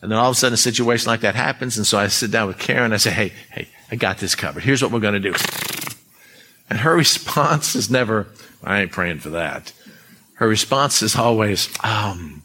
And 0.00 0.12
then 0.12 0.18
all 0.18 0.30
of 0.30 0.36
a 0.36 0.38
sudden 0.38 0.54
a 0.54 0.58
situation 0.58 1.08
like 1.08 1.20
that 1.20 1.34
happens. 1.34 1.76
And 1.76 1.86
so 1.86 1.98
I 1.98 2.08
sit 2.08 2.30
down 2.30 2.46
with 2.46 2.58
Karen. 2.58 2.92
I 2.92 2.98
say, 2.98 3.10
Hey, 3.10 3.32
hey, 3.50 3.68
I 3.90 3.96
got 3.96 4.18
this 4.18 4.34
covered. 4.34 4.62
Here's 4.62 4.82
what 4.82 4.92
we're 4.92 5.00
going 5.00 5.20
to 5.20 5.32
do. 5.32 5.34
And 6.70 6.80
her 6.80 6.94
response 6.96 7.74
is 7.74 7.90
never, 7.90 8.28
I 8.62 8.82
ain't 8.82 8.92
praying 8.92 9.20
for 9.20 9.30
that. 9.30 9.72
Her 10.34 10.48
response 10.48 11.02
is 11.02 11.16
always, 11.16 11.68
um, 11.82 12.42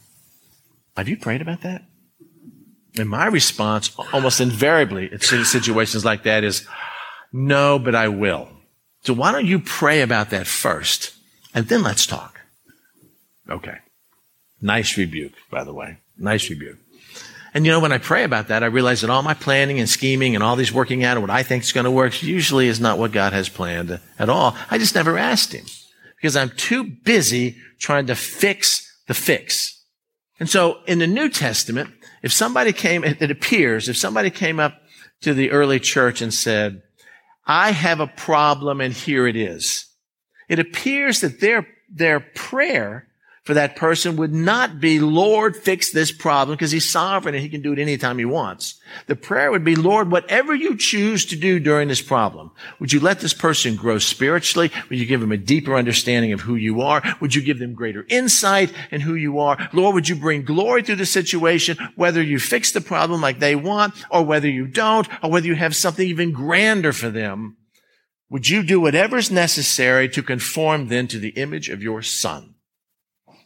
have 0.97 1.07
you 1.07 1.17
prayed 1.17 1.41
about 1.41 1.61
that? 1.61 1.83
And 2.97 3.09
my 3.09 3.25
response, 3.25 3.95
almost 4.11 4.39
invariably 4.39 5.11
in 5.11 5.19
situations 5.19 6.05
like 6.05 6.23
that 6.23 6.43
is, 6.43 6.67
no, 7.31 7.79
but 7.79 7.95
I 7.95 8.07
will. 8.07 8.49
So 9.01 9.13
why 9.13 9.31
don't 9.31 9.47
you 9.47 9.59
pray 9.59 10.01
about 10.01 10.29
that 10.29 10.47
first 10.47 11.13
and 11.53 11.67
then 11.67 11.83
let's 11.83 12.05
talk? 12.05 12.39
Okay. 13.49 13.77
Nice 14.61 14.97
rebuke, 14.97 15.33
by 15.51 15.63
the 15.63 15.73
way. 15.73 15.97
Nice 16.17 16.49
rebuke. 16.49 16.77
And 17.53 17.65
you 17.65 17.71
know, 17.71 17.79
when 17.79 17.91
I 17.91 17.99
pray 17.99 18.23
about 18.23 18.47
that, 18.47 18.63
I 18.63 18.67
realize 18.67 19.01
that 19.01 19.09
all 19.09 19.21
my 19.21 19.35
planning 19.35 19.79
and 19.79 19.87
scheming 19.87 20.33
and 20.33 20.43
all 20.43 20.55
these 20.55 20.73
working 20.73 21.03
out 21.03 21.17
and 21.17 21.21
what 21.21 21.29
I 21.29 21.43
think 21.43 21.63
is 21.63 21.71
going 21.71 21.85
to 21.85 21.91
work 21.91 22.23
usually 22.23 22.67
is 22.67 22.79
not 22.79 22.97
what 22.97 23.11
God 23.11 23.33
has 23.33 23.47
planned 23.47 23.99
at 24.17 24.29
all. 24.29 24.57
I 24.71 24.77
just 24.77 24.95
never 24.95 25.17
asked 25.17 25.53
Him 25.53 25.65
because 26.15 26.35
I'm 26.35 26.49
too 26.49 26.83
busy 26.83 27.57
trying 27.77 28.07
to 28.07 28.15
fix 28.15 28.89
the 29.07 29.13
fix. 29.13 29.83
And 30.39 30.49
so 30.49 30.79
in 30.87 30.99
the 30.99 31.07
New 31.07 31.29
Testament, 31.29 31.91
if 32.23 32.33
somebody 32.33 32.73
came, 32.73 33.03
it 33.03 33.29
appears, 33.29 33.87
if 33.87 33.97
somebody 33.97 34.29
came 34.29 34.59
up 34.59 34.81
to 35.21 35.33
the 35.33 35.51
early 35.51 35.79
church 35.79 36.21
and 36.21 36.33
said, 36.33 36.81
I 37.45 37.71
have 37.71 37.99
a 37.99 38.07
problem 38.07 38.81
and 38.81 38.93
here 38.93 39.27
it 39.27 39.35
is. 39.35 39.85
It 40.49 40.59
appears 40.59 41.21
that 41.21 41.39
their, 41.39 41.67
their 41.89 42.19
prayer 42.19 43.07
for 43.43 43.55
that 43.55 43.75
person 43.75 44.15
would 44.15 44.33
not 44.33 44.79
be, 44.79 45.01
Lord, 45.01 45.57
fix 45.57 45.91
this 45.91 46.13
problem 46.13 46.55
because 46.55 46.71
he's 46.71 46.89
sovereign 46.89 47.35
and 47.35 47.43
he 47.43 47.49
can 47.49 47.61
do 47.61 47.73
it 47.73 47.79
anytime 47.79 48.17
he 48.17 48.23
wants. 48.23 48.79
The 49.07 49.17
prayer 49.17 49.51
would 49.51 49.65
be, 49.65 49.75
Lord, 49.75 50.09
whatever 50.09 50.55
you 50.55 50.77
choose 50.77 51.25
to 51.25 51.35
do 51.35 51.59
during 51.59 51.89
this 51.89 52.01
problem, 52.01 52.51
would 52.79 52.93
you 52.93 53.01
let 53.01 53.19
this 53.19 53.33
person 53.33 53.75
grow 53.75 53.99
spiritually? 53.99 54.71
Would 54.89 54.97
you 54.97 55.05
give 55.05 55.19
them 55.19 55.33
a 55.33 55.37
deeper 55.37 55.75
understanding 55.75 56.31
of 56.31 56.39
who 56.39 56.55
you 56.55 56.81
are? 56.81 57.03
Would 57.19 57.35
you 57.35 57.41
give 57.41 57.59
them 57.59 57.73
greater 57.73 58.05
insight 58.07 58.71
in 58.91 59.01
who 59.01 59.15
you 59.15 59.39
are? 59.39 59.57
Lord, 59.73 59.93
would 59.95 60.07
you 60.07 60.15
bring 60.15 60.45
glory 60.45 60.81
through 60.81 60.95
the 60.95 61.05
situation, 61.05 61.77
whether 61.97 62.23
you 62.23 62.39
fix 62.39 62.71
the 62.71 62.79
problem 62.79 63.19
like 63.19 63.39
they 63.39 63.57
want 63.57 63.93
or 64.09 64.23
whether 64.23 64.49
you 64.49 64.67
don't 64.67 65.07
or 65.21 65.29
whether 65.29 65.47
you 65.47 65.55
have 65.55 65.75
something 65.75 66.07
even 66.07 66.31
grander 66.31 66.93
for 66.93 67.09
them? 67.09 67.57
Would 68.29 68.47
you 68.47 68.63
do 68.63 68.79
whatever's 68.79 69.29
necessary 69.29 70.07
to 70.09 70.23
conform 70.23 70.87
then 70.87 71.09
to 71.09 71.19
the 71.19 71.31
image 71.31 71.67
of 71.67 71.83
your 71.83 72.01
son? 72.01 72.52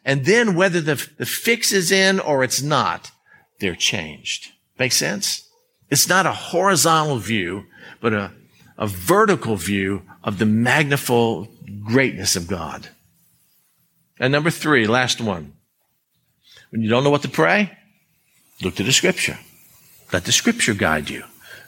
And 0.07 0.23
then 0.23 0.55
whether 0.55 0.79
the, 0.79 0.95
the 1.17 1.25
fix 1.25 1.73
is 1.73 1.91
in 1.91 2.21
or 2.21 2.41
it's 2.41 2.61
not, 2.61 3.11
they're 3.59 3.75
changed. 3.75 4.53
Make 4.79 4.93
sense? 4.93 5.49
It's 5.89 6.07
not 6.07 6.25
a 6.25 6.31
horizontal 6.31 7.17
view, 7.17 7.65
but 7.99 8.13
a, 8.13 8.31
a 8.77 8.87
vertical 8.87 9.57
view 9.57 10.03
of 10.23 10.39
the 10.39 10.45
magnifical 10.45 11.49
greatness 11.83 12.37
of 12.37 12.47
God. 12.47 12.87
And 14.17 14.31
number 14.31 14.49
three, 14.49 14.87
last 14.87 15.19
one. 15.19 15.51
When 16.69 16.81
you 16.81 16.89
don't 16.89 17.03
know 17.03 17.09
what 17.09 17.23
to 17.23 17.29
pray, 17.29 17.77
look 18.61 18.75
to 18.75 18.83
the 18.83 18.93
scripture. 18.93 19.37
Let 20.13 20.23
the 20.23 20.31
scripture 20.31 20.73
guide 20.73 21.09
you. 21.09 21.23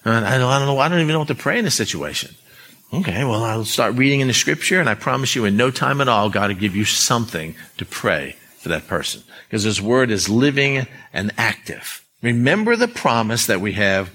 Uh, 0.05 0.11
I 0.11 0.37
don't, 0.37 0.49
I 0.49 0.59
don't 0.59 0.67
know. 0.67 0.79
I 0.79 0.87
don't 0.87 1.01
even 1.01 1.11
know 1.11 1.19
what 1.19 1.27
to 1.27 1.35
pray 1.35 1.59
in 1.59 1.65
this 1.65 1.75
situation. 1.75 2.35
Okay, 2.91 3.23
well, 3.23 3.43
I'll 3.43 3.65
start 3.65 3.93
reading 3.95 4.19
in 4.19 4.27
the 4.27 4.33
scripture, 4.33 4.79
and 4.79 4.89
I 4.89 4.95
promise 4.95 5.35
you, 5.35 5.45
in 5.45 5.55
no 5.55 5.69
time 5.69 6.01
at 6.01 6.07
all, 6.07 6.31
God 6.31 6.49
will 6.49 6.59
give 6.59 6.75
you 6.75 6.85
something 6.85 7.53
to 7.77 7.85
pray 7.85 8.35
for 8.57 8.69
that 8.69 8.87
person. 8.87 9.21
Because 9.47 9.61
His 9.61 9.79
word 9.79 10.09
is 10.09 10.27
living 10.27 10.87
and 11.13 11.31
active. 11.37 12.03
Remember 12.23 12.75
the 12.75 12.87
promise 12.87 13.45
that 13.45 13.61
we 13.61 13.73
have 13.73 14.09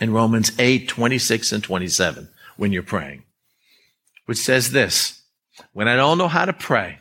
in 0.00 0.12
Romans 0.12 0.52
8, 0.56 0.86
26 0.86 1.50
and 1.50 1.64
27 1.64 2.28
when 2.56 2.72
you're 2.72 2.84
praying, 2.84 3.24
which 4.26 4.38
says 4.38 4.70
this, 4.70 5.22
when 5.72 5.88
I 5.88 5.96
don't 5.96 6.18
know 6.18 6.28
how 6.28 6.44
to 6.44 6.52
pray, 6.52 7.00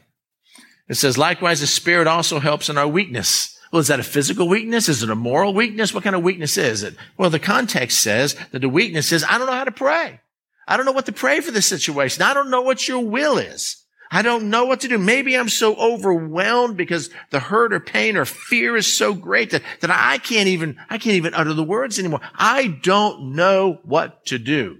it 0.89 0.95
says, 0.95 1.19
likewise, 1.19 1.59
the 1.59 1.67
Spirit 1.67 2.07
also 2.07 2.39
helps 2.39 2.67
in 2.67 2.79
our 2.79 2.87
weakness. 2.87 3.59
Well, 3.71 3.79
is 3.79 3.89
that 3.89 3.99
a 3.99 4.03
physical 4.03 4.49
weakness? 4.49 4.89
Is 4.89 5.03
it 5.03 5.09
a 5.11 5.15
moral 5.15 5.53
weakness? 5.53 5.93
What 5.93 6.03
kind 6.03 6.15
of 6.15 6.23
weakness 6.23 6.57
is 6.57 6.81
it? 6.81 6.95
Well, 7.15 7.29
the 7.29 7.39
context 7.39 8.01
says 8.01 8.35
that 8.51 8.59
the 8.59 8.69
weakness 8.69 9.11
is, 9.11 9.23
I 9.23 9.37
don't 9.37 9.45
know 9.45 9.53
how 9.53 9.65
to 9.65 9.71
pray. 9.71 10.19
I 10.67 10.77
don't 10.77 10.85
know 10.85 10.91
what 10.91 11.05
to 11.05 11.11
pray 11.11 11.39
for 11.41 11.51
this 11.51 11.67
situation. 11.67 12.23
I 12.23 12.33
don't 12.33 12.49
know 12.49 12.61
what 12.61 12.87
your 12.87 12.99
will 12.99 13.37
is. 13.37 13.85
I 14.11 14.21
don't 14.21 14.49
know 14.49 14.65
what 14.65 14.81
to 14.81 14.87
do. 14.87 14.97
Maybe 14.97 15.35
I'm 15.35 15.49
so 15.49 15.75
overwhelmed 15.75 16.77
because 16.77 17.09
the 17.31 17.39
hurt 17.39 17.73
or 17.73 17.79
pain 17.79 18.17
or 18.17 18.25
fear 18.25 18.75
is 18.75 18.91
so 18.91 19.13
great 19.13 19.51
that, 19.51 19.63
that 19.81 19.91
I 19.91 20.19
can't 20.19 20.47
even, 20.47 20.77
I 20.89 20.97
can't 20.97 21.15
even 21.15 21.33
utter 21.33 21.53
the 21.53 21.63
words 21.63 21.97
anymore. 21.99 22.21
I 22.35 22.67
don't 22.67 23.35
know 23.35 23.79
what 23.83 24.25
to 24.27 24.37
do. 24.37 24.77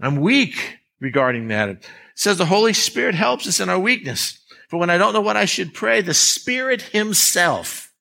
I'm 0.00 0.16
weak 0.16 0.78
regarding 1.00 1.48
that. 1.48 1.68
It 1.68 1.88
says 2.14 2.38
the 2.38 2.46
Holy 2.46 2.72
Spirit 2.72 3.14
helps 3.14 3.46
us 3.46 3.60
in 3.60 3.68
our 3.68 3.78
weakness. 3.78 4.38
For 4.68 4.78
when 4.78 4.90
I 4.90 4.98
don't 4.98 5.12
know 5.12 5.20
what 5.20 5.36
I 5.36 5.44
should 5.44 5.74
pray, 5.74 6.00
the 6.00 6.14
Spirit 6.14 6.82
Himself 6.82 7.92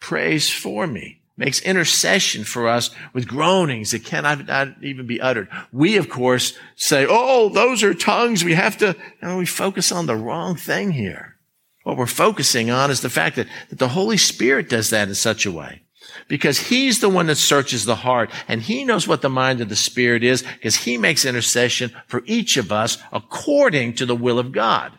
prays 0.00 0.50
for 0.50 0.86
me 0.86 1.22
makes 1.36 1.60
intercession 1.60 2.44
for 2.44 2.68
us 2.68 2.90
with 3.12 3.28
groanings 3.28 3.90
that 3.90 4.04
cannot 4.04 4.46
not 4.46 4.82
even 4.82 5.06
be 5.06 5.20
uttered. 5.20 5.48
We, 5.70 5.96
of 5.96 6.08
course, 6.08 6.56
say, 6.76 7.06
oh, 7.08 7.50
those 7.50 7.82
are 7.82 7.94
tongues. 7.94 8.44
We 8.44 8.54
have 8.54 8.78
to, 8.78 8.96
we 9.22 9.46
focus 9.46 9.92
on 9.92 10.06
the 10.06 10.16
wrong 10.16 10.56
thing 10.56 10.92
here. 10.92 11.36
What 11.82 11.96
we're 11.96 12.06
focusing 12.06 12.70
on 12.70 12.90
is 12.90 13.00
the 13.00 13.10
fact 13.10 13.36
that, 13.36 13.46
that 13.68 13.78
the 13.78 13.88
Holy 13.88 14.16
Spirit 14.16 14.68
does 14.68 14.90
that 14.90 15.08
in 15.08 15.14
such 15.14 15.46
a 15.46 15.52
way. 15.52 15.82
Because 16.28 16.58
he's 16.58 17.00
the 17.00 17.08
one 17.08 17.26
that 17.26 17.36
searches 17.36 17.84
the 17.84 17.96
heart 17.96 18.30
and 18.48 18.62
he 18.62 18.84
knows 18.84 19.06
what 19.06 19.22
the 19.22 19.28
mind 19.28 19.60
of 19.60 19.68
the 19.68 19.76
Spirit 19.76 20.24
is 20.24 20.42
because 20.42 20.76
he 20.76 20.96
makes 20.96 21.24
intercession 21.24 21.92
for 22.06 22.22
each 22.26 22.56
of 22.56 22.72
us 22.72 22.98
according 23.12 23.94
to 23.94 24.06
the 24.06 24.16
will 24.16 24.38
of 24.38 24.52
God. 24.52 24.92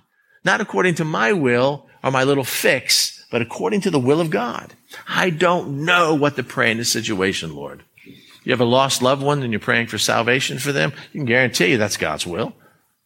Not 0.45 0.61
according 0.61 0.95
to 0.95 1.03
my 1.03 1.33
will 1.33 1.88
or 2.03 2.11
my 2.11 2.23
little 2.23 2.43
fix, 2.43 3.16
but 3.32 3.41
according 3.41 3.82
to 3.82 3.91
the 3.91 3.99
will 3.99 4.21
of 4.21 4.30
God. 4.30 4.73
I 5.07 5.30
don't 5.30 5.86
know 5.86 6.15
what 6.15 6.36
to 6.36 6.43
pray 6.43 6.71
in 6.71 6.78
this 6.78 6.91
situation, 6.91 7.55
Lord. 7.55 7.84
You 8.43 8.53
have 8.53 8.61
a 8.61 8.65
lost 8.65 9.01
loved 9.01 9.21
one 9.21 9.43
and 9.43 9.51
you're 9.51 9.59
praying 9.59 9.88
for 9.88 9.97
salvation 9.97 10.59
for 10.59 10.71
them, 10.71 10.93
you 11.11 11.19
can 11.19 11.25
guarantee 11.25 11.71
you 11.71 11.78
that's 11.78 11.97
God's 11.97 12.25
will 12.25 12.53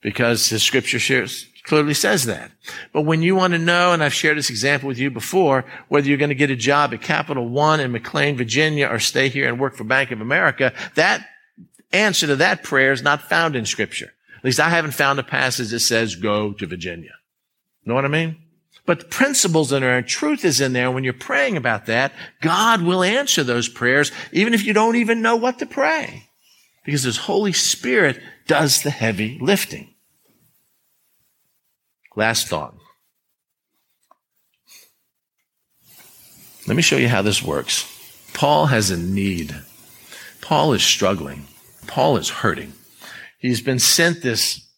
because 0.02 0.50
the 0.50 0.60
scripture 0.60 1.00
shares, 1.00 1.48
clearly 1.64 1.94
says 1.94 2.26
that. 2.26 2.52
But 2.94 3.04
when 3.04 3.22
you 3.22 3.36
want 3.36 3.54
to 3.54 3.60
know, 3.60 3.94
and 3.94 4.04
I've 4.04 4.14
shared 4.14 4.38
this 4.38 4.50
example 4.50 4.88
with 4.88 4.98
you 4.98 5.10
before, 5.10 5.66
whether 5.90 6.08
you're 6.08 6.18
going 6.18 6.30
to 6.30 6.36
get 6.36 6.52
a 6.52 6.56
job 6.56 6.94
at 6.94 7.02
Capital 7.02 7.48
One 7.48 7.80
in 7.80 7.92
McLean, 7.92 8.38
Virginia, 8.38 8.88
or 8.88 9.00
stay 9.00 9.30
here 9.30 9.48
and 9.48 9.60
work 9.60 9.76
for 9.76 9.84
Bank 9.84 10.12
of 10.12 10.22
America, 10.22 10.74
that 10.96 11.26
answer 11.92 12.28
to 12.28 12.36
that 12.38 12.64
prayer 12.64 12.92
is 12.92 13.02
not 13.02 13.22
found 13.22 13.56
in 13.56 13.66
scripture. 13.66 14.14
At 14.38 14.46
least 14.46 14.60
I 14.60 14.70
haven't 14.70 14.94
found 14.94 15.20
a 15.20 15.24
passage 15.24 15.70
that 15.70 15.82
says 15.82 16.16
go 16.16 16.54
to 16.54 16.66
Virginia. 16.66 17.14
Know 17.86 17.96
what 17.96 18.06
I 18.06 18.10
mean? 18.10 18.38
But 18.86 19.00
the 19.00 19.06
principles 19.06 19.72
in 19.72 19.82
there 19.82 19.98
and 19.98 20.08
truth 20.08 20.44
is 20.44 20.60
in 20.60 20.74
there. 20.74 20.90
When 20.90 21.04
you're 21.04 21.14
praying 21.14 21.56
about 21.56 21.86
that, 21.86 22.14
God 22.42 22.82
will 22.82 23.04
answer 23.04 23.44
those 23.44 23.70
prayers, 23.70 24.12
even 24.32 24.54
if 24.54 24.66
you 24.66 24.74
don't 24.74 24.96
even 24.96 25.22
know 25.22 25.36
what 25.36 25.60
to 25.60 25.66
pray. 25.66 26.28
Because 26.84 27.04
His 27.04 27.18
Holy 27.18 27.54
Spirit 27.54 28.20
does 28.48 28.82
the 28.82 28.90
heavy 28.90 29.38
lifting. 29.40 29.94
Last 32.16 32.48
thought. 32.48 32.76
Let 36.68 36.76
me 36.76 36.82
show 36.82 36.98
you 36.98 37.08
how 37.08 37.22
this 37.22 37.42
works. 37.42 37.88
Paul 38.34 38.68
has 38.68 38.90
a 38.92 38.98
need. 38.98 39.56
Paul 40.42 40.74
is 40.74 40.84
struggling. 40.84 41.48
Paul 41.88 42.18
is 42.18 42.30
hurting. 42.30 42.74
He's 43.38 43.62
been 43.62 43.80
sent 43.80 44.22
this 44.22 44.71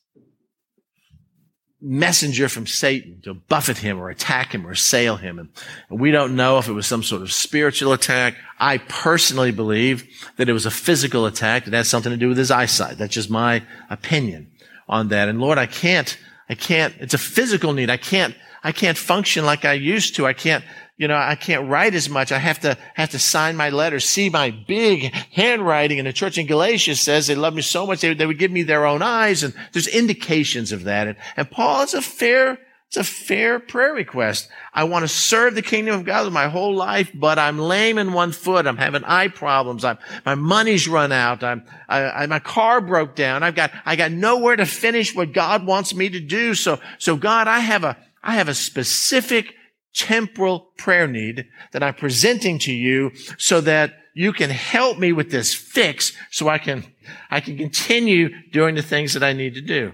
messenger 1.84 2.48
from 2.48 2.66
Satan 2.66 3.20
to 3.24 3.34
buffet 3.34 3.78
him 3.78 4.00
or 4.00 4.10
attack 4.10 4.54
him 4.54 4.66
or 4.66 4.72
assail 4.72 5.18
him. 5.18 5.38
And, 5.38 5.50
we 5.90 6.12
don't 6.12 6.36
know 6.36 6.58
if 6.58 6.68
it 6.68 6.74
was 6.74 6.88
some 6.88 7.04
sort 7.04 7.22
of 7.22 7.32
spiritual 7.32 7.92
attack. 7.92 8.36
I 8.58 8.78
personally 8.78 9.52
believe 9.52 10.08
that 10.38 10.48
it 10.48 10.54
was 10.54 10.66
a 10.66 10.72
physical 10.72 11.26
attack 11.26 11.66
that 11.66 11.74
had 11.74 11.86
something 11.86 12.12
to 12.12 12.18
do 12.18 12.30
with 12.30 12.38
his 12.38 12.52
eyesight. 12.52 12.98
That's 12.98 13.14
just 13.14 13.30
my 13.30 13.64
opinion 13.90 14.52
on 14.88 15.10
that. 15.10 15.28
And 15.28 15.42
Lord, 15.42 15.58
I 15.58 15.66
can't, 15.66 16.18
I 16.50 16.56
can't, 16.56 16.96
it's 17.00 17.14
a 17.14 17.20
physical 17.20 17.74
need. 17.74 17.90
I 17.90 17.98
can't, 17.98 18.34
I 18.64 18.72
can't 18.72 18.98
function 18.98 19.46
like 19.46 19.66
I 19.66 19.74
used 19.74 20.16
to. 20.16 20.26
I 20.26 20.34
can't, 20.34 20.64
you 21.04 21.10
know, 21.10 21.18
I 21.18 21.36
can't 21.36 21.68
write 21.68 21.96
as 21.96 22.10
much. 22.10 22.32
I 22.32 22.38
have 22.38 22.62
to, 22.62 22.78
have 22.94 23.10
to 23.10 23.20
sign 23.20 23.58
my 23.58 23.72
letters, 23.72 24.06
see 24.06 24.30
my 24.30 24.52
big 24.52 25.14
handwriting. 25.34 26.00
And 26.00 26.08
the 26.08 26.14
church 26.14 26.38
in 26.38 26.48
Galatia 26.48 26.96
says 26.96 27.28
they 27.28 27.36
love 27.36 27.54
me 27.54 27.62
so 27.62 27.86
much 27.86 28.00
they, 28.00 28.14
they 28.14 28.26
would 28.26 28.40
give 28.40 28.52
me 28.52 28.64
their 28.64 28.86
own 28.86 29.02
eyes. 29.02 29.44
And 29.44 29.54
there's 29.74 29.88
indications 29.88 30.72
of 30.72 30.86
that. 30.86 31.08
And, 31.08 31.18
and 31.36 31.52
Paul 31.52 31.84
is 31.84 31.94
a 31.94 32.02
fair, 32.02 32.58
it's 32.88 32.96
a 32.96 33.04
fair 33.04 33.60
prayer 33.60 33.94
request. 33.94 34.48
I 34.74 34.86
want 34.86 35.04
to 35.04 35.10
serve 35.10 35.56
the 35.56 35.62
kingdom 35.62 35.94
of 35.96 36.06
God 36.06 36.24
with 36.24 36.34
my 36.34 36.48
whole 36.48 36.74
life, 36.74 37.12
but 37.14 37.38
I'm 37.38 37.60
lame 37.60 37.98
in 37.98 38.14
one 38.14 38.32
foot. 38.32 38.66
I'm 38.66 38.78
having 38.78 39.04
eye 39.04 39.28
problems. 39.28 39.84
I'm, 39.84 39.98
my 40.26 40.36
money's 40.36 40.88
run 40.88 41.12
out. 41.12 41.44
I'm, 41.44 41.66
I, 41.90 42.04
I, 42.04 42.26
my 42.28 42.40
car 42.40 42.80
broke 42.80 43.14
down. 43.14 43.44
I've 43.44 43.56
got, 43.56 43.72
I 43.86 43.98
got 43.98 44.14
nowhere 44.14 44.56
to 44.56 44.66
finish 44.66 45.14
what 45.14 45.34
God 45.34 45.66
wants 45.66 45.94
me 45.94 46.08
to 46.08 46.22
do. 46.22 46.56
So, 46.56 46.80
so 46.98 47.18
God, 47.18 47.50
I 47.50 47.60
have 47.60 47.84
a, 47.84 47.98
I 48.24 48.36
have 48.36 48.48
a 48.48 48.56
specific 48.56 49.54
temporal 49.94 50.72
prayer 50.78 51.08
need 51.08 51.48
that 51.72 51.84
I'm 51.84 51.94
presenting 51.94 52.60
to 52.60 52.74
you 52.74 53.12
so 53.38 53.62
that 53.62 53.94
you 54.14 54.34
can 54.34 54.50
help 54.50 55.00
me 55.00 55.12
with 55.12 55.32
this 55.32 55.54
fix 55.54 56.14
so 56.32 56.48
I 56.48 56.58
can, 56.58 56.86
I 57.32 57.40
can 57.40 57.58
continue 57.58 58.30
doing 58.52 58.76
the 58.76 58.82
things 58.82 59.14
that 59.14 59.24
I 59.24 59.34
need 59.34 59.56
to 59.56 59.62
do. 59.62 59.94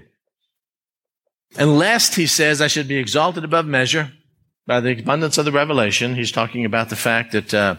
And 1.57 1.77
lest 1.77 2.15
he 2.15 2.27
says 2.27 2.61
I 2.61 2.67
should 2.67 2.87
be 2.87 2.97
exalted 2.97 3.43
above 3.43 3.65
measure 3.65 4.11
by 4.67 4.79
the 4.79 4.91
abundance 4.99 5.39
of 5.39 5.45
the 5.45 5.51
revelation, 5.51 6.13
he's 6.13 6.31
talking 6.31 6.63
about 6.63 6.89
the 6.89 6.95
fact 6.95 7.31
that, 7.31 7.53
uh, 7.53 7.75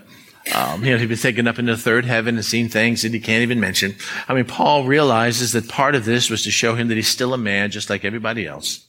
um, 0.52 0.84
you 0.84 0.90
know, 0.90 0.98
he'd 0.98 1.08
been 1.08 1.18
taken 1.18 1.46
up 1.46 1.58
into 1.58 1.76
the 1.76 1.80
third 1.80 2.04
heaven 2.04 2.34
and 2.34 2.44
seen 2.44 2.68
things 2.68 3.02
that 3.02 3.14
he 3.14 3.20
can't 3.20 3.42
even 3.42 3.60
mention. 3.60 3.94
I 4.26 4.34
mean, 4.34 4.46
Paul 4.46 4.84
realizes 4.84 5.52
that 5.52 5.68
part 5.68 5.94
of 5.94 6.04
this 6.04 6.28
was 6.28 6.42
to 6.42 6.50
show 6.50 6.74
him 6.74 6.88
that 6.88 6.96
he's 6.96 7.06
still 7.06 7.32
a 7.32 7.38
man 7.38 7.70
just 7.70 7.90
like 7.90 8.04
everybody 8.04 8.44
else. 8.44 8.88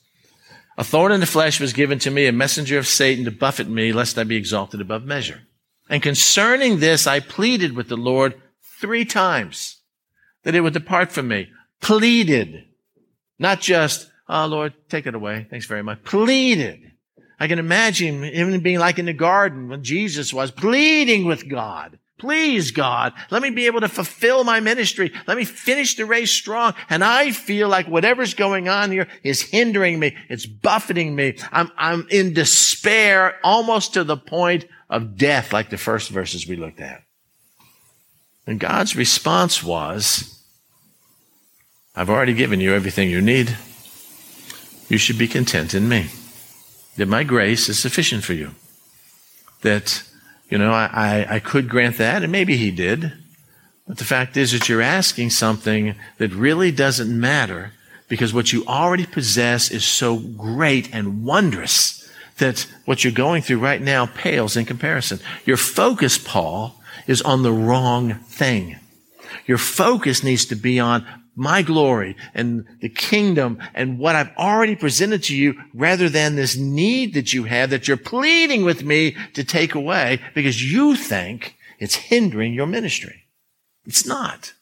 A 0.82 0.84
thorn 0.84 1.12
in 1.12 1.20
the 1.20 1.28
flesh 1.28 1.60
was 1.60 1.74
given 1.74 2.00
to 2.00 2.10
me, 2.10 2.26
a 2.26 2.32
messenger 2.32 2.80
of 2.80 2.88
Satan 2.88 3.26
to 3.26 3.32
buffet 3.32 3.70
me, 3.70 3.94
lest 3.94 4.18
I 4.18 4.24
be 4.24 4.36
exalted 4.36 4.82
above 4.82 5.04
measure. 5.04 5.44
And 5.92 6.02
concerning 6.02 6.80
this, 6.80 7.06
I 7.06 7.20
pleaded 7.20 7.76
with 7.76 7.88
the 7.88 7.96
Lord 7.96 8.42
three 8.80 9.06
times 9.06 9.78
that 10.42 10.56
it 10.56 10.62
would 10.62 10.74
depart 10.74 11.12
from 11.12 11.28
me. 11.28 11.50
Pleaded. 11.82 12.64
Not 13.38 13.62
just, 13.62 14.10
oh 14.28 14.48
Lord, 14.48 14.74
take 14.90 15.06
it 15.06 15.14
away. 15.14 15.46
Thanks 15.52 15.68
very 15.68 15.84
much. 15.84 16.04
Pleaded. 16.04 16.92
I 17.40 17.48
can 17.48 17.60
imagine 17.60 18.24
him 18.24 18.60
being 18.62 18.80
like 18.80 18.98
in 18.98 19.06
the 19.06 19.14
garden 19.14 19.70
when 19.70 19.84
Jesus 19.84 20.34
was 20.34 20.50
pleading 20.50 21.26
with 21.26 21.48
God. 21.48 22.00
Please, 22.22 22.70
God, 22.70 23.14
let 23.32 23.42
me 23.42 23.50
be 23.50 23.66
able 23.66 23.80
to 23.80 23.88
fulfill 23.88 24.44
my 24.44 24.60
ministry. 24.60 25.12
Let 25.26 25.38
me 25.38 25.44
finish 25.44 25.96
the 25.96 26.06
race 26.06 26.30
strong. 26.30 26.76
And 26.88 27.04
I 27.04 27.32
feel 27.32 27.68
like 27.68 27.88
whatever's 27.88 28.36
going 28.36 28.70
on 28.70 28.92
here 28.92 29.08
is 29.24 29.42
hindering 29.42 30.00
me. 30.00 30.16
It's 30.30 30.46
buffeting 30.46 31.16
me. 31.16 31.40
I'm, 31.52 31.72
I'm 31.78 32.06
in 32.12 32.34
despair 32.34 33.40
almost 33.44 33.96
to 33.96 34.04
the 34.04 34.18
point 34.18 34.68
of 34.88 35.18
death, 35.18 35.52
like 35.52 35.72
the 35.72 35.80
first 35.80 36.12
verses 36.12 36.46
we 36.46 36.56
looked 36.56 36.80
at. 36.80 37.02
And 38.46 38.60
God's 38.60 38.96
response 38.96 39.64
was, 39.64 40.44
I've 41.96 42.12
already 42.12 42.36
given 42.36 42.60
you 42.60 42.76
everything 42.76 43.10
you 43.10 43.20
need. 43.20 43.58
You 44.90 45.00
should 45.00 45.18
be 45.18 45.28
content 45.28 45.74
in 45.74 45.90
me. 45.90 46.10
That 46.98 47.08
my 47.08 47.24
grace 47.24 47.68
is 47.68 47.80
sufficient 47.80 48.24
for 48.24 48.34
you. 48.34 48.52
That 49.64 50.04
you 50.52 50.58
know, 50.58 50.72
I, 50.72 50.90
I, 50.94 51.36
I 51.36 51.40
could 51.40 51.70
grant 51.70 51.98
that, 51.98 52.22
and 52.22 52.32
maybe 52.32 52.58
he 52.58 52.70
did. 52.70 53.14
But 53.88 53.98
the 53.98 54.04
fact 54.04 54.38
is 54.38 54.52
that 54.52 54.70
you're 54.70 54.82
asking 54.82 55.32
something 55.32 55.96
that 56.18 56.34
really 56.34 56.72
doesn't 56.72 57.20
matter 57.20 57.72
because 58.10 58.34
what 58.34 58.52
you 58.52 58.66
already 58.66 59.06
possess 59.06 59.72
is 59.72 59.86
so 59.86 60.18
great 60.18 60.94
and 60.94 61.24
wondrous 61.24 61.98
that 62.38 62.68
what 62.86 63.04
you're 63.04 63.14
going 63.14 63.42
through 63.42 63.60
right 63.60 63.82
now 63.82 64.06
pales 64.06 64.58
in 64.58 64.66
comparison. 64.66 65.20
Your 65.46 65.58
focus, 65.58 66.18
Paul, 66.18 66.76
is 67.08 67.22
on 67.22 67.44
the 67.44 67.54
wrong 67.54 68.16
thing. 68.16 68.78
Your 69.48 69.58
focus 69.58 70.24
needs 70.24 70.46
to 70.46 70.56
be 70.56 70.80
on 70.80 71.06
my 71.36 71.62
glory 71.62 72.16
and 72.34 72.66
the 72.82 72.90
kingdom 72.90 73.58
and 73.74 73.98
what 73.98 74.16
I've 74.16 74.36
already 74.38 74.76
presented 74.76 75.24
to 75.24 75.36
you 75.36 75.56
rather 75.74 76.10
than 76.10 76.36
this 76.36 76.58
need 76.58 77.14
that 77.14 77.34
you 77.34 77.46
have 77.46 77.70
that 77.70 77.88
you're 77.88 77.98
pleading 77.98 78.66
with 78.66 78.84
me 78.84 79.16
to 79.34 79.44
take 79.44 79.74
away 79.74 80.20
because 80.36 80.72
you 80.72 80.96
think 80.96 81.56
it's 81.80 81.96
hindering 81.96 82.54
your 82.54 82.68
ministry. 82.68 83.24
It's 83.86 84.06
not. 84.06 84.54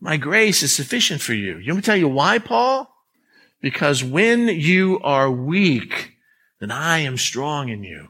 My 0.00 0.16
grace 0.16 0.62
is 0.62 0.74
sufficient 0.74 1.20
for 1.20 1.34
you. 1.34 1.58
You 1.58 1.72
want 1.72 1.76
me 1.76 1.82
to 1.82 1.86
tell 1.86 1.96
you 1.96 2.08
why, 2.08 2.38
Paul? 2.38 2.92
Because 3.60 4.02
when 4.02 4.48
you 4.48 4.98
are 5.04 5.30
weak, 5.30 6.14
then 6.58 6.72
I 6.72 6.98
am 7.00 7.16
strong 7.16 7.68
in 7.68 7.84
you. 7.84 8.08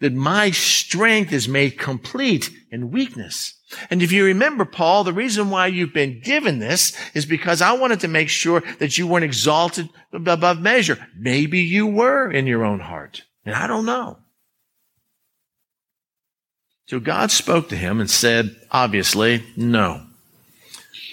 That 0.00 0.12
my 0.12 0.50
strength 0.50 1.32
is 1.32 1.48
made 1.48 1.78
complete 1.78 2.50
in 2.70 2.90
weakness. 2.90 3.54
And 3.90 4.02
if 4.02 4.12
you 4.12 4.24
remember, 4.24 4.64
Paul, 4.64 5.04
the 5.04 5.12
reason 5.12 5.50
why 5.50 5.68
you've 5.68 5.94
been 5.94 6.20
given 6.20 6.58
this 6.58 6.96
is 7.14 7.26
because 7.26 7.62
I 7.62 7.72
wanted 7.72 8.00
to 8.00 8.08
make 8.08 8.28
sure 8.28 8.62
that 8.78 8.98
you 8.98 9.06
weren't 9.06 9.24
exalted 9.24 9.88
above 10.12 10.60
measure. 10.60 11.06
Maybe 11.18 11.60
you 11.60 11.86
were 11.86 12.30
in 12.30 12.46
your 12.46 12.64
own 12.64 12.80
heart. 12.80 13.22
And 13.44 13.54
I 13.54 13.66
don't 13.66 13.86
know. 13.86 14.18
So 16.86 17.00
God 17.00 17.30
spoke 17.30 17.68
to 17.70 17.76
him 17.76 18.00
and 18.00 18.10
said, 18.10 18.54
obviously, 18.70 19.42
no. 19.56 20.06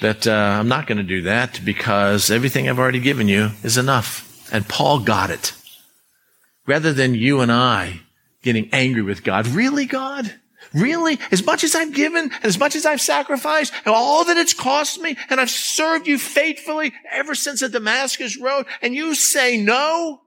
That 0.01 0.27
uh, 0.27 0.31
I'm 0.31 0.67
not 0.67 0.87
going 0.87 0.97
to 0.97 1.03
do 1.03 1.21
that 1.23 1.61
because 1.63 2.31
everything 2.31 2.67
I've 2.67 2.79
already 2.79 2.99
given 2.99 3.27
you 3.27 3.51
is 3.63 3.77
enough. 3.77 4.49
And 4.51 4.67
Paul 4.67 4.99
got 4.99 5.29
it. 5.29 5.53
Rather 6.67 6.91
than 6.91 7.15
you 7.15 7.39
and 7.39 7.51
I 7.51 8.01
getting 8.41 8.69
angry 8.71 9.01
with 9.01 9.23
God, 9.23 9.47
really, 9.47 9.85
God? 9.85 10.33
Really? 10.73 11.19
As 11.31 11.45
much 11.45 11.63
as 11.63 11.75
I've 11.75 11.93
given 11.93 12.31
and 12.31 12.45
as 12.45 12.57
much 12.57 12.75
as 12.75 12.85
I've 12.85 13.01
sacrificed 13.01 13.73
and 13.85 13.93
all 13.93 14.25
that 14.25 14.37
it's 14.37 14.53
cost 14.53 15.01
me 15.01 15.17
and 15.29 15.39
I've 15.39 15.49
served 15.49 16.07
you 16.07 16.17
faithfully 16.17 16.93
ever 17.11 17.35
since 17.35 17.59
the 17.59 17.69
Damascus 17.69 18.37
road 18.37 18.65
and 18.81 18.93
you 18.93 19.15
say 19.15 19.57
no? 19.57 20.21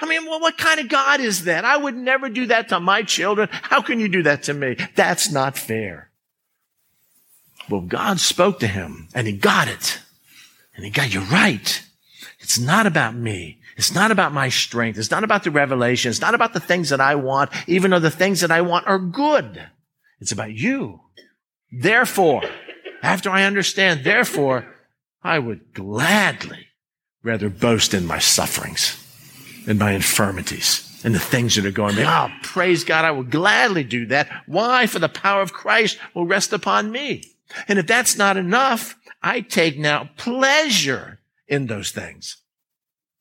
I 0.00 0.06
mean, 0.06 0.26
well, 0.26 0.40
what 0.40 0.58
kind 0.58 0.80
of 0.80 0.88
God 0.88 1.20
is 1.20 1.44
that? 1.44 1.64
I 1.64 1.76
would 1.76 1.96
never 1.96 2.28
do 2.28 2.46
that 2.46 2.68
to 2.70 2.80
my 2.80 3.02
children. 3.02 3.48
How 3.50 3.82
can 3.82 4.00
you 4.00 4.08
do 4.08 4.22
that 4.24 4.44
to 4.44 4.54
me? 4.54 4.76
That's 4.94 5.30
not 5.30 5.58
fair. 5.58 6.10
Well, 7.68 7.82
God 7.82 8.20
spoke 8.20 8.60
to 8.60 8.66
him 8.66 9.08
and 9.14 9.26
he 9.26 9.32
got 9.32 9.68
it. 9.68 10.00
And 10.74 10.84
he 10.84 10.90
got 10.90 11.12
you 11.12 11.20
right. 11.20 11.84
It's 12.38 12.58
not 12.58 12.86
about 12.86 13.14
me. 13.14 13.60
It's 13.78 13.94
not 13.94 14.10
about 14.10 14.32
my 14.32 14.48
strength. 14.48 14.98
It's 14.98 15.12
not 15.12 15.22
about 15.22 15.44
the 15.44 15.52
revelation. 15.52 16.10
It's 16.10 16.20
not 16.20 16.34
about 16.34 16.52
the 16.52 16.60
things 16.60 16.90
that 16.90 17.00
I 17.00 17.14
want, 17.14 17.50
even 17.68 17.92
though 17.92 18.00
the 18.00 18.10
things 18.10 18.40
that 18.40 18.50
I 18.50 18.60
want 18.60 18.88
are 18.88 18.98
good. 18.98 19.68
It's 20.20 20.32
about 20.32 20.52
you. 20.52 21.00
Therefore, 21.70 22.42
after 23.02 23.30
I 23.30 23.44
understand, 23.44 24.02
therefore, 24.02 24.66
I 25.22 25.38
would 25.38 25.74
gladly 25.74 26.66
rather 27.22 27.48
boast 27.48 27.94
in 27.94 28.04
my 28.04 28.18
sufferings 28.18 28.96
and 29.68 29.78
my 29.78 29.92
infirmities 29.92 31.00
and 31.04 31.14
the 31.14 31.20
things 31.20 31.54
that 31.54 31.64
are 31.64 31.70
going 31.70 31.94
me. 31.94 32.02
Oh, 32.04 32.30
praise 32.42 32.82
God. 32.82 33.04
I 33.04 33.12
will 33.12 33.22
gladly 33.22 33.84
do 33.84 34.06
that. 34.06 34.28
Why? 34.46 34.86
For 34.86 34.98
the 34.98 35.08
power 35.08 35.40
of 35.40 35.52
Christ 35.52 35.98
will 36.14 36.26
rest 36.26 36.52
upon 36.52 36.90
me. 36.90 37.22
And 37.68 37.78
if 37.78 37.86
that's 37.86 38.18
not 38.18 38.36
enough, 38.36 38.96
I 39.22 39.40
take 39.40 39.78
now 39.78 40.10
pleasure 40.16 41.20
in 41.46 41.68
those 41.68 41.92
things. 41.92 42.37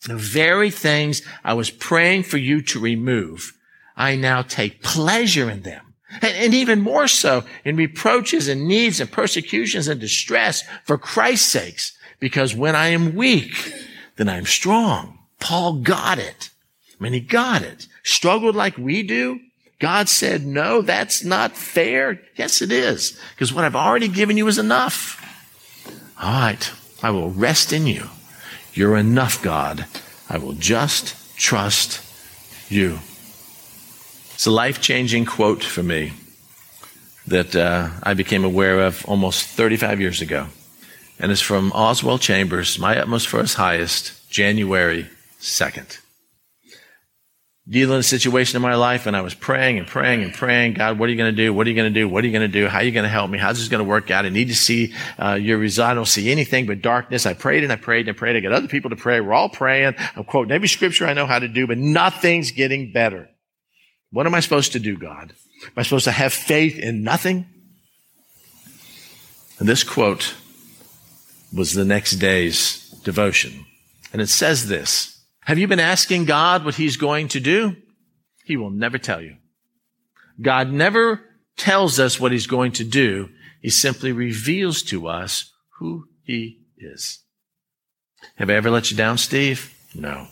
The 0.07 0.15
very 0.15 0.71
things 0.71 1.21
I 1.43 1.53
was 1.53 1.69
praying 1.69 2.23
for 2.23 2.37
you 2.37 2.61
to 2.63 2.79
remove, 2.79 3.53
I 3.95 4.15
now 4.15 4.41
take 4.41 4.81
pleasure 4.81 5.49
in 5.49 5.61
them. 5.61 5.83
And, 6.21 6.35
and, 6.37 6.53
even 6.53 6.79
more 6.79 7.09
so 7.09 7.43
in 7.65 7.75
reproaches 7.75 8.47
and 8.47 8.65
needs 8.65 9.01
and 9.01 9.11
persecutions 9.11 9.89
and 9.89 9.99
distress 9.99 10.63
for 10.85 10.97
Christ's 10.97 11.51
sakes. 11.51 11.97
Because 12.21 12.55
when 12.55 12.77
I 12.77 12.87
am 12.87 13.13
weak, 13.13 13.73
then 14.15 14.29
I 14.29 14.37
am 14.37 14.45
strong. 14.45 15.19
Paul 15.41 15.79
got 15.79 16.17
it. 16.17 16.49
I 16.97 17.03
mean, 17.03 17.11
he 17.11 17.19
got 17.19 17.61
it. 17.61 17.87
Struggled 18.03 18.55
like 18.55 18.77
we 18.77 19.03
do. 19.03 19.41
God 19.79 20.07
said, 20.07 20.45
no, 20.45 20.81
that's 20.81 21.25
not 21.25 21.57
fair. 21.57 22.21
Yes, 22.35 22.61
it 22.61 22.71
is. 22.71 23.19
Because 23.35 23.53
what 23.53 23.65
I've 23.65 23.75
already 23.75 24.07
given 24.07 24.37
you 24.37 24.47
is 24.47 24.57
enough. 24.57 25.21
All 26.21 26.31
right. 26.31 26.71
I 27.03 27.11
will 27.11 27.29
rest 27.29 27.73
in 27.73 27.85
you. 27.85 28.09
You're 28.77 28.95
enough, 28.95 29.41
God. 29.41 29.87
I 30.29 30.37
will 30.37 30.53
just 30.53 31.35
trust 31.35 31.99
you. 32.69 32.99
It's 34.35 34.45
a 34.45 34.51
life 34.51 34.79
changing 34.81 35.25
quote 35.25 35.63
for 35.63 35.81
me 35.81 36.13
that 37.25 37.55
uh, 37.55 37.89
I 38.03 38.13
became 38.13 38.43
aware 38.43 38.81
of 38.81 39.03
almost 39.05 39.47
35 39.47 39.99
years 39.99 40.21
ago. 40.21 40.45
And 41.19 41.31
it's 41.31 41.41
from 41.41 41.71
Oswald 41.71 42.21
Chambers, 42.21 42.77
My 42.77 42.99
Utmost 42.99 43.27
for 43.27 43.41
His 43.41 43.55
Highest, 43.55 44.29
January 44.29 45.07
2nd 45.39 45.97
dealing 47.69 47.97
with 47.97 48.05
a 48.05 48.09
situation 48.09 48.55
in 48.55 48.61
my 48.61 48.75
life 48.75 49.07
and 49.07 49.15
I 49.15 49.21
was 49.21 49.33
praying 49.33 49.77
and 49.77 49.85
praying 49.85 50.23
and 50.23 50.33
praying, 50.33 50.75
God, 50.75 50.97
what 50.97 51.09
are 51.09 51.11
you 51.11 51.17
going 51.17 51.35
to 51.35 51.35
do? 51.35 51.53
What 51.53 51.67
are 51.67 51.69
you 51.69 51.75
going 51.75 51.93
to 51.93 51.99
do? 51.99 52.07
What 52.07 52.23
are 52.23 52.27
you 52.27 52.31
going 52.31 52.49
to 52.49 52.61
do? 52.61 52.67
How 52.67 52.77
are 52.77 52.83
you 52.83 52.93
going 52.93 53.03
to 53.03 53.09
help 53.09 53.29
me? 53.29 53.37
How's 53.37 53.57
this 53.57 53.67
going 53.67 53.83
to 53.83 53.89
work 53.89 54.09
out? 54.09 54.25
I 54.25 54.29
need 54.29 54.47
to 54.47 54.55
see 54.55 54.93
uh, 55.19 55.33
your 55.33 55.57
result. 55.57 55.89
I 55.89 55.93
don't 55.93 56.05
see 56.05 56.31
anything 56.31 56.65
but 56.65 56.81
darkness. 56.81 57.25
I 57.25 57.33
prayed 57.33 57.63
and 57.63 57.73
I 57.73 57.75
prayed 57.75 58.07
and 58.07 58.15
I 58.15 58.17
prayed. 58.17 58.37
I 58.37 58.39
got 58.39 58.53
other 58.53 58.69
people 58.69 58.89
to 58.91 58.95
pray. 58.95 59.19
We're 59.19 59.33
all 59.33 59.49
praying. 59.49 59.95
I'm 60.15 60.23
quoting 60.23 60.53
every 60.53 60.69
scripture 60.69 61.07
I 61.07 61.13
know 61.13 61.25
how 61.25 61.39
to 61.39 61.47
do, 61.47 61.67
but 61.67 61.77
nothing's 61.77 62.51
getting 62.51 62.93
better. 62.93 63.29
What 64.11 64.25
am 64.25 64.33
I 64.33 64.39
supposed 64.39 64.71
to 64.71 64.79
do, 64.79 64.97
God? 64.97 65.33
Am 65.65 65.73
I 65.75 65.83
supposed 65.83 66.05
to 66.05 66.11
have 66.11 66.31
faith 66.31 66.79
in 66.79 67.03
nothing? 67.03 67.47
And 69.59 69.67
this 69.67 69.83
quote 69.83 70.35
was 71.53 71.73
the 71.73 71.83
next 71.83 72.13
day's 72.13 72.91
devotion. 73.03 73.65
And 74.13 74.21
it 74.21 74.27
says 74.27 74.67
this, 74.67 75.16
have 75.47 75.57
you 75.57 75.65
been 75.65 75.79
asking 75.79 76.25
God 76.25 76.65
what 76.65 76.75
he's 76.75 76.97
going 76.97 77.29
to 77.29 77.39
do? 77.39 77.77
He 78.43 78.57
will 78.57 78.69
never 78.69 78.97
tell 78.97 79.21
you. 79.21 79.37
God 80.41 80.73
never 80.73 81.21
tells 81.55 82.01
us 82.01 82.19
what 82.19 82.33
he's 82.33 82.47
going 82.47 82.73
to 82.73 82.83
do. 82.83 83.29
He 83.61 83.69
simply 83.69 84.11
reveals 84.11 84.81
to 84.83 85.07
us 85.07 85.53
who 85.79 86.09
he 86.21 86.65
is. 86.77 87.19
Have 88.35 88.49
I 88.49 88.55
ever 88.55 88.69
let 88.69 88.91
you 88.91 88.97
down, 88.97 89.17
Steve? 89.17 89.73
No. 89.95 90.27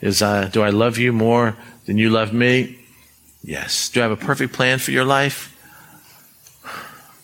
Is 0.00 0.22
uh, 0.22 0.48
do 0.50 0.62
I 0.62 0.70
love 0.70 0.96
you 0.96 1.12
more 1.12 1.54
than 1.84 1.98
you 1.98 2.08
love 2.08 2.32
me? 2.32 2.78
Yes. 3.42 3.90
Do 3.90 4.00
I 4.00 4.04
have 4.04 4.10
a 4.10 4.16
perfect 4.16 4.54
plan 4.54 4.78
for 4.78 4.90
your 4.90 5.04
life? 5.04 5.54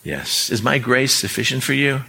Yes. 0.05 0.51
Is 0.51 0.63
my 0.63 0.77
grace 0.77 1.15
sufficient 1.15 1.63
for 1.63 1.73
you? 1.73 2.03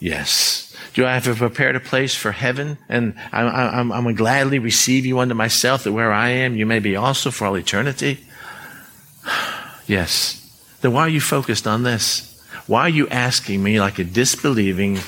Yes. 0.00 0.65
Do 0.96 1.04
I 1.04 1.12
have 1.12 1.24
to 1.24 1.34
prepare 1.34 1.76
a 1.76 1.78
place 1.80 2.14
for 2.14 2.32
heaven? 2.32 2.78
And 2.88 3.12
I'm, 3.30 3.92
I'm 3.92 4.04
going 4.04 4.16
to 4.16 4.18
gladly 4.18 4.58
receive 4.58 5.04
you 5.04 5.18
unto 5.18 5.34
myself 5.34 5.84
that 5.84 5.92
where 5.92 6.10
I 6.10 6.30
am, 6.30 6.56
you 6.56 6.64
may 6.64 6.78
be 6.78 6.96
also 6.96 7.30
for 7.30 7.46
all 7.46 7.54
eternity? 7.54 8.24
yes. 9.86 10.42
Then 10.80 10.94
why 10.94 11.02
are 11.02 11.10
you 11.10 11.20
focused 11.20 11.66
on 11.66 11.82
this? 11.82 12.42
Why 12.66 12.80
are 12.80 12.88
you 12.88 13.08
asking 13.08 13.62
me 13.62 13.78
like 13.78 13.98
a 13.98 14.04
disbelieving, 14.04 15.00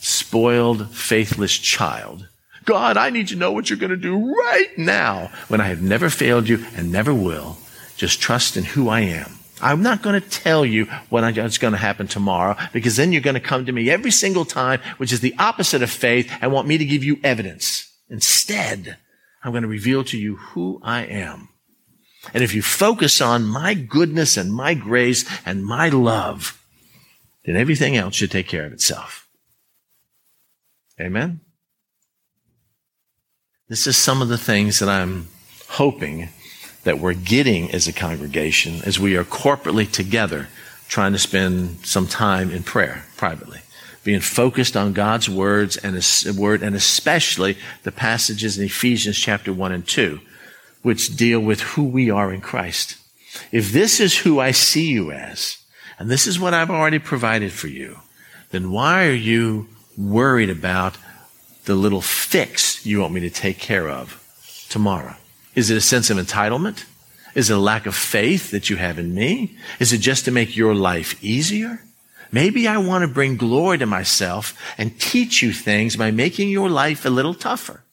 spoiled, 0.00 0.90
faithless 0.96 1.58
child? 1.58 2.26
God, 2.64 2.96
I 2.96 3.10
need 3.10 3.28
to 3.28 3.36
know 3.36 3.52
what 3.52 3.68
you're 3.68 3.78
going 3.78 3.90
to 3.90 3.98
do 3.98 4.16
right 4.16 4.78
now 4.78 5.30
when 5.48 5.60
I 5.60 5.68
have 5.68 5.82
never 5.82 6.08
failed 6.08 6.48
you 6.48 6.64
and 6.74 6.90
never 6.90 7.12
will. 7.12 7.58
Just 7.98 8.22
trust 8.22 8.56
in 8.56 8.64
who 8.64 8.88
I 8.88 9.00
am. 9.00 9.35
I'm 9.60 9.82
not 9.82 10.02
going 10.02 10.20
to 10.20 10.28
tell 10.28 10.66
you 10.66 10.84
what's 11.08 11.58
going 11.58 11.72
to 11.72 11.78
happen 11.78 12.06
tomorrow 12.06 12.56
because 12.72 12.96
then 12.96 13.12
you're 13.12 13.22
going 13.22 13.34
to 13.34 13.40
come 13.40 13.64
to 13.66 13.72
me 13.72 13.90
every 13.90 14.10
single 14.10 14.44
time, 14.44 14.80
which 14.98 15.12
is 15.12 15.20
the 15.20 15.34
opposite 15.38 15.82
of 15.82 15.90
faith, 15.90 16.30
and 16.40 16.52
want 16.52 16.68
me 16.68 16.76
to 16.78 16.84
give 16.84 17.02
you 17.02 17.18
evidence. 17.24 17.90
Instead, 18.10 18.98
I'm 19.42 19.52
going 19.52 19.62
to 19.62 19.68
reveal 19.68 20.04
to 20.04 20.18
you 20.18 20.36
who 20.36 20.80
I 20.82 21.04
am. 21.04 21.48
And 22.34 22.42
if 22.42 22.54
you 22.54 22.62
focus 22.62 23.20
on 23.20 23.44
my 23.44 23.74
goodness 23.74 24.36
and 24.36 24.52
my 24.52 24.74
grace 24.74 25.24
and 25.46 25.64
my 25.64 25.88
love, 25.88 26.62
then 27.44 27.56
everything 27.56 27.96
else 27.96 28.16
should 28.16 28.30
take 28.30 28.48
care 28.48 28.66
of 28.66 28.72
itself. 28.72 29.28
Amen? 31.00 31.40
This 33.68 33.86
is 33.86 33.96
some 33.96 34.22
of 34.22 34.28
the 34.28 34.38
things 34.38 34.80
that 34.80 34.88
I'm 34.88 35.28
hoping 35.68 36.28
that 36.86 37.00
we're 37.00 37.14
getting 37.14 37.68
as 37.72 37.88
a 37.88 37.92
congregation 37.92 38.80
as 38.84 38.98
we 38.98 39.16
are 39.16 39.24
corporately 39.24 39.90
together 39.90 40.46
trying 40.86 41.12
to 41.12 41.18
spend 41.18 41.84
some 41.84 42.06
time 42.06 42.48
in 42.52 42.62
prayer 42.62 43.04
privately 43.16 43.58
being 44.04 44.20
focused 44.20 44.76
on 44.76 44.92
God's 44.92 45.28
words 45.28 45.76
and 45.76 45.96
his 45.96 46.32
word 46.38 46.62
and 46.62 46.76
especially 46.76 47.58
the 47.82 47.90
passages 47.90 48.56
in 48.56 48.64
Ephesians 48.64 49.18
chapter 49.18 49.52
1 49.52 49.72
and 49.72 49.86
2 49.86 50.20
which 50.82 51.16
deal 51.16 51.40
with 51.40 51.60
who 51.62 51.82
we 51.82 52.08
are 52.08 52.32
in 52.32 52.40
Christ. 52.40 52.96
If 53.50 53.72
this 53.72 53.98
is 53.98 54.18
who 54.18 54.38
I 54.38 54.52
see 54.52 54.86
you 54.86 55.10
as, 55.10 55.58
and 55.98 56.08
this 56.08 56.28
is 56.28 56.38
what 56.38 56.54
I've 56.54 56.70
already 56.70 57.00
provided 57.00 57.50
for 57.50 57.66
you, 57.66 57.98
then 58.52 58.70
why 58.70 59.08
are 59.08 59.10
you 59.10 59.66
worried 59.98 60.50
about 60.50 60.96
the 61.64 61.74
little 61.74 62.00
fix 62.00 62.86
you 62.86 63.00
want 63.00 63.14
me 63.14 63.20
to 63.22 63.30
take 63.30 63.58
care 63.58 63.88
of 63.88 64.22
tomorrow? 64.68 65.16
Is 65.56 65.70
it 65.70 65.76
a 65.76 65.80
sense 65.80 66.10
of 66.10 66.18
entitlement? 66.18 66.84
Is 67.34 67.50
it 67.50 67.56
a 67.56 67.60
lack 67.60 67.86
of 67.86 67.96
faith 67.96 68.50
that 68.52 68.70
you 68.70 68.76
have 68.76 68.98
in 68.98 69.14
me? 69.14 69.56
Is 69.80 69.92
it 69.92 69.98
just 69.98 70.24
to 70.26 70.30
make 70.30 70.56
your 70.56 70.74
life 70.74 71.22
easier? 71.24 71.80
Maybe 72.30 72.68
I 72.68 72.76
want 72.78 73.02
to 73.02 73.08
bring 73.08 73.36
glory 73.36 73.78
to 73.78 73.86
myself 73.86 74.56
and 74.78 75.00
teach 75.00 75.42
you 75.42 75.52
things 75.52 75.96
by 75.96 76.10
making 76.10 76.50
your 76.50 76.70
life 76.70 77.04
a 77.04 77.10
little 77.10 77.34
tougher. 77.34 77.84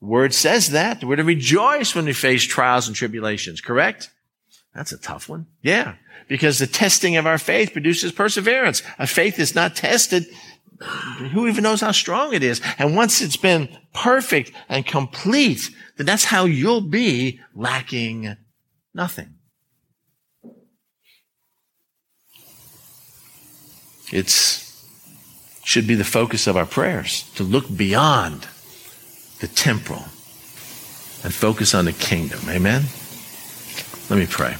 Word 0.00 0.32
says 0.32 0.70
that. 0.70 1.02
We're 1.02 1.16
to 1.16 1.24
rejoice 1.24 1.94
when 1.94 2.04
we 2.04 2.12
face 2.12 2.44
trials 2.44 2.86
and 2.86 2.96
tribulations, 2.96 3.60
correct? 3.60 4.10
That's 4.74 4.92
a 4.92 4.98
tough 4.98 5.28
one. 5.28 5.46
Yeah. 5.62 5.94
Because 6.28 6.58
the 6.58 6.66
testing 6.66 7.16
of 7.16 7.26
our 7.26 7.38
faith 7.38 7.72
produces 7.72 8.12
perseverance. 8.12 8.82
A 8.98 9.06
faith 9.06 9.38
is 9.38 9.54
not 9.54 9.74
tested. 9.74 10.26
Who 11.32 11.48
even 11.48 11.64
knows 11.64 11.80
how 11.80 11.90
strong 11.90 12.32
it 12.32 12.44
is? 12.44 12.60
And 12.78 12.94
once 12.94 13.20
it's 13.20 13.36
been 13.36 13.68
perfect 13.92 14.52
and 14.68 14.86
complete, 14.86 15.70
then 15.98 16.06
that's 16.06 16.24
how 16.24 16.44
you'll 16.44 16.80
be 16.80 17.40
lacking 17.54 18.36
nothing. 18.94 19.34
It's 24.10 24.66
should 25.64 25.86
be 25.86 25.94
the 25.94 26.04
focus 26.04 26.46
of 26.46 26.56
our 26.56 26.64
prayers 26.64 27.30
to 27.34 27.42
look 27.42 27.66
beyond 27.76 28.48
the 29.40 29.48
temporal 29.48 30.04
and 31.22 31.34
focus 31.34 31.74
on 31.74 31.84
the 31.84 31.92
kingdom. 31.92 32.40
Amen. 32.48 32.84
Let 34.08 34.18
me 34.18 34.26
pray. 34.26 34.54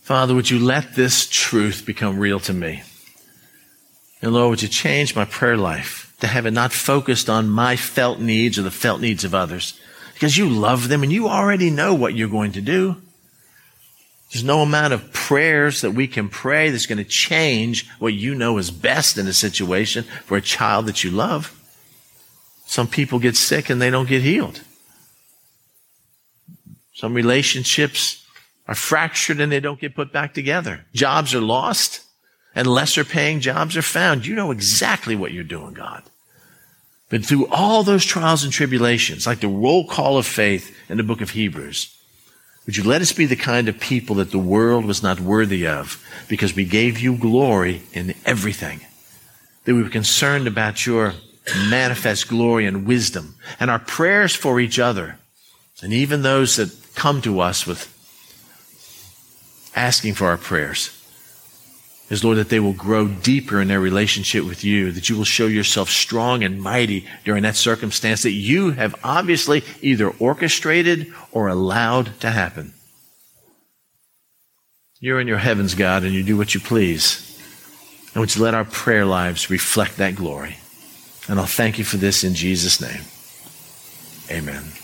Father, 0.00 0.34
would 0.34 0.48
you 0.48 0.58
let 0.58 0.94
this 0.94 1.26
truth 1.26 1.84
become 1.84 2.18
real 2.18 2.40
to 2.40 2.54
me? 2.54 2.82
And 4.22 4.32
Lord, 4.32 4.50
would 4.50 4.62
you 4.62 4.68
change 4.68 5.14
my 5.14 5.26
prayer 5.26 5.58
life 5.58 6.03
to 6.24 6.32
have 6.32 6.46
it 6.46 6.52
not 6.52 6.72
focused 6.72 7.28
on 7.28 7.48
my 7.48 7.76
felt 7.76 8.20
needs 8.20 8.58
or 8.58 8.62
the 8.62 8.70
felt 8.70 9.00
needs 9.00 9.24
of 9.24 9.34
others? 9.34 9.78
Because 10.14 10.36
you 10.36 10.48
love 10.48 10.88
them 10.88 11.02
and 11.02 11.12
you 11.12 11.28
already 11.28 11.70
know 11.70 11.94
what 11.94 12.14
you're 12.14 12.28
going 12.28 12.52
to 12.52 12.60
do. 12.60 12.96
There's 14.32 14.44
no 14.44 14.62
amount 14.62 14.92
of 14.92 15.12
prayers 15.12 15.82
that 15.82 15.92
we 15.92 16.08
can 16.08 16.28
pray 16.28 16.70
that's 16.70 16.86
going 16.86 16.98
to 16.98 17.04
change 17.04 17.88
what 17.98 18.14
you 18.14 18.34
know 18.34 18.58
is 18.58 18.70
best 18.70 19.18
in 19.18 19.28
a 19.28 19.32
situation 19.32 20.04
for 20.24 20.36
a 20.36 20.42
child 20.42 20.86
that 20.86 21.04
you 21.04 21.10
love. 21.10 21.60
Some 22.66 22.88
people 22.88 23.18
get 23.18 23.36
sick 23.36 23.70
and 23.70 23.80
they 23.80 23.90
don't 23.90 24.08
get 24.08 24.22
healed. 24.22 24.62
Some 26.94 27.14
relationships 27.14 28.26
are 28.66 28.74
fractured 28.74 29.40
and 29.40 29.52
they 29.52 29.60
don't 29.60 29.80
get 29.80 29.94
put 29.94 30.12
back 30.12 30.32
together. 30.34 30.86
Jobs 30.94 31.34
are 31.34 31.40
lost 31.40 32.02
and 32.54 32.66
lesser 32.66 33.04
paying 33.04 33.40
jobs 33.40 33.76
are 33.76 33.82
found. 33.82 34.26
You 34.26 34.34
know 34.34 34.50
exactly 34.50 35.14
what 35.16 35.32
you're 35.32 35.44
doing, 35.44 35.74
God. 35.74 36.02
But 37.10 37.24
through 37.24 37.46
all 37.48 37.82
those 37.82 38.04
trials 38.04 38.44
and 38.44 38.52
tribulations, 38.52 39.26
like 39.26 39.40
the 39.40 39.48
roll 39.48 39.86
call 39.86 40.16
of 40.18 40.26
faith 40.26 40.74
in 40.88 40.96
the 40.96 41.02
book 41.02 41.20
of 41.20 41.30
Hebrews, 41.30 41.94
would 42.66 42.76
you 42.76 42.84
let 42.84 43.02
us 43.02 43.12
be 43.12 43.26
the 43.26 43.36
kind 43.36 43.68
of 43.68 43.78
people 43.78 44.16
that 44.16 44.30
the 44.30 44.38
world 44.38 44.86
was 44.86 45.02
not 45.02 45.20
worthy 45.20 45.66
of 45.66 46.02
because 46.28 46.56
we 46.56 46.64
gave 46.64 46.98
you 46.98 47.16
glory 47.16 47.82
in 47.92 48.14
everything? 48.24 48.80
That 49.64 49.74
we 49.74 49.82
were 49.82 49.90
concerned 49.90 50.46
about 50.46 50.86
your 50.86 51.14
manifest 51.68 52.28
glory 52.28 52.66
and 52.66 52.86
wisdom 52.86 53.34
and 53.60 53.70
our 53.70 53.78
prayers 53.78 54.34
for 54.34 54.58
each 54.60 54.78
other. 54.78 55.18
And 55.82 55.92
even 55.92 56.22
those 56.22 56.56
that 56.56 56.74
come 56.94 57.20
to 57.22 57.40
us 57.40 57.66
with 57.66 57.90
asking 59.76 60.14
for 60.14 60.28
our 60.28 60.38
prayers 60.38 61.03
is 62.10 62.22
Lord 62.22 62.38
that 62.38 62.50
they 62.50 62.60
will 62.60 62.74
grow 62.74 63.08
deeper 63.08 63.60
in 63.60 63.68
their 63.68 63.80
relationship 63.80 64.44
with 64.44 64.62
you, 64.62 64.92
that 64.92 65.08
you 65.08 65.16
will 65.16 65.24
show 65.24 65.46
yourself 65.46 65.88
strong 65.88 66.44
and 66.44 66.60
mighty 66.60 67.06
during 67.24 67.42
that 67.44 67.56
circumstance 67.56 68.22
that 68.22 68.32
you 68.32 68.72
have 68.72 68.94
obviously 69.02 69.62
either 69.80 70.10
orchestrated 70.10 71.12
or 71.32 71.48
allowed 71.48 72.18
to 72.20 72.30
happen. 72.30 72.74
You're 75.00 75.20
in 75.20 75.28
your 75.28 75.38
heavens, 75.38 75.74
God, 75.74 76.04
and 76.04 76.12
you 76.12 76.22
do 76.22 76.36
what 76.36 76.54
you 76.54 76.60
please. 76.60 77.30
And 78.12 78.20
would 78.20 78.34
you 78.34 78.42
let 78.42 78.54
our 78.54 78.64
prayer 78.64 79.04
lives 79.04 79.50
reflect 79.50 79.96
that 79.96 80.14
glory? 80.14 80.56
And 81.28 81.38
I'll 81.38 81.46
thank 81.46 81.78
you 81.78 81.84
for 81.84 81.96
this 81.96 82.22
in 82.22 82.34
Jesus' 82.34 82.80
name. 82.80 83.02
Amen. 84.30 84.83